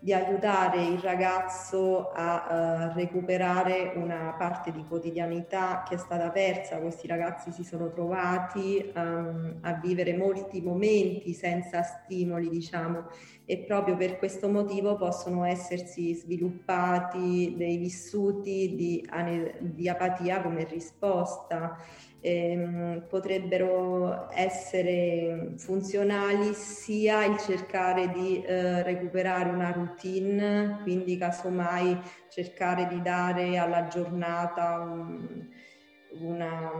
di 0.00 0.12
aiutare 0.12 0.84
il 0.84 0.98
ragazzo 1.00 2.10
a 2.12 2.90
uh, 2.92 2.96
recuperare 2.96 3.92
una 3.96 4.34
parte 4.38 4.70
di 4.70 4.84
quotidianità 4.84 5.82
che 5.88 5.96
è 5.96 5.98
stata 5.98 6.30
persa. 6.30 6.78
Questi 6.78 7.08
ragazzi 7.08 7.50
si 7.50 7.64
sono 7.64 7.90
trovati 7.90 8.92
um, 8.94 9.58
a 9.62 9.72
vivere 9.74 10.16
molti 10.16 10.60
momenti 10.60 11.32
senza 11.32 11.82
stimoli, 11.82 12.48
diciamo, 12.48 13.08
e 13.50 13.60
proprio 13.60 13.96
per 13.96 14.18
questo 14.18 14.46
motivo 14.50 14.96
possono 14.96 15.42
essersi 15.42 16.12
sviluppati 16.12 17.54
dei 17.56 17.78
vissuti 17.78 18.74
di, 18.74 19.08
di 19.58 19.88
apatia 19.88 20.42
come 20.42 20.64
risposta. 20.64 21.78
Ehm, 22.20 23.06
potrebbero 23.08 24.28
essere 24.34 25.54
funzionali 25.56 26.52
sia 26.52 27.24
il 27.24 27.38
cercare 27.38 28.10
di 28.10 28.42
eh, 28.42 28.82
recuperare 28.82 29.48
una 29.48 29.72
routine, 29.72 30.80
quindi 30.82 31.16
casomai 31.16 31.98
cercare 32.28 32.86
di 32.86 33.00
dare 33.00 33.56
alla 33.56 33.86
giornata 33.86 34.78
un, 34.80 35.48
una 36.20 36.70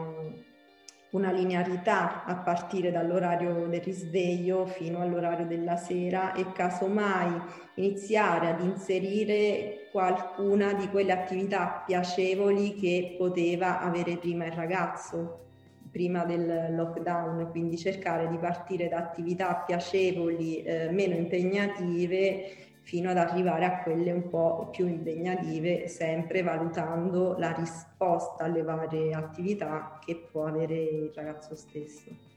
una 1.11 1.31
linearità 1.33 2.25
a 2.25 2.37
partire 2.37 2.91
dall'orario 2.91 3.67
del 3.67 3.81
risveglio 3.81 4.67
fino 4.67 5.01
all'orario 5.01 5.47
della 5.47 5.77
sera 5.77 6.35
e 6.35 6.53
casomai 6.53 7.41
iniziare 7.75 8.49
ad 8.49 8.61
inserire 8.61 9.89
qualcuna 9.91 10.75
di 10.75 10.89
quelle 10.89 11.13
attività 11.13 11.83
piacevoli 11.87 12.75
che 12.75 13.15
poteva 13.17 13.81
avere 13.81 14.19
prima 14.19 14.45
il 14.45 14.53
ragazzo 14.53 15.45
prima 15.91 16.25
del 16.25 16.75
lockdown, 16.77 17.51
quindi 17.51 17.79
cercare 17.79 18.29
di 18.29 18.37
partire 18.37 18.89
da 18.89 18.99
attività 18.99 19.65
piacevoli, 19.67 20.63
eh, 20.63 20.91
meno 20.91 21.15
impegnative 21.15 22.68
fino 22.89 23.11
ad 23.11 23.19
arrivare 23.19 23.67
a 23.67 23.83
quelle 23.83 24.11
un 24.13 24.31
po' 24.31 24.71
più 24.73 24.87
impegnative, 24.87 25.89
sempre 25.89 26.43
valutando 26.43 27.37
la 27.37 27.53
risposta 27.53 28.45
alle 28.45 28.63
varie 28.63 29.13
attività 29.13 29.99
che 30.03 30.27
può 30.33 30.47
avere 30.47 30.75
il 30.85 31.13
ragazzo 31.15 31.55
stesso. 31.55 32.28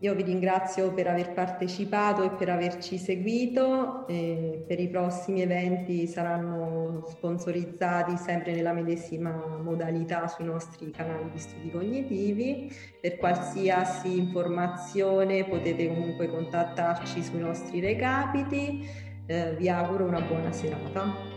Io 0.00 0.14
vi 0.14 0.24
ringrazio 0.24 0.92
per 0.92 1.06
aver 1.06 1.32
partecipato 1.32 2.22
e 2.22 2.30
per 2.30 2.50
averci 2.50 2.98
seguito. 2.98 4.06
E 4.06 4.62
per 4.66 4.78
i 4.78 4.88
prossimi 4.88 5.40
eventi 5.40 6.06
saranno 6.06 7.04
sponsorizzati 7.08 8.16
sempre 8.18 8.54
nella 8.54 8.74
medesima 8.74 9.30
modalità 9.62 10.28
sui 10.28 10.44
nostri 10.44 10.90
canali 10.90 11.30
di 11.30 11.38
studi 11.38 11.70
cognitivi. 11.70 12.70
Per 13.00 13.16
qualsiasi 13.16 14.18
informazione 14.18 15.44
potete 15.44 15.88
comunque 15.88 16.28
contattarci 16.28 17.22
sui 17.22 17.38
nostri 17.38 17.80
recapiti. 17.80 18.86
Eh, 19.24 19.56
vi 19.56 19.68
auguro 19.70 20.04
una 20.04 20.20
buona 20.20 20.52
serata. 20.52 21.34